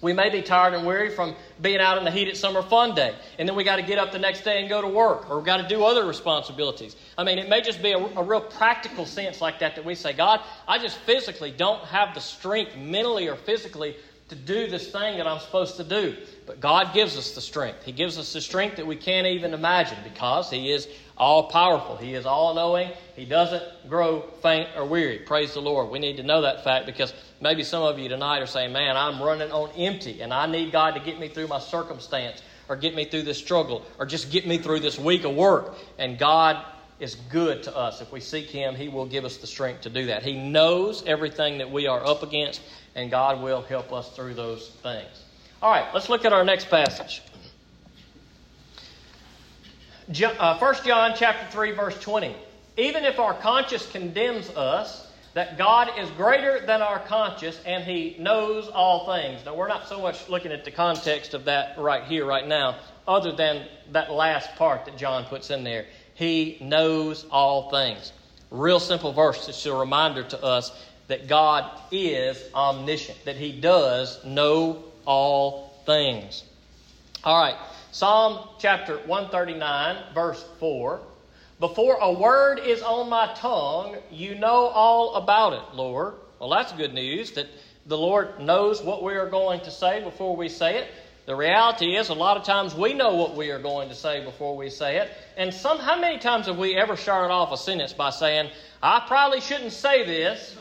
We 0.03 0.13
may 0.13 0.29
be 0.29 0.43
tired 0.43 0.75
and 0.75 0.87
weary 0.87 1.11
from 1.11 1.35
being 1.61 1.81
out 1.81 1.97
in 1.97 2.05
the 2.05 2.11
heated 2.11 2.37
summer 2.37 2.63
fun 2.63 2.95
day, 2.95 3.15
and 3.39 3.49
then 3.49 3.57
we 3.57 3.65
got 3.65 3.77
to 3.77 3.83
get 3.83 3.99
up 3.99 4.13
the 4.13 4.19
next 4.19 4.43
day 4.43 4.61
and 4.61 4.69
go 4.69 4.83
to 4.83 4.89
work, 4.89 5.31
or 5.31 5.39
we 5.39 5.45
got 5.45 5.57
to 5.57 5.69
do 5.69 5.85
other 5.85 6.05
responsibilities. 6.05 6.97
I 7.17 7.25
mean, 7.25 7.39
it 7.39 7.49
may 7.49 7.63
just 7.63 7.83
be 7.83 7.93
a, 7.93 7.99
a, 7.99 8.23
real 8.23 8.43
practical 8.43 9.07
sense 9.07 9.41
like 9.41 9.61
that 9.61 9.75
that 9.77 9.85
we 9.85 9.95
say, 9.95 10.13
God, 10.13 10.43
I 10.69 10.79
just 10.79 10.99
physically 10.99 11.51
don't 11.51 11.83
have 11.85 12.15
the 12.15 12.21
strength, 12.21 12.77
mentally 12.77 13.29
or 13.29 13.37
physically, 13.37 13.97
to 14.29 14.35
do 14.35 14.67
this 14.67 14.91
thing 14.91 15.19
that 15.19 15.27
I'm 15.27 15.39
supposed 15.39 15.77
to 15.77 15.85
do. 15.85 16.17
But 16.47 16.61
God 16.61 16.93
gives 16.93 17.17
us 17.17 17.33
the 17.33 17.41
strength. 17.41 17.85
He 17.85 17.93
gives 17.93 18.19
us 18.19 18.33
the 18.33 18.41
strength 18.41 18.77
that 18.77 18.87
we 18.87 18.97
can't 18.97 19.27
even 19.27 19.55
imagine 19.55 19.99
because 20.03 20.51
He 20.51 20.73
is 20.73 20.89
all 21.17 21.45
powerful. 21.45 21.97
He 21.97 22.15
is 22.15 22.27
all 22.27 22.55
knowing. 22.55 22.91
He 23.15 23.25
doesn't 23.25 23.62
grow 23.89 24.23
faint 24.43 24.69
or 24.77 24.85
weary. 24.85 25.19
Praise 25.21 25.55
the 25.55 25.61
Lord. 25.61 25.91
We 25.91 25.99
need 25.99 26.17
to 26.17 26.23
know 26.23 26.43
that 26.43 26.65
fact 26.65 26.87
because 26.87 27.15
maybe 27.41 27.62
some 27.62 27.83
of 27.83 27.99
you 27.99 28.09
tonight 28.09 28.41
are 28.41 28.47
saying, 28.47 28.73
Man, 28.73 28.97
I'm 28.97 29.23
running 29.23 29.53
on 29.53 29.71
empty 29.77 30.23
and 30.23 30.35
I 30.35 30.47
need 30.47 30.73
God 30.73 30.95
to 30.95 31.01
get 31.01 31.21
me 31.21 31.29
through 31.29 31.47
my 31.47 31.61
circumstance 31.61 32.43
or 32.69 32.75
get 32.75 32.95
me 32.97 33.05
through 33.05 33.23
this 33.23 33.39
struggle 33.39 33.85
or 33.99 34.07
just 34.07 34.31
get 34.33 34.47
me 34.47 34.59
through 34.59 34.81
this 34.81 34.99
week 34.99 35.25
of 35.25 35.35
work. 35.35 35.77
And 35.99 36.19
God 36.19 36.65
is 36.99 37.15
good 37.31 37.63
to 37.65 37.77
us. 37.77 38.01
If 38.01 38.13
we 38.13 38.21
seek 38.21 38.47
Him, 38.51 38.75
He 38.75 38.89
will 38.89 39.07
give 39.07 39.25
us 39.25 39.37
the 39.37 39.47
strength 39.47 39.83
to 39.83 39.91
do 39.91 40.07
that. 40.07 40.23
He 40.23 40.35
knows 40.35 41.03
everything 41.07 41.59
that 41.59 41.71
we 41.71 41.87
are 41.87 42.05
up 42.05 42.23
against, 42.23 42.61
and 42.95 43.11
God 43.11 43.43
will 43.43 43.63
help 43.63 43.93
us 43.93 44.11
through 44.17 44.35
those 44.35 44.71
things. 44.83 45.25
All 45.63 45.71
right, 45.71 45.87
let's 45.95 46.09
look 46.09 46.25
at 46.25 46.33
our 46.33 46.45
next 46.45 46.69
passage. 46.71 47.23
Uh, 50.09 50.59
1 50.59 50.75
John 50.85 51.15
chapter 51.17 51.51
3, 51.51 51.73
verse 51.73 52.01
20. 52.01 52.35
Even 52.77 53.05
if 53.05 53.19
our 53.19 53.35
conscience 53.35 53.91
condemns 53.91 54.49
us, 54.51 55.07
that 55.37 55.59
God 55.59 55.91
is 55.99 56.09
greater 56.13 56.65
than 56.65 56.81
our 56.81 56.99
conscience 56.99 57.61
and 57.67 57.85
He 57.85 58.17
knows 58.19 58.69
all 58.69 59.05
things. 59.05 59.45
Now, 59.45 59.55
we're 59.55 59.69
not 59.69 59.87
so 59.87 60.01
much 60.01 60.31
looking 60.31 60.51
at 60.51 60.65
the 60.65 60.71
context 60.71 61.35
of 61.35 61.45
that 61.45 61.79
right 61.79 62.05
here, 62.05 62.25
right 62.25 62.47
now, 62.47 62.79
other 63.07 63.33
than 63.33 63.67
that 63.93 64.11
last 64.11 64.57
part 64.57 64.87
that 64.87 64.97
John 64.97 65.25
puts 65.25 65.51
in 65.51 65.63
there. 65.63 65.85
He 66.16 66.57
knows 66.61 67.26
all 67.31 67.70
things. 67.70 68.12
Real 68.50 68.81
simple 68.81 69.12
verse. 69.12 69.48
It's 69.48 69.64
a 69.66 69.74
reminder 69.74 70.22
to 70.22 70.42
us 70.42 70.72
that 71.09 71.29
God 71.29 71.70
is 71.92 72.42
omniscient, 72.55 73.24
that 73.26 73.37
He 73.37 73.52
does 73.52 74.24
know 74.24 74.83
all 75.05 75.74
things. 75.85 76.42
All 77.22 77.40
right, 77.40 77.57
Psalm 77.92 78.48
chapter 78.59 78.96
139, 79.07 80.14
verse 80.14 80.44
4. 80.59 81.00
Before 81.61 81.96
a 82.00 82.12
word 82.12 82.61
is 82.61 82.83
on 82.83 83.09
my 83.09 83.33
tongue, 83.35 83.96
you 84.11 84.35
know 84.35 84.66
all 84.66 85.14
about 85.16 85.52
it, 85.52 85.74
Lord. 85.74 86.14
Well, 86.38 86.50
that's 86.50 86.72
good 86.72 86.94
news 86.94 87.33
that 87.33 87.46
the 87.87 87.96
Lord 87.96 88.40
knows 88.40 88.83
what 88.83 89.02
we 89.02 89.14
are 89.14 89.29
going 89.29 89.61
to 89.61 89.70
say 89.70 90.02
before 90.02 90.35
we 90.35 90.48
say 90.48 90.79
it. 90.79 90.88
The 91.27 91.35
reality 91.35 91.97
is, 91.97 92.09
a 92.09 92.15
lot 92.15 92.37
of 92.37 92.45
times 92.45 92.75
we 92.75 92.95
know 92.95 93.17
what 93.17 93.35
we 93.35 93.51
are 93.51 93.59
going 93.59 93.89
to 93.89 93.97
say 93.97 94.25
before 94.25 94.57
we 94.57 94.71
say 94.71 94.99
it. 94.99 95.11
And 95.37 95.53
some, 95.53 95.79
how 95.79 95.99
many 95.99 96.19
times 96.19 96.47
have 96.47 96.57
we 96.57 96.77
ever 96.77 96.97
started 96.97 97.33
off 97.33 97.53
a 97.53 97.57
sentence 97.57 97.93
by 97.93 98.11
saying, 98.11 98.51
I 98.81 99.05
probably 99.09 99.41
shouldn't 99.41 99.73
say 99.73 100.07
this, 100.07 100.57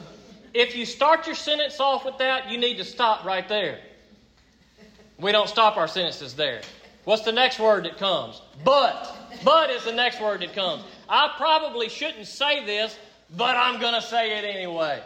if 0.55 0.75
you 0.75 0.85
start 0.87 1.27
your 1.27 1.35
sentence 1.35 1.79
off 1.79 2.03
with 2.03 2.17
that, 2.17 2.49
you 2.49 2.57
need 2.57 2.77
to 2.77 2.83
stop 2.83 3.25
right 3.25 3.47
there. 3.47 3.79
We 5.19 5.31
don't 5.31 5.47
stop 5.47 5.77
our 5.77 5.87
sentences 5.87 6.33
there. 6.33 6.61
What's 7.03 7.21
the 7.21 7.31
next 7.31 7.59
word 7.59 7.85
that 7.85 7.97
comes? 7.99 8.41
But. 8.63 9.15
But 9.43 9.69
is 9.69 9.83
the 9.83 9.93
next 9.93 10.19
word 10.19 10.41
that 10.41 10.53
comes. 10.53 10.83
I 11.07 11.31
probably 11.37 11.89
shouldn't 11.89 12.25
say 12.25 12.65
this, 12.65 12.97
but 13.37 13.55
I'm 13.55 13.79
going 13.79 13.93
to 13.93 14.01
say 14.01 14.39
it 14.39 14.43
anyway. 14.43 15.03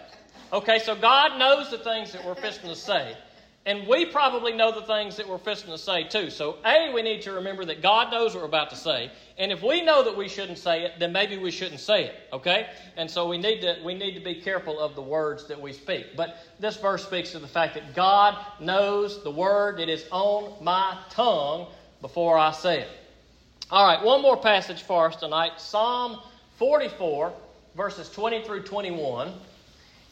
Okay, 0.53 0.79
so 0.79 0.95
God 0.95 1.37
knows 1.37 1.69
the 1.69 1.79
things 1.79 2.13
that 2.13 2.23
we're 2.25 2.35
fixing 2.35 2.69
to 2.69 2.75
say. 2.75 3.17
And 3.65 3.85
we 3.87 4.05
probably 4.05 4.53
know 4.53 4.71
the 4.71 4.81
things 4.81 5.17
that 5.17 5.27
we're 5.27 5.37
fixing 5.37 5.69
to 5.69 5.77
say 5.77 6.03
too. 6.03 6.29
So, 6.29 6.57
A, 6.65 6.91
we 6.93 7.01
need 7.01 7.21
to 7.23 7.33
remember 7.33 7.65
that 7.65 7.81
God 7.81 8.09
knows 8.09 8.33
what 8.33 8.41
we're 8.41 8.47
about 8.47 8.69
to 8.69 8.75
say. 8.75 9.11
And 9.37 9.51
if 9.51 9.61
we 9.61 9.81
know 9.81 10.03
that 10.03 10.15
we 10.15 10.29
shouldn't 10.29 10.57
say 10.57 10.83
it, 10.83 10.93
then 10.97 11.11
maybe 11.11 11.37
we 11.37 11.51
shouldn't 11.51 11.81
say 11.81 12.05
it. 12.05 12.15
Okay? 12.31 12.67
And 12.95 13.11
so 13.11 13.27
we 13.27 13.37
need 13.37 13.61
to 13.61 13.77
we 13.83 13.93
need 13.93 14.13
to 14.13 14.21
be 14.21 14.35
careful 14.35 14.79
of 14.79 14.95
the 14.95 15.01
words 15.01 15.47
that 15.47 15.59
we 15.59 15.73
speak. 15.73 16.15
But 16.15 16.37
this 16.59 16.77
verse 16.77 17.05
speaks 17.05 17.31
to 17.31 17.39
the 17.39 17.47
fact 17.47 17.73
that 17.75 17.93
God 17.93 18.37
knows 18.59 19.23
the 19.23 19.31
word 19.31 19.77
that 19.77 19.89
is 19.89 20.05
on 20.09 20.63
my 20.63 20.97
tongue 21.09 21.67
before 22.01 22.37
I 22.37 22.51
say 22.51 22.81
it. 22.81 22.89
All 23.71 23.85
right, 23.85 24.03
one 24.03 24.21
more 24.21 24.37
passage 24.37 24.81
for 24.81 25.07
us 25.07 25.17
tonight. 25.17 25.59
Psalm 25.59 26.21
44, 26.57 27.33
verses 27.75 28.09
20 28.09 28.43
through 28.43 28.63
21. 28.63 29.31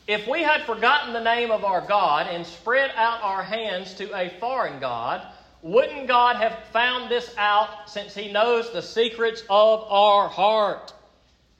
If 0.08 0.26
we 0.26 0.41
had 0.41 0.65
forgotten 0.65 1.12
the 1.12 1.24
name 1.24 1.52
of 1.52 1.65
our 1.65 1.82
God 1.82 2.28
and 2.28 2.46
spread 2.46 2.91
out 2.96 3.22
our 3.22 3.43
hands 3.43 3.93
to 3.96 4.17
a 4.17 4.30
foreign 4.39 4.80
God, 4.80 5.22
wouldn't 5.62 6.08
God 6.08 6.38
have 6.38 6.58
found 6.72 7.12
this 7.12 7.34
out 7.38 7.89
since 7.89 8.15
He 8.15 8.32
knows 8.32 8.72
the 8.72 8.82
secrets 8.82 9.43
of 9.50 9.84
our 9.89 10.30
heart? 10.30 10.93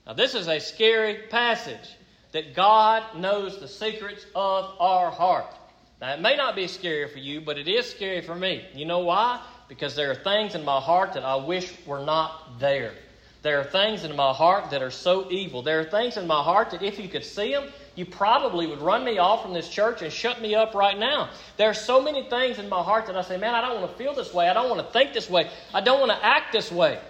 Now, 0.06 0.14
this 0.14 0.34
is 0.34 0.48
a 0.48 0.60
scary 0.60 1.26
passage 1.28 1.96
that 2.32 2.54
God 2.54 3.02
knows 3.18 3.60
the 3.60 3.68
secrets 3.68 4.24
of 4.34 4.74
our 4.80 5.10
heart. 5.10 5.54
Now, 6.00 6.14
it 6.14 6.20
may 6.20 6.34
not 6.34 6.56
be 6.56 6.68
scary 6.68 7.06
for 7.08 7.18
you, 7.18 7.42
but 7.42 7.58
it 7.58 7.68
is 7.68 7.90
scary 7.90 8.22
for 8.22 8.34
me. 8.34 8.64
You 8.72 8.86
know 8.86 9.00
why? 9.00 9.42
Because 9.68 9.94
there 9.94 10.10
are 10.10 10.14
things 10.14 10.54
in 10.54 10.64
my 10.64 10.80
heart 10.80 11.12
that 11.12 11.24
I 11.24 11.36
wish 11.36 11.70
were 11.86 12.02
not 12.02 12.58
there. 12.58 12.94
There 13.42 13.60
are 13.60 13.64
things 13.64 14.04
in 14.04 14.16
my 14.16 14.32
heart 14.32 14.70
that 14.70 14.82
are 14.82 14.90
so 14.90 15.30
evil. 15.30 15.62
There 15.62 15.80
are 15.80 15.84
things 15.84 16.16
in 16.16 16.26
my 16.26 16.42
heart 16.42 16.70
that 16.70 16.82
if 16.82 16.98
you 16.98 17.08
could 17.08 17.24
see 17.24 17.52
them, 17.52 17.68
you 17.98 18.06
probably 18.06 18.68
would 18.68 18.80
run 18.80 19.04
me 19.04 19.18
off 19.18 19.42
from 19.42 19.52
this 19.52 19.68
church 19.68 20.02
and 20.02 20.12
shut 20.12 20.40
me 20.40 20.54
up 20.54 20.72
right 20.72 20.96
now. 20.96 21.30
There 21.56 21.68
are 21.68 21.74
so 21.74 22.00
many 22.00 22.22
things 22.22 22.60
in 22.60 22.68
my 22.68 22.80
heart 22.80 23.06
that 23.06 23.16
I 23.16 23.22
say, 23.22 23.36
man, 23.36 23.56
I 23.56 23.60
don't 23.60 23.80
want 23.80 23.90
to 23.90 23.98
feel 23.98 24.14
this 24.14 24.32
way. 24.32 24.48
I 24.48 24.54
don't 24.54 24.70
want 24.70 24.86
to 24.86 24.92
think 24.92 25.12
this 25.12 25.28
way. 25.28 25.50
I 25.74 25.80
don't 25.80 25.98
want 25.98 26.12
to 26.12 26.24
act 26.24 26.52
this 26.52 26.70
way. 26.70 27.00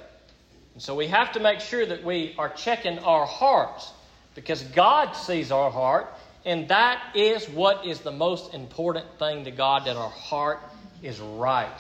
And 0.73 0.83
so 0.83 0.95
we 0.95 1.07
have 1.09 1.33
to 1.33 1.41
make 1.41 1.61
sure 1.61 1.85
that 1.85 2.03
we 2.03 2.35
are 2.39 2.49
checking 2.49 2.99
our 3.01 3.27
hearts 3.27 3.93
because 4.35 4.63
God 4.63 5.13
sees 5.13 5.53
our 5.53 5.71
heart, 5.71 6.07
and 6.47 6.69
that 6.69 7.15
is 7.15 7.47
what 7.51 7.85
is 7.85 8.01
the 8.01 8.13
most 8.13 8.55
important 8.55 9.05
thing 9.19 9.45
to 9.45 9.51
God 9.51 9.85
that 9.85 9.97
our 9.97 10.09
heart 10.09 10.61
is 11.03 11.21
right. 11.21 11.77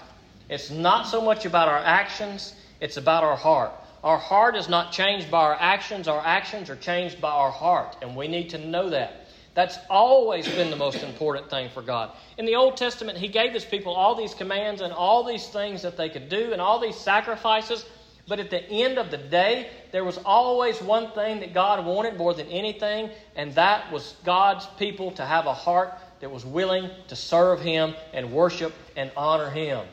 It's 0.51 0.71
not 0.71 1.07
so 1.07 1.23
much 1.23 1.47
about 1.47 1.69
our 1.69 1.79
actions, 1.79 2.55
it's 2.81 2.99
about 2.99 3.25
our 3.25 3.37
heart. 3.37 3.73
Our 4.05 4.19
heart 4.19 4.55
is 4.55 4.69
not 4.69 4.93
changed 4.93 5.31
by 5.31 5.41
our 5.41 5.57
actions, 5.59 6.07
our 6.07 6.25
actions 6.25 6.71
are 6.71 6.77
changed 6.77 7.21
by 7.21 7.31
our 7.31 7.51
heart, 7.51 7.97
and 8.01 8.15
we 8.15 8.29
need 8.29 8.51
to 8.51 8.59
know 8.59 8.91
that. 8.91 9.27
That's 9.55 9.77
always 9.91 10.47
been 10.47 10.71
the 10.71 10.77
most 10.77 11.03
important 11.03 11.51
thing 11.51 11.69
for 11.71 11.83
God. 11.83 12.13
In 12.37 12.47
the 12.47 12.55
Old 12.55 12.77
Testament, 12.77 13.19
He 13.19 13.27
gave 13.27 13.53
His 13.53 13.65
people 13.65 13.93
all 13.93 14.15
these 14.15 14.35
commands 14.35 14.83
and 14.83 14.93
all 14.93 15.25
these 15.25 15.49
things 15.49 15.83
that 15.83 15.97
they 15.97 16.09
could 16.09 16.29
do 16.29 16.53
and 16.53 16.61
all 16.61 16.79
these 16.79 16.95
sacrifices. 16.95 17.85
But 18.29 18.39
at 18.39 18.51
the 18.51 18.63
end 18.71 18.99
of 18.99 19.11
the 19.11 19.17
day, 19.17 19.71
there 19.91 20.05
was 20.05 20.19
always 20.19 20.81
one 20.81 21.11
thing 21.11 21.41
that 21.41 21.53
God 21.53 21.85
wanted 21.85 22.17
more 22.17 22.35
than 22.35 22.47
anything, 22.49 23.11
and 23.35 23.53
that 23.55 23.91
was 23.91 24.15
God's 24.25 24.67
people 24.79 25.11
to 25.13 25.27
have 25.27 25.47
a 25.47 25.55
heart 25.55 25.93
that 26.21 26.31
was 26.31 26.45
willing 26.45 26.89
to 27.09 27.17
serve 27.17 27.61
Him 27.61 27.95
and 28.13 28.31
worship 28.31 28.73
and 28.97 29.11
honor 29.17 29.51
Him. 29.51 29.85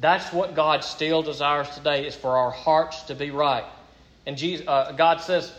That's 0.00 0.32
what 0.32 0.54
God 0.54 0.82
still 0.82 1.22
desires 1.22 1.68
today 1.70 2.06
is 2.06 2.14
for 2.14 2.36
our 2.36 2.50
hearts 2.50 3.02
to 3.04 3.14
be 3.14 3.30
right. 3.30 3.64
And 4.26 4.36
Jesus, 4.36 4.66
uh, 4.66 4.92
God 4.92 5.20
says 5.20 5.52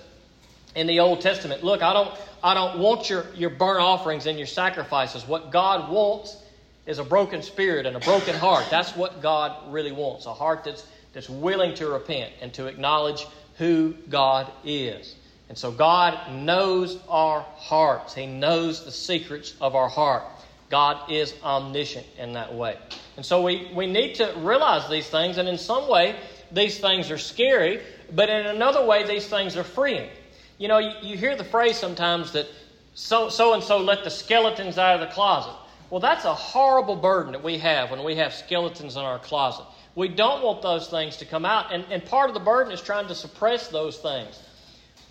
in 0.75 0.88
the 0.88 0.99
Old 0.99 1.21
Testament, 1.21 1.63
look, 1.63 1.82
I 1.82 1.93
don't, 1.93 2.17
I 2.43 2.54
don't 2.54 2.80
want 2.80 3.10
your, 3.10 3.25
your 3.36 3.51
burnt 3.51 3.82
offerings 3.82 4.25
and 4.25 4.38
your 4.38 4.47
sacrifices. 4.47 5.27
What 5.27 5.51
God 5.51 5.91
wants 5.91 6.38
is 6.86 6.97
a 6.97 7.04
broken 7.04 7.43
spirit 7.43 7.86
and 7.86 7.95
a 7.95 7.99
broken 7.99 8.36
heart. 8.36 8.65
That's 8.71 8.95
what 8.95 9.21
God 9.21 9.71
really 9.71 9.91
wants. 9.91 10.25
A 10.25 10.34
heart 10.34 10.63
that's, 10.63 10.86
that's 11.13 11.30
willing 11.30 11.75
to 11.75 11.88
repent 11.88 12.34
and 12.41 12.51
to 12.56 12.65
acknowledge 12.65 13.27
who 13.58 13.93
God 14.10 14.51
is. 14.63 15.15
And 15.49 15.58
so 15.58 15.71
God 15.71 16.34
knows 16.34 16.97
our 17.10 17.41
hearts. 17.41 18.15
He 18.15 18.25
knows 18.25 18.86
the 18.86 18.91
secrets 18.91 19.54
of 19.62 19.75
our 19.75 19.89
heart. 19.89 20.23
God 20.72 21.12
is 21.12 21.36
omniscient 21.44 22.08
in 22.18 22.34
that 22.34 22.54
way. 22.54 22.78
And 23.17 23.26
so 23.26 23.42
we, 23.42 23.69
we 23.76 23.86
need 23.86 24.15
to 24.15 24.34
realize 24.38 24.90
these 24.90 25.08
things, 25.08 25.38
and 25.38 25.48
in 25.48 25.58
some 25.58 25.88
way, 25.90 26.15
these 26.52 26.80
things 26.80 27.12
are 27.12 27.17
scary, 27.17 27.82
but 28.13 28.30
in 28.30 28.48
another 28.48 28.86
way, 28.86 29.06
these 29.06 29.28
things 29.28 29.56
are 29.58 29.63
freeing. 29.63 30.10
You 30.58 30.69
know, 30.69 30.80
you, 30.80 30.92
you 31.02 31.17
hear 31.17 31.36
the 31.36 31.44
phrase 31.44 31.78
sometimes 31.78 32.32
that 32.32 32.48
so, 32.94 33.30
so 33.30 33.54
and 33.54 33.62
so 33.62 33.78
let 33.78 34.04
the 34.04 34.10
skeletons 34.10 34.78
out 34.78 34.96
of 34.96 35.02
the 35.02 35.13
closet. 35.13 35.54
Well, 35.90 36.00
that's 36.00 36.24
a 36.24 36.34
horrible 36.34 36.96
burden 36.96 37.34
that 37.34 37.44
we 37.44 37.58
have 37.58 37.92
when 37.92 38.04
we 38.04 38.15
have 38.15 38.34
skeletons 38.34 38.96
in 38.96 39.02
our 39.02 39.19
closet. 39.19 39.65
We 39.96 40.08
don't 40.08 40.42
want 40.42 40.62
those 40.62 40.88
things 40.88 41.17
to 41.17 41.26
come 41.26 41.46
out, 41.46 41.74
and, 41.74 41.86
and 41.92 42.04
part 42.06 42.30
of 42.30 42.34
the 42.34 42.40
burden 42.40 42.72
is 42.72 42.82
trying 42.82 43.08
to 43.08 43.15
suppress 43.15 43.67
those 43.67 43.98
things. 43.98 44.42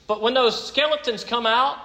But 0.07 0.23
when 0.23 0.33
those 0.33 0.69
skeletons 0.69 1.23
come 1.23 1.45
out, 1.45 1.77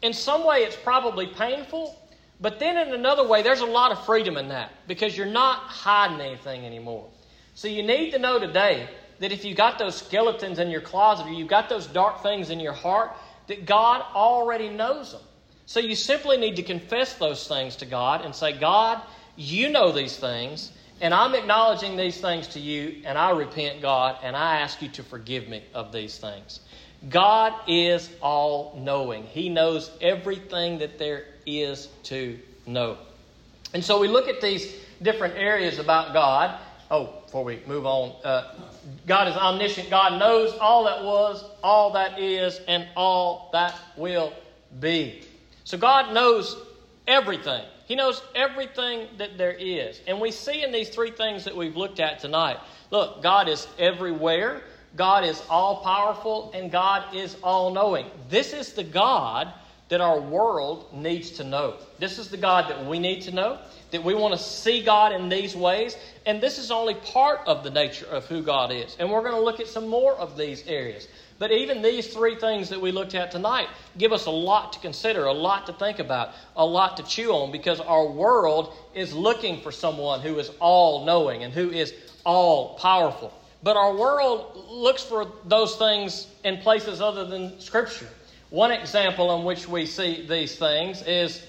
in 0.00 0.14
some 0.14 0.46
way 0.46 0.60
it's 0.60 0.76
probably 0.76 1.26
painful, 1.26 1.99
But 2.40 2.58
then 2.58 2.78
in 2.78 2.94
another 2.94 3.26
way, 3.26 3.42
there's 3.42 3.60
a 3.60 3.66
lot 3.66 3.92
of 3.92 4.04
freedom 4.06 4.36
in 4.36 4.48
that 4.48 4.72
because 4.86 5.16
you're 5.16 5.26
not 5.26 5.58
hiding 5.58 6.20
anything 6.20 6.64
anymore. 6.64 7.06
So 7.54 7.68
you 7.68 7.82
need 7.82 8.12
to 8.12 8.18
know 8.18 8.38
today 8.38 8.88
that 9.18 9.32
if 9.32 9.44
you 9.44 9.54
got 9.54 9.78
those 9.78 9.96
skeletons 9.96 10.58
in 10.58 10.70
your 10.70 10.80
closet 10.80 11.26
or 11.26 11.30
you've 11.30 11.48
got 11.48 11.68
those 11.68 11.86
dark 11.86 12.22
things 12.22 12.48
in 12.48 12.58
your 12.58 12.72
heart, 12.72 13.12
that 13.48 13.66
God 13.66 14.02
already 14.14 14.70
knows 14.70 15.12
them. 15.12 15.20
So 15.66 15.80
you 15.80 15.94
simply 15.94 16.36
need 16.36 16.56
to 16.56 16.62
confess 16.62 17.14
those 17.14 17.46
things 17.46 17.76
to 17.76 17.86
God 17.86 18.24
and 18.24 18.34
say, 18.34 18.58
God, 18.58 19.02
you 19.36 19.70
know 19.70 19.92
these 19.92 20.16
things, 20.16 20.72
and 21.00 21.14
I'm 21.14 21.34
acknowledging 21.34 21.96
these 21.96 22.20
things 22.20 22.48
to 22.48 22.60
you, 22.60 23.02
and 23.04 23.16
I 23.16 23.30
repent, 23.30 23.80
God, 23.80 24.18
and 24.22 24.34
I 24.34 24.60
ask 24.60 24.82
you 24.82 24.88
to 24.90 25.02
forgive 25.02 25.48
me 25.48 25.62
of 25.74 25.92
these 25.92 26.18
things. 26.18 26.60
God 27.08 27.54
is 27.68 28.10
all 28.20 28.78
knowing. 28.82 29.24
He 29.24 29.48
knows 29.48 29.90
everything 30.00 30.78
that 30.78 30.98
there 30.98 31.26
is 31.46 31.88
to 32.04 32.38
know. 32.66 32.98
And 33.74 33.84
so 33.84 34.00
we 34.00 34.08
look 34.08 34.28
at 34.28 34.40
these 34.40 34.74
different 35.02 35.36
areas 35.36 35.78
about 35.78 36.12
God. 36.12 36.58
Oh, 36.90 37.14
before 37.24 37.44
we 37.44 37.62
move 37.66 37.86
on, 37.86 38.14
uh, 38.24 38.54
God 39.06 39.28
is 39.28 39.36
omniscient. 39.36 39.90
God 39.90 40.18
knows 40.18 40.52
all 40.60 40.84
that 40.84 41.04
was, 41.04 41.44
all 41.62 41.92
that 41.92 42.18
is, 42.18 42.60
and 42.66 42.86
all 42.96 43.48
that 43.52 43.76
will 43.96 44.32
be. 44.80 45.24
So 45.64 45.78
God 45.78 46.12
knows 46.12 46.56
everything. 47.06 47.64
He 47.86 47.94
knows 47.94 48.22
everything 48.34 49.08
that 49.18 49.38
there 49.38 49.52
is. 49.52 50.00
And 50.06 50.20
we 50.20 50.30
see 50.30 50.62
in 50.62 50.72
these 50.72 50.88
three 50.88 51.10
things 51.10 51.44
that 51.44 51.56
we've 51.56 51.76
looked 51.76 52.00
at 52.00 52.18
tonight 52.18 52.58
look, 52.90 53.22
God 53.22 53.48
is 53.48 53.68
everywhere, 53.78 54.62
God 54.96 55.24
is 55.24 55.42
all 55.48 55.82
powerful, 55.82 56.50
and 56.54 56.72
God 56.72 57.14
is 57.14 57.36
all 57.42 57.72
knowing. 57.72 58.06
This 58.28 58.52
is 58.52 58.72
the 58.72 58.82
God 58.82 59.52
that 59.90 60.00
our 60.00 60.20
world 60.20 60.86
needs 60.94 61.32
to 61.32 61.44
know. 61.44 61.74
This 61.98 62.18
is 62.18 62.28
the 62.28 62.36
God 62.36 62.70
that 62.70 62.86
we 62.86 62.98
need 62.98 63.22
to 63.22 63.32
know, 63.32 63.58
that 63.90 64.02
we 64.02 64.14
want 64.14 64.32
to 64.32 64.40
see 64.40 64.82
God 64.82 65.12
in 65.12 65.28
these 65.28 65.54
ways. 65.54 65.96
And 66.24 66.40
this 66.40 66.58
is 66.58 66.70
only 66.70 66.94
part 66.94 67.40
of 67.46 67.64
the 67.64 67.70
nature 67.70 68.06
of 68.06 68.24
who 68.26 68.40
God 68.40 68.72
is. 68.72 68.96
And 68.98 69.10
we're 69.10 69.22
going 69.22 69.34
to 69.34 69.40
look 69.40 69.60
at 69.60 69.66
some 69.66 69.88
more 69.88 70.14
of 70.14 70.36
these 70.36 70.66
areas. 70.66 71.08
But 71.40 71.50
even 71.50 71.82
these 71.82 72.06
three 72.06 72.36
things 72.36 72.68
that 72.68 72.80
we 72.80 72.92
looked 72.92 73.14
at 73.14 73.32
tonight 73.32 73.66
give 73.98 74.12
us 74.12 74.26
a 74.26 74.30
lot 74.30 74.74
to 74.74 74.78
consider, 74.78 75.24
a 75.24 75.32
lot 75.32 75.66
to 75.66 75.72
think 75.72 75.98
about, 75.98 76.34
a 76.54 76.64
lot 76.64 76.96
to 76.98 77.02
chew 77.02 77.32
on 77.32 77.50
because 77.50 77.80
our 77.80 78.06
world 78.06 78.74
is 78.94 79.12
looking 79.12 79.60
for 79.60 79.72
someone 79.72 80.20
who 80.20 80.38
is 80.38 80.50
all 80.60 81.04
knowing 81.04 81.42
and 81.42 81.52
who 81.52 81.70
is 81.70 81.92
all 82.24 82.78
powerful. 82.78 83.32
But 83.62 83.76
our 83.76 83.96
world 83.96 84.66
looks 84.70 85.02
for 85.02 85.32
those 85.46 85.76
things 85.76 86.28
in 86.44 86.58
places 86.58 87.00
other 87.00 87.24
than 87.24 87.58
Scripture. 87.58 88.08
One 88.50 88.72
example 88.72 89.36
in 89.36 89.44
which 89.44 89.68
we 89.68 89.86
see 89.86 90.26
these 90.26 90.56
things 90.56 91.02
is 91.02 91.46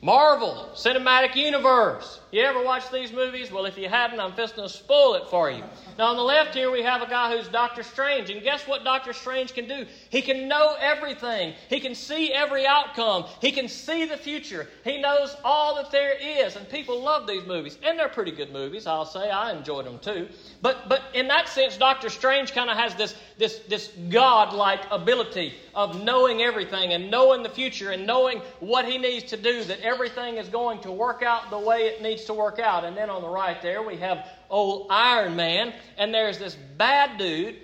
Marvel 0.00 0.70
Cinematic 0.74 1.36
Universe. 1.36 2.20
You 2.34 2.42
ever 2.42 2.64
watch 2.64 2.90
these 2.90 3.12
movies? 3.12 3.52
Well, 3.52 3.64
if 3.64 3.78
you 3.78 3.88
hadn't, 3.88 4.18
I'm 4.18 4.34
just 4.34 4.56
going 4.56 4.66
to 4.66 4.74
spoil 4.74 5.14
it 5.14 5.28
for 5.28 5.52
you. 5.52 5.62
Now, 5.96 6.06
on 6.06 6.16
the 6.16 6.24
left 6.24 6.52
here, 6.52 6.68
we 6.68 6.82
have 6.82 7.00
a 7.00 7.06
guy 7.06 7.30
who's 7.36 7.46
Doctor 7.46 7.84
Strange. 7.84 8.28
And 8.28 8.42
guess 8.42 8.66
what 8.66 8.82
Doctor 8.82 9.12
Strange 9.12 9.54
can 9.54 9.68
do? 9.68 9.86
He 10.10 10.20
can 10.20 10.48
know 10.48 10.74
everything, 10.80 11.54
he 11.68 11.78
can 11.78 11.94
see 11.94 12.32
every 12.32 12.66
outcome, 12.66 13.26
he 13.40 13.52
can 13.52 13.68
see 13.68 14.04
the 14.04 14.16
future. 14.16 14.66
He 14.82 15.00
knows 15.00 15.36
all 15.44 15.76
that 15.76 15.92
there 15.92 16.16
is. 16.20 16.56
And 16.56 16.68
people 16.68 17.00
love 17.00 17.28
these 17.28 17.46
movies. 17.46 17.78
And 17.84 17.96
they're 17.96 18.08
pretty 18.08 18.32
good 18.32 18.52
movies, 18.52 18.88
I'll 18.88 19.06
say. 19.06 19.30
I 19.30 19.56
enjoyed 19.56 19.86
them 19.86 20.00
too. 20.00 20.26
But, 20.60 20.88
but 20.88 21.02
in 21.14 21.28
that 21.28 21.48
sense, 21.48 21.76
Doctor 21.76 22.10
Strange 22.10 22.52
kind 22.52 22.68
of 22.68 22.76
has 22.76 22.96
this, 22.96 23.14
this, 23.38 23.60
this 23.68 23.92
God-like 24.08 24.80
ability 24.90 25.54
of 25.76 26.02
knowing 26.02 26.42
everything 26.42 26.94
and 26.94 27.12
knowing 27.12 27.44
the 27.44 27.48
future 27.48 27.92
and 27.92 28.04
knowing 28.04 28.40
what 28.58 28.86
he 28.86 28.98
needs 28.98 29.30
to 29.30 29.36
do, 29.36 29.62
that 29.62 29.82
everything 29.82 30.38
is 30.38 30.48
going 30.48 30.80
to 30.80 30.90
work 30.90 31.22
out 31.22 31.50
the 31.50 31.58
way 31.60 31.86
it 31.86 32.02
to 32.26 32.34
work 32.34 32.58
out. 32.58 32.84
And 32.84 32.94
then 32.96 33.10
on 33.10 33.22
the 33.22 33.28
right 33.28 33.62
there, 33.62 33.82
we 33.82 33.96
have 33.96 34.28
old 34.50 34.88
Iron 34.90 35.36
Man, 35.36 35.72
and 35.96 36.12
there's 36.12 36.38
this 36.38 36.56
bad 36.76 37.18
dude, 37.18 37.56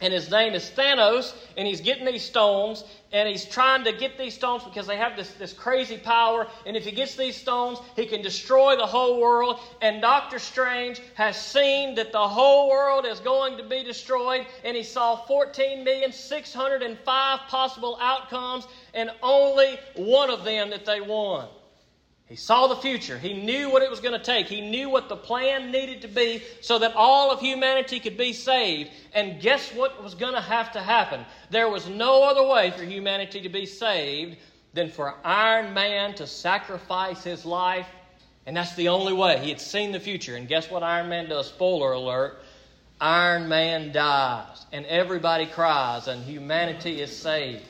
and 0.00 0.12
his 0.14 0.30
name 0.30 0.54
is 0.54 0.70
Thanos, 0.70 1.34
and 1.56 1.66
he's 1.66 1.80
getting 1.82 2.06
these 2.06 2.24
stones, 2.24 2.84
and 3.12 3.28
he's 3.28 3.44
trying 3.44 3.82
to 3.84 3.92
get 3.92 4.16
these 4.16 4.34
stones 4.34 4.64
because 4.64 4.86
they 4.86 4.96
have 4.96 5.16
this, 5.16 5.30
this 5.34 5.52
crazy 5.52 5.98
power, 5.98 6.46
and 6.64 6.76
if 6.76 6.84
he 6.84 6.92
gets 6.92 7.16
these 7.16 7.36
stones, 7.36 7.78
he 7.96 8.06
can 8.06 8.22
destroy 8.22 8.76
the 8.76 8.86
whole 8.86 9.20
world. 9.20 9.58
And 9.82 10.00
Doctor 10.00 10.38
Strange 10.38 11.02
has 11.14 11.36
seen 11.36 11.96
that 11.96 12.12
the 12.12 12.28
whole 12.28 12.70
world 12.70 13.04
is 13.04 13.20
going 13.20 13.58
to 13.58 13.64
be 13.64 13.84
destroyed, 13.84 14.46
and 14.64 14.74
he 14.74 14.84
saw 14.84 15.16
14,605 15.16 17.40
possible 17.48 17.98
outcomes, 18.00 18.66
and 18.94 19.10
only 19.22 19.78
one 19.96 20.30
of 20.30 20.44
them 20.44 20.70
that 20.70 20.86
they 20.86 21.02
won. 21.02 21.48
He 22.30 22.36
saw 22.36 22.68
the 22.68 22.76
future. 22.76 23.18
He 23.18 23.34
knew 23.34 23.70
what 23.70 23.82
it 23.82 23.90
was 23.90 23.98
going 23.98 24.16
to 24.16 24.24
take. 24.24 24.46
He 24.46 24.60
knew 24.60 24.88
what 24.88 25.08
the 25.08 25.16
plan 25.16 25.72
needed 25.72 26.02
to 26.02 26.08
be 26.08 26.44
so 26.60 26.78
that 26.78 26.94
all 26.94 27.32
of 27.32 27.40
humanity 27.40 27.98
could 27.98 28.16
be 28.16 28.32
saved. 28.32 28.90
And 29.12 29.42
guess 29.42 29.74
what 29.74 30.00
was 30.00 30.14
going 30.14 30.34
to 30.34 30.40
have 30.40 30.70
to 30.74 30.80
happen? 30.80 31.26
There 31.50 31.68
was 31.68 31.88
no 31.88 32.22
other 32.22 32.46
way 32.46 32.70
for 32.70 32.84
humanity 32.84 33.40
to 33.40 33.48
be 33.48 33.66
saved 33.66 34.36
than 34.74 34.90
for 34.90 35.16
Iron 35.24 35.74
Man 35.74 36.14
to 36.14 36.26
sacrifice 36.28 37.24
his 37.24 37.44
life. 37.44 37.88
And 38.46 38.56
that's 38.56 38.76
the 38.76 38.90
only 38.90 39.12
way. 39.12 39.40
He 39.40 39.48
had 39.48 39.60
seen 39.60 39.90
the 39.90 39.98
future. 39.98 40.36
And 40.36 40.46
guess 40.46 40.70
what 40.70 40.84
Iron 40.84 41.08
Man 41.08 41.28
does? 41.28 41.48
Spoiler 41.48 41.94
alert. 41.94 42.42
Iron 43.00 43.48
Man 43.48 43.90
dies. 43.90 44.66
And 44.70 44.86
everybody 44.86 45.46
cries. 45.46 46.06
And 46.06 46.22
humanity 46.22 47.00
is 47.00 47.14
saved. 47.14 47.64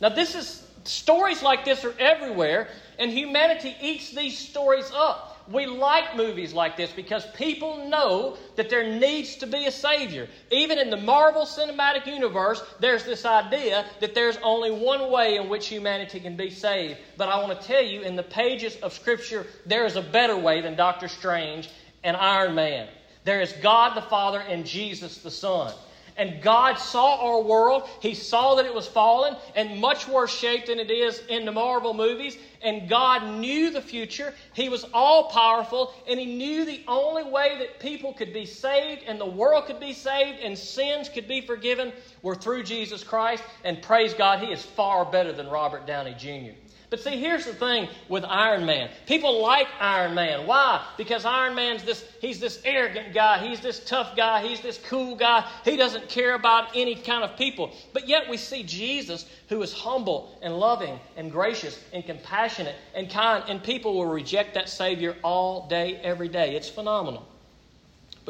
Now, 0.00 0.08
this 0.08 0.34
is 0.34 0.66
stories 0.84 1.42
like 1.42 1.66
this 1.66 1.84
are 1.84 1.94
everywhere. 1.98 2.68
And 3.00 3.10
humanity 3.10 3.74
eats 3.80 4.10
these 4.10 4.38
stories 4.38 4.92
up. 4.94 5.38
We 5.50 5.64
like 5.64 6.16
movies 6.16 6.52
like 6.52 6.76
this 6.76 6.92
because 6.92 7.24
people 7.34 7.88
know 7.88 8.36
that 8.56 8.68
there 8.68 8.88
needs 8.88 9.36
to 9.36 9.46
be 9.46 9.64
a 9.64 9.72
Savior. 9.72 10.28
Even 10.50 10.78
in 10.78 10.90
the 10.90 10.98
Marvel 10.98 11.42
Cinematic 11.42 12.06
Universe, 12.06 12.62
there's 12.78 13.04
this 13.04 13.24
idea 13.24 13.86
that 14.00 14.14
there's 14.14 14.36
only 14.42 14.70
one 14.70 15.10
way 15.10 15.36
in 15.36 15.48
which 15.48 15.66
humanity 15.66 16.20
can 16.20 16.36
be 16.36 16.50
saved. 16.50 16.98
But 17.16 17.30
I 17.30 17.42
want 17.42 17.58
to 17.58 17.66
tell 17.66 17.82
you, 17.82 18.02
in 18.02 18.16
the 18.16 18.22
pages 18.22 18.76
of 18.76 18.92
Scripture, 18.92 19.46
there 19.64 19.86
is 19.86 19.96
a 19.96 20.02
better 20.02 20.36
way 20.36 20.60
than 20.60 20.76
Doctor 20.76 21.08
Strange 21.08 21.70
and 22.04 22.16
Iron 22.16 22.54
Man. 22.54 22.86
There 23.24 23.40
is 23.40 23.52
God 23.54 23.96
the 23.96 24.02
Father 24.02 24.40
and 24.40 24.66
Jesus 24.66 25.18
the 25.18 25.30
Son. 25.30 25.72
And 26.16 26.42
God 26.42 26.78
saw 26.78 27.30
our 27.30 27.42
world. 27.42 27.88
He 28.00 28.14
saw 28.14 28.54
that 28.56 28.66
it 28.66 28.74
was 28.74 28.86
fallen 28.86 29.36
and 29.54 29.80
much 29.80 30.08
worse 30.08 30.36
shape 30.36 30.66
than 30.66 30.78
it 30.78 30.90
is 30.90 31.22
in 31.28 31.44
the 31.44 31.52
Marvel 31.52 31.94
movies. 31.94 32.36
And 32.62 32.88
God 32.88 33.38
knew 33.38 33.70
the 33.70 33.80
future. 33.80 34.34
He 34.52 34.68
was 34.68 34.84
all 34.92 35.30
powerful. 35.30 35.94
And 36.08 36.20
He 36.20 36.26
knew 36.26 36.64
the 36.64 36.82
only 36.86 37.24
way 37.24 37.56
that 37.58 37.80
people 37.80 38.12
could 38.12 38.32
be 38.32 38.46
saved 38.46 39.02
and 39.06 39.20
the 39.20 39.26
world 39.26 39.66
could 39.66 39.80
be 39.80 39.92
saved 39.92 40.40
and 40.40 40.56
sins 40.56 41.08
could 41.08 41.26
be 41.26 41.40
forgiven 41.40 41.92
were 42.22 42.34
through 42.34 42.64
Jesus 42.64 43.02
Christ. 43.02 43.42
And 43.64 43.80
praise 43.82 44.14
God, 44.14 44.40
He 44.40 44.52
is 44.52 44.62
far 44.62 45.04
better 45.04 45.32
than 45.32 45.48
Robert 45.48 45.86
Downey 45.86 46.14
Jr. 46.18 46.56
But 46.90 46.98
see, 46.98 47.20
here's 47.20 47.46
the 47.46 47.54
thing 47.54 47.88
with 48.08 48.24
Iron 48.24 48.66
Man. 48.66 48.90
People 49.06 49.40
like 49.40 49.68
Iron 49.78 50.12
Man. 50.12 50.44
Why? 50.44 50.84
Because 50.96 51.24
Iron 51.24 51.54
Man's 51.54 51.84
this, 51.84 52.04
he's 52.20 52.40
this 52.40 52.60
arrogant 52.64 53.14
guy. 53.14 53.38
He's 53.38 53.60
this 53.60 53.84
tough 53.84 54.16
guy. 54.16 54.44
He's 54.44 54.60
this 54.60 54.76
cool 54.88 55.14
guy. 55.14 55.48
He 55.64 55.76
doesn't 55.76 56.08
care 56.08 56.34
about 56.34 56.70
any 56.74 56.96
kind 56.96 57.22
of 57.22 57.36
people. 57.36 57.70
But 57.92 58.08
yet 58.08 58.28
we 58.28 58.36
see 58.36 58.64
Jesus, 58.64 59.24
who 59.48 59.62
is 59.62 59.72
humble 59.72 60.36
and 60.42 60.58
loving 60.58 60.98
and 61.16 61.30
gracious 61.30 61.80
and 61.92 62.04
compassionate 62.04 62.74
and 62.92 63.08
kind, 63.08 63.44
and 63.46 63.62
people 63.62 63.94
will 63.94 64.06
reject 64.06 64.54
that 64.54 64.68
Savior 64.68 65.16
all 65.22 65.68
day, 65.68 65.94
every 66.02 66.28
day. 66.28 66.56
It's 66.56 66.68
phenomenal. 66.68 67.24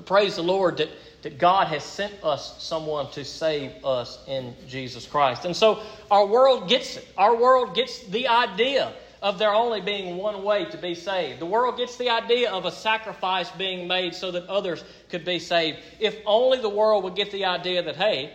But 0.00 0.06
praise 0.06 0.36
the 0.36 0.42
Lord 0.42 0.78
that 0.78 0.88
that 1.20 1.36
God 1.36 1.66
has 1.66 1.84
sent 1.84 2.24
us 2.24 2.62
someone 2.62 3.10
to 3.10 3.22
save 3.22 3.84
us 3.84 4.18
in 4.26 4.54
Jesus 4.66 5.06
Christ. 5.06 5.44
And 5.44 5.54
so 5.54 5.82
our 6.10 6.24
world 6.24 6.70
gets 6.70 6.96
it. 6.96 7.06
Our 7.18 7.36
world 7.36 7.74
gets 7.74 8.02
the 8.06 8.28
idea 8.28 8.94
of 9.20 9.38
there 9.38 9.52
only 9.52 9.82
being 9.82 10.16
one 10.16 10.42
way 10.42 10.64
to 10.64 10.78
be 10.78 10.94
saved. 10.94 11.38
The 11.38 11.44
world 11.44 11.76
gets 11.76 11.98
the 11.98 12.08
idea 12.08 12.50
of 12.50 12.64
a 12.64 12.70
sacrifice 12.70 13.50
being 13.50 13.86
made 13.86 14.14
so 14.14 14.30
that 14.30 14.46
others 14.46 14.82
could 15.10 15.26
be 15.26 15.38
saved. 15.38 15.80
If 15.98 16.16
only 16.24 16.62
the 16.62 16.70
world 16.70 17.04
would 17.04 17.14
get 17.14 17.30
the 17.30 17.44
idea 17.44 17.82
that, 17.82 17.96
hey, 17.96 18.32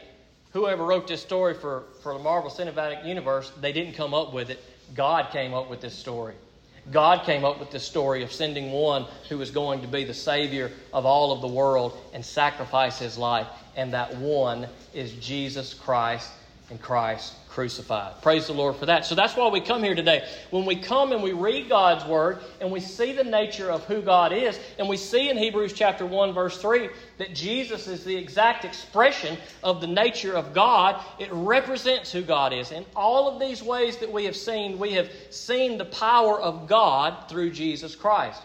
whoever 0.52 0.86
wrote 0.86 1.08
this 1.08 1.24
story 1.24 1.56
for, 1.56 1.86
for 2.04 2.14
the 2.14 2.20
Marvel 2.20 2.52
Cinematic 2.52 3.08
Universe, 3.08 3.52
they 3.60 3.74
didn't 3.74 3.96
come 3.96 4.14
up 4.14 4.32
with 4.32 4.52
it. 4.52 4.64
God 4.94 5.32
came 5.32 5.56
up 5.56 5.68
with 5.72 5.82
this 5.82 5.96
story. 5.96 6.36
God 6.92 7.26
came 7.26 7.44
up 7.44 7.60
with 7.60 7.72
this 7.72 7.84
story 7.84 8.24
of 8.24 8.32
sending 8.32 8.72
one 8.72 9.06
who 9.30 9.38
was 9.38 9.50
going 9.50 9.82
to 9.82 9.88
be 9.88 10.04
the 10.04 10.14
Savior 10.14 10.72
of 10.94 11.06
all 11.06 11.32
of 11.32 11.42
the 11.42 11.48
world 11.48 11.98
and 12.14 12.24
sacrifice 12.24 13.00
his 13.00 13.18
life. 13.18 13.48
And 13.76 13.94
that 13.94 14.16
one 14.18 14.68
is 14.94 15.14
Jesus 15.14 15.74
Christ, 15.74 16.30
and 16.70 16.82
Christ 16.82 17.34
crucified. 17.50 18.22
Praise 18.22 18.48
the 18.48 18.54
Lord 18.54 18.76
for 18.76 18.86
that. 18.88 19.06
So 19.06 19.16
that's 19.16 19.36
why 19.36 19.48
we 19.48 19.62
come 19.62 19.82
here 19.82 19.96
today. 19.96 20.28
When 20.50 20.66
we 20.66 20.76
come 20.76 21.14
and 21.14 21.24
we 21.24 21.32
read 21.32 21.70
God's 21.70 22.04
Word 22.04 22.40
and 22.60 22.70
we 22.70 22.82
see 22.82 23.14
the 23.14 23.24
nature 23.24 23.72
of 23.72 23.86
who 23.86 24.02
God 24.02 24.34
is, 24.34 24.60
and 24.78 24.90
we 24.90 24.98
see 24.98 25.30
in 25.30 25.38
Hebrews 25.38 25.72
chapter 25.72 26.06
1, 26.06 26.34
verse 26.34 26.58
3, 26.58 26.90
that 27.18 27.34
Jesus 27.34 27.88
is 27.88 28.04
the 28.04 28.16
exact 28.16 28.66
expression 28.66 29.38
of 29.64 29.80
the 29.80 29.88
nature 29.88 30.34
of 30.34 30.54
God, 30.54 31.02
it 31.18 31.30
represents 31.32 32.12
who 32.12 32.22
God 32.22 32.52
is. 32.52 32.72
In 32.72 32.86
all 32.94 33.30
of 33.32 33.40
these 33.40 33.64
ways 33.64 33.96
that 33.98 34.12
we 34.12 34.26
have 34.26 34.36
seen, 34.36 34.78
we 34.78 34.92
have 34.94 35.10
seen 35.30 35.78
the 35.78 35.86
power 35.86 36.42
of 36.42 36.68
God 36.68 37.30
through 37.30 37.52
Jesus 37.52 37.96
Christ. 37.96 38.42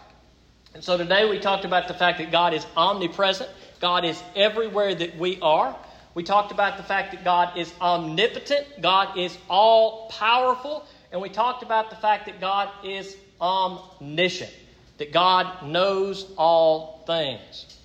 And 0.73 0.85
so 0.85 0.97
today 0.97 1.29
we 1.29 1.41
talked 1.41 1.65
about 1.65 1.89
the 1.89 1.95
fact 1.95 2.19
that 2.19 2.31
God 2.31 2.55
is 2.55 2.65
omnipresent, 2.77 3.51
God 3.81 4.05
is 4.05 4.23
everywhere 4.37 4.95
that 4.95 5.19
we 5.19 5.41
are. 5.41 5.75
We 6.15 6.25
talked 6.25 6.51
about 6.51 6.77
the 6.77 6.83
fact 6.83 7.13
that 7.13 7.25
God 7.25 7.57
is 7.57 7.73
omnipotent, 7.81 8.67
God 8.81 9.17
is 9.17 9.37
all 9.49 10.09
powerful, 10.09 10.85
and 11.13 11.21
we 11.21 11.29
talked 11.29 11.63
about 11.63 11.91
the 11.91 11.97
fact 11.97 12.27
that 12.27 12.41
God 12.41 12.69
is 12.85 13.17
omniscient, 13.41 14.53
that 14.99 15.13
God 15.13 15.67
knows 15.67 16.27
all 16.37 17.03
things. 17.07 17.79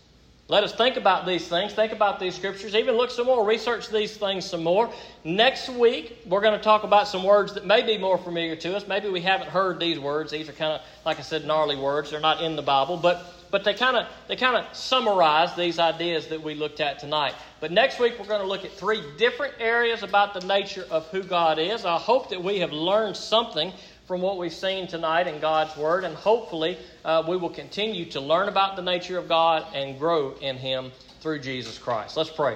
Let 0.47 0.63
us 0.63 0.73
think 0.76 0.95
about 0.95 1.26
these 1.26 1.47
things, 1.47 1.73
think 1.73 1.91
about 1.91 2.19
these 2.19 2.36
scriptures, 2.36 2.76
even 2.76 2.95
look 2.97 3.09
some 3.09 3.26
more, 3.26 3.43
research 3.43 3.89
these 3.89 4.15
things 4.15 4.45
some 4.45 4.63
more. 4.63 4.91
Next 5.23 5.69
week, 5.69 6.19
we're 6.28 6.41
going 6.41 6.57
to 6.57 6.63
talk 6.63 6.84
about 6.84 7.07
some 7.07 7.23
words 7.23 7.55
that 7.55 7.65
may 7.65 7.82
be 7.82 7.97
more 7.97 8.19
familiar 8.19 8.55
to 8.57 8.76
us. 8.76 8.88
Maybe 8.88 9.09
we 9.09 9.21
haven't 9.21 9.49
heard 9.49 9.80
these 9.80 9.97
words. 9.97 10.32
These 10.32 10.47
are 10.47 10.53
kind 10.53 10.73
of, 10.73 10.82
like 11.03 11.17
I 11.17 11.23
said, 11.23 11.45
gnarly 11.45 11.76
words. 11.76 12.11
They're 12.11 12.19
not 12.19 12.43
in 12.43 12.55
the 12.55 12.61
Bible, 12.61 12.95
but 12.95 13.26
but 13.52 13.64
they 13.64 13.74
kind 13.74 13.98
of 13.98 14.08
they 14.28 14.36
kind 14.36 14.56
of 14.56 14.76
summarize 14.76 15.56
these 15.56 15.80
ideas 15.80 16.28
that 16.28 16.41
we 16.41 16.56
looked 16.56 16.80
at 16.80 17.00
tonight. 17.00 17.34
But 17.60 17.72
next 17.72 18.00
week 18.00 18.16
we're 18.20 18.26
going 18.26 18.41
to 18.41 18.48
look 18.48 18.66
at 18.66 18.72
three 18.72 19.02
different 19.18 19.54
areas 19.60 20.04
about 20.04 20.34
the 20.34 20.46
nature 20.46 20.86
of 20.89 21.08
who 21.08 21.24
God 21.24 21.60
is. 21.60 21.86
I 21.86 21.98
hope 21.98 22.30
that 22.30 22.43
we 22.43 22.60
have 22.60 22.72
learned 22.72 23.18
something 23.18 23.72
from 24.06 24.22
what 24.22 24.38
we've 24.38 24.54
seen 24.54 24.88
tonight 24.88 25.28
in 25.28 25.39
God's 25.39 25.76
Word, 25.76 26.04
and 26.04 26.16
hopefully 26.16 26.78
uh, 27.04 27.24
we 27.28 27.38
will 27.38 27.50
continue 27.50 28.06
to 28.06 28.22
learn 28.22 28.50
about 28.50 28.76
the 28.76 28.82
nature 28.84 29.18
of 29.18 29.28
God 29.28 29.66
and 29.74 29.98
grow 29.98 30.36
in 30.41 30.58
Him 30.58 30.91
through 31.22 31.39
Jesus 31.39 31.80
Christ. 31.80 32.16
Let's 32.16 32.30
pray. 32.30 32.56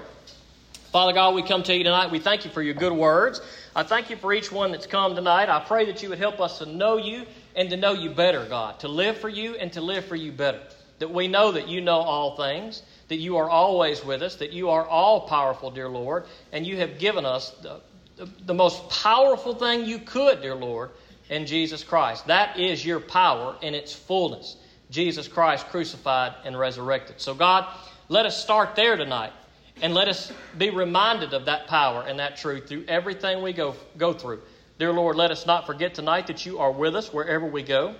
Father 0.92 1.14
God, 1.14 1.36
we 1.36 1.44
come 1.44 1.64
to 1.64 1.76
you 1.76 1.84
tonight. 1.84 2.12
We 2.12 2.20
thank 2.20 2.46
you 2.46 2.52
for 2.52 2.62
your 2.62 2.74
good 2.74 2.94
words. 2.94 3.42
I 3.76 3.84
thank 3.84 4.10
you 4.10 4.16
for 4.16 4.34
each 4.34 4.52
one 4.52 4.72
that's 4.72 4.88
come 4.88 5.16
tonight. 5.16 5.50
I 5.50 5.60
pray 5.60 5.86
that 5.86 6.04
you 6.04 6.10
would 6.10 6.18
help 6.18 6.40
us 6.40 6.60
to 6.60 6.66
know 6.66 6.98
you 6.98 7.26
and 7.56 7.70
to 7.70 7.78
know 7.78 7.94
you 7.94 8.10
better, 8.10 8.46
God, 8.46 8.80
to 8.80 8.88
live 8.88 9.18
for 9.18 9.30
you 9.30 9.56
and 9.56 9.72
to 9.74 9.82
live 9.82 10.06
for 10.06 10.16
you 10.16 10.32
better 10.32 10.62
that 11.00 11.10
we 11.10 11.28
know 11.28 11.52
that 11.52 11.68
you 11.68 11.82
know 11.82 11.97
all 11.97 12.36
things, 12.36 12.84
that 13.08 13.18
you 13.18 13.38
are 13.38 13.50
always 13.50 14.04
with 14.04 14.22
us, 14.22 14.36
that 14.36 14.52
you 14.52 14.70
are 14.70 14.86
all 14.86 15.22
powerful, 15.22 15.72
dear 15.72 15.89
Lord, 15.89 16.26
and 16.52 16.66
you 16.66 16.78
have 16.78 17.00
given 17.00 17.26
us 17.26 17.52
the, 17.62 17.82
the, 18.18 18.30
the, 18.45 18.54
most 18.54 18.88
powerful 18.89 19.56
thing 19.56 19.86
you 19.86 20.00
could, 20.00 20.41
dear 20.41 20.56
Lord, 20.56 20.91
in 21.30 21.45
Jesus 21.45 21.84
Christ. 21.84 22.28
That 22.28 22.60
is 22.60 22.86
your 22.86 23.00
power 23.00 23.56
in 23.62 23.74
its 23.74 23.93
fullness. 23.93 24.58
Jesus 24.91 25.28
Christ 25.28 25.68
crucified 25.68 26.34
and 26.43 26.58
resurrected. 26.58 27.22
So, 27.22 27.34
God, 27.34 27.66
let 28.10 28.26
us 28.26 28.41
start 28.41 28.76
there 28.76 28.97
tonight. 28.97 29.34
And 29.82 29.93
let 29.93 30.10
us 30.10 30.32
be 30.58 30.72
reminded 30.72 31.34
of 31.34 31.45
that 31.45 31.68
power 31.68 32.04
and 32.06 32.20
that 32.20 32.36
truth 32.36 32.68
through 32.68 32.84
everything 32.89 33.41
we 33.41 33.54
go, 33.54 33.76
go 33.97 34.12
through. 34.12 34.41
Dear 34.78 34.91
Lord, 34.91 35.16
let 35.16 35.32
us 35.32 35.45
not 35.45 35.66
forget 35.66 35.93
tonight 35.93 36.28
that 36.28 36.45
you 36.45 36.60
are 36.60 36.72
with 36.72 36.95
us 36.95 37.14
wherever 37.14 37.45
we 37.45 37.64
go. 37.64 37.95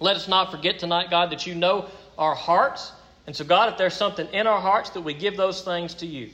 Let 0.00 0.16
us 0.16 0.28
not 0.28 0.50
forget 0.50 0.78
tonight, 0.78 1.10
God, 1.10 1.30
that 1.30 1.46
you 1.46 1.54
know 1.54 1.88
our 2.18 2.34
hearts. 2.34 2.92
And 3.26 3.34
so, 3.34 3.44
God, 3.44 3.72
if 3.72 3.78
there's 3.78 3.94
something 3.94 4.26
in 4.32 4.46
our 4.46 4.60
hearts, 4.60 4.90
that 4.90 5.00
we 5.00 5.14
give 5.14 5.36
those 5.36 5.62
things 5.62 5.94
to 5.94 6.06
you, 6.06 6.30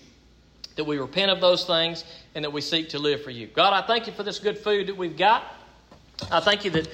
that 0.77 0.85
we 0.85 0.99
repent 0.99 1.31
of 1.31 1.41
those 1.41 1.65
things, 1.65 2.05
and 2.35 2.45
that 2.45 2.53
we 2.53 2.61
seek 2.61 2.91
to 2.91 2.99
live 2.99 3.23
for 3.23 3.31
you. 3.31 3.47
God, 3.47 3.73
I 3.73 3.87
thank 3.87 4.07
you 4.07 4.13
for 4.13 4.23
this 4.23 4.39
good 4.39 4.59
food 4.59 4.89
that 4.89 4.97
we've 4.97 5.17
got. 5.17 5.45
I 6.31 6.41
thank 6.41 6.65
you 6.65 6.71
that 6.73 6.89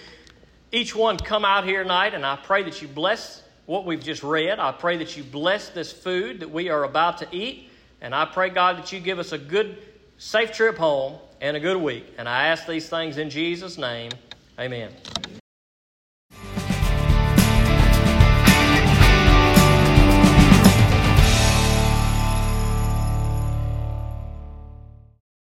each 0.72 0.95
one 0.95 1.16
come 1.16 1.45
out 1.45 1.64
here 1.64 1.82
tonight, 1.82 2.14
and 2.14 2.24
I 2.24 2.37
pray 2.37 2.62
that 2.64 2.82
you 2.82 2.89
bless 2.89 3.43
what 3.66 3.84
we've 3.84 4.03
just 4.03 4.22
read. 4.22 4.59
I 4.59 4.72
pray 4.72 4.97
that 4.99 5.16
you 5.16 5.24
bless 5.24 5.68
this 5.70 5.93
food 5.93 6.41
that 6.41 6.51
we 6.51 6.68
are 6.68 6.84
about 6.84 7.18
to 7.18 7.28
eat. 7.32 7.70
And 8.01 8.14
I 8.14 8.24
pray, 8.24 8.51
God, 8.51 8.78
that 8.78 8.93
you 8.93 9.01
give 9.01 9.18
us 9.18 9.32
a 9.32 9.39
good, 9.39 9.78
safe 10.18 10.53
trip 10.53 10.76
home 10.76 11.18
and 11.41 11.57
a 11.57 11.61
good 11.61 11.76
week. 11.76 12.07
And 12.18 12.28
I 12.28 12.49
ask 12.49 12.66
these 12.66 12.89
things 12.89 13.18
in 13.18 13.30
Jesus' 13.30 13.78
name. 13.78 14.12
Amen. 14.59 14.93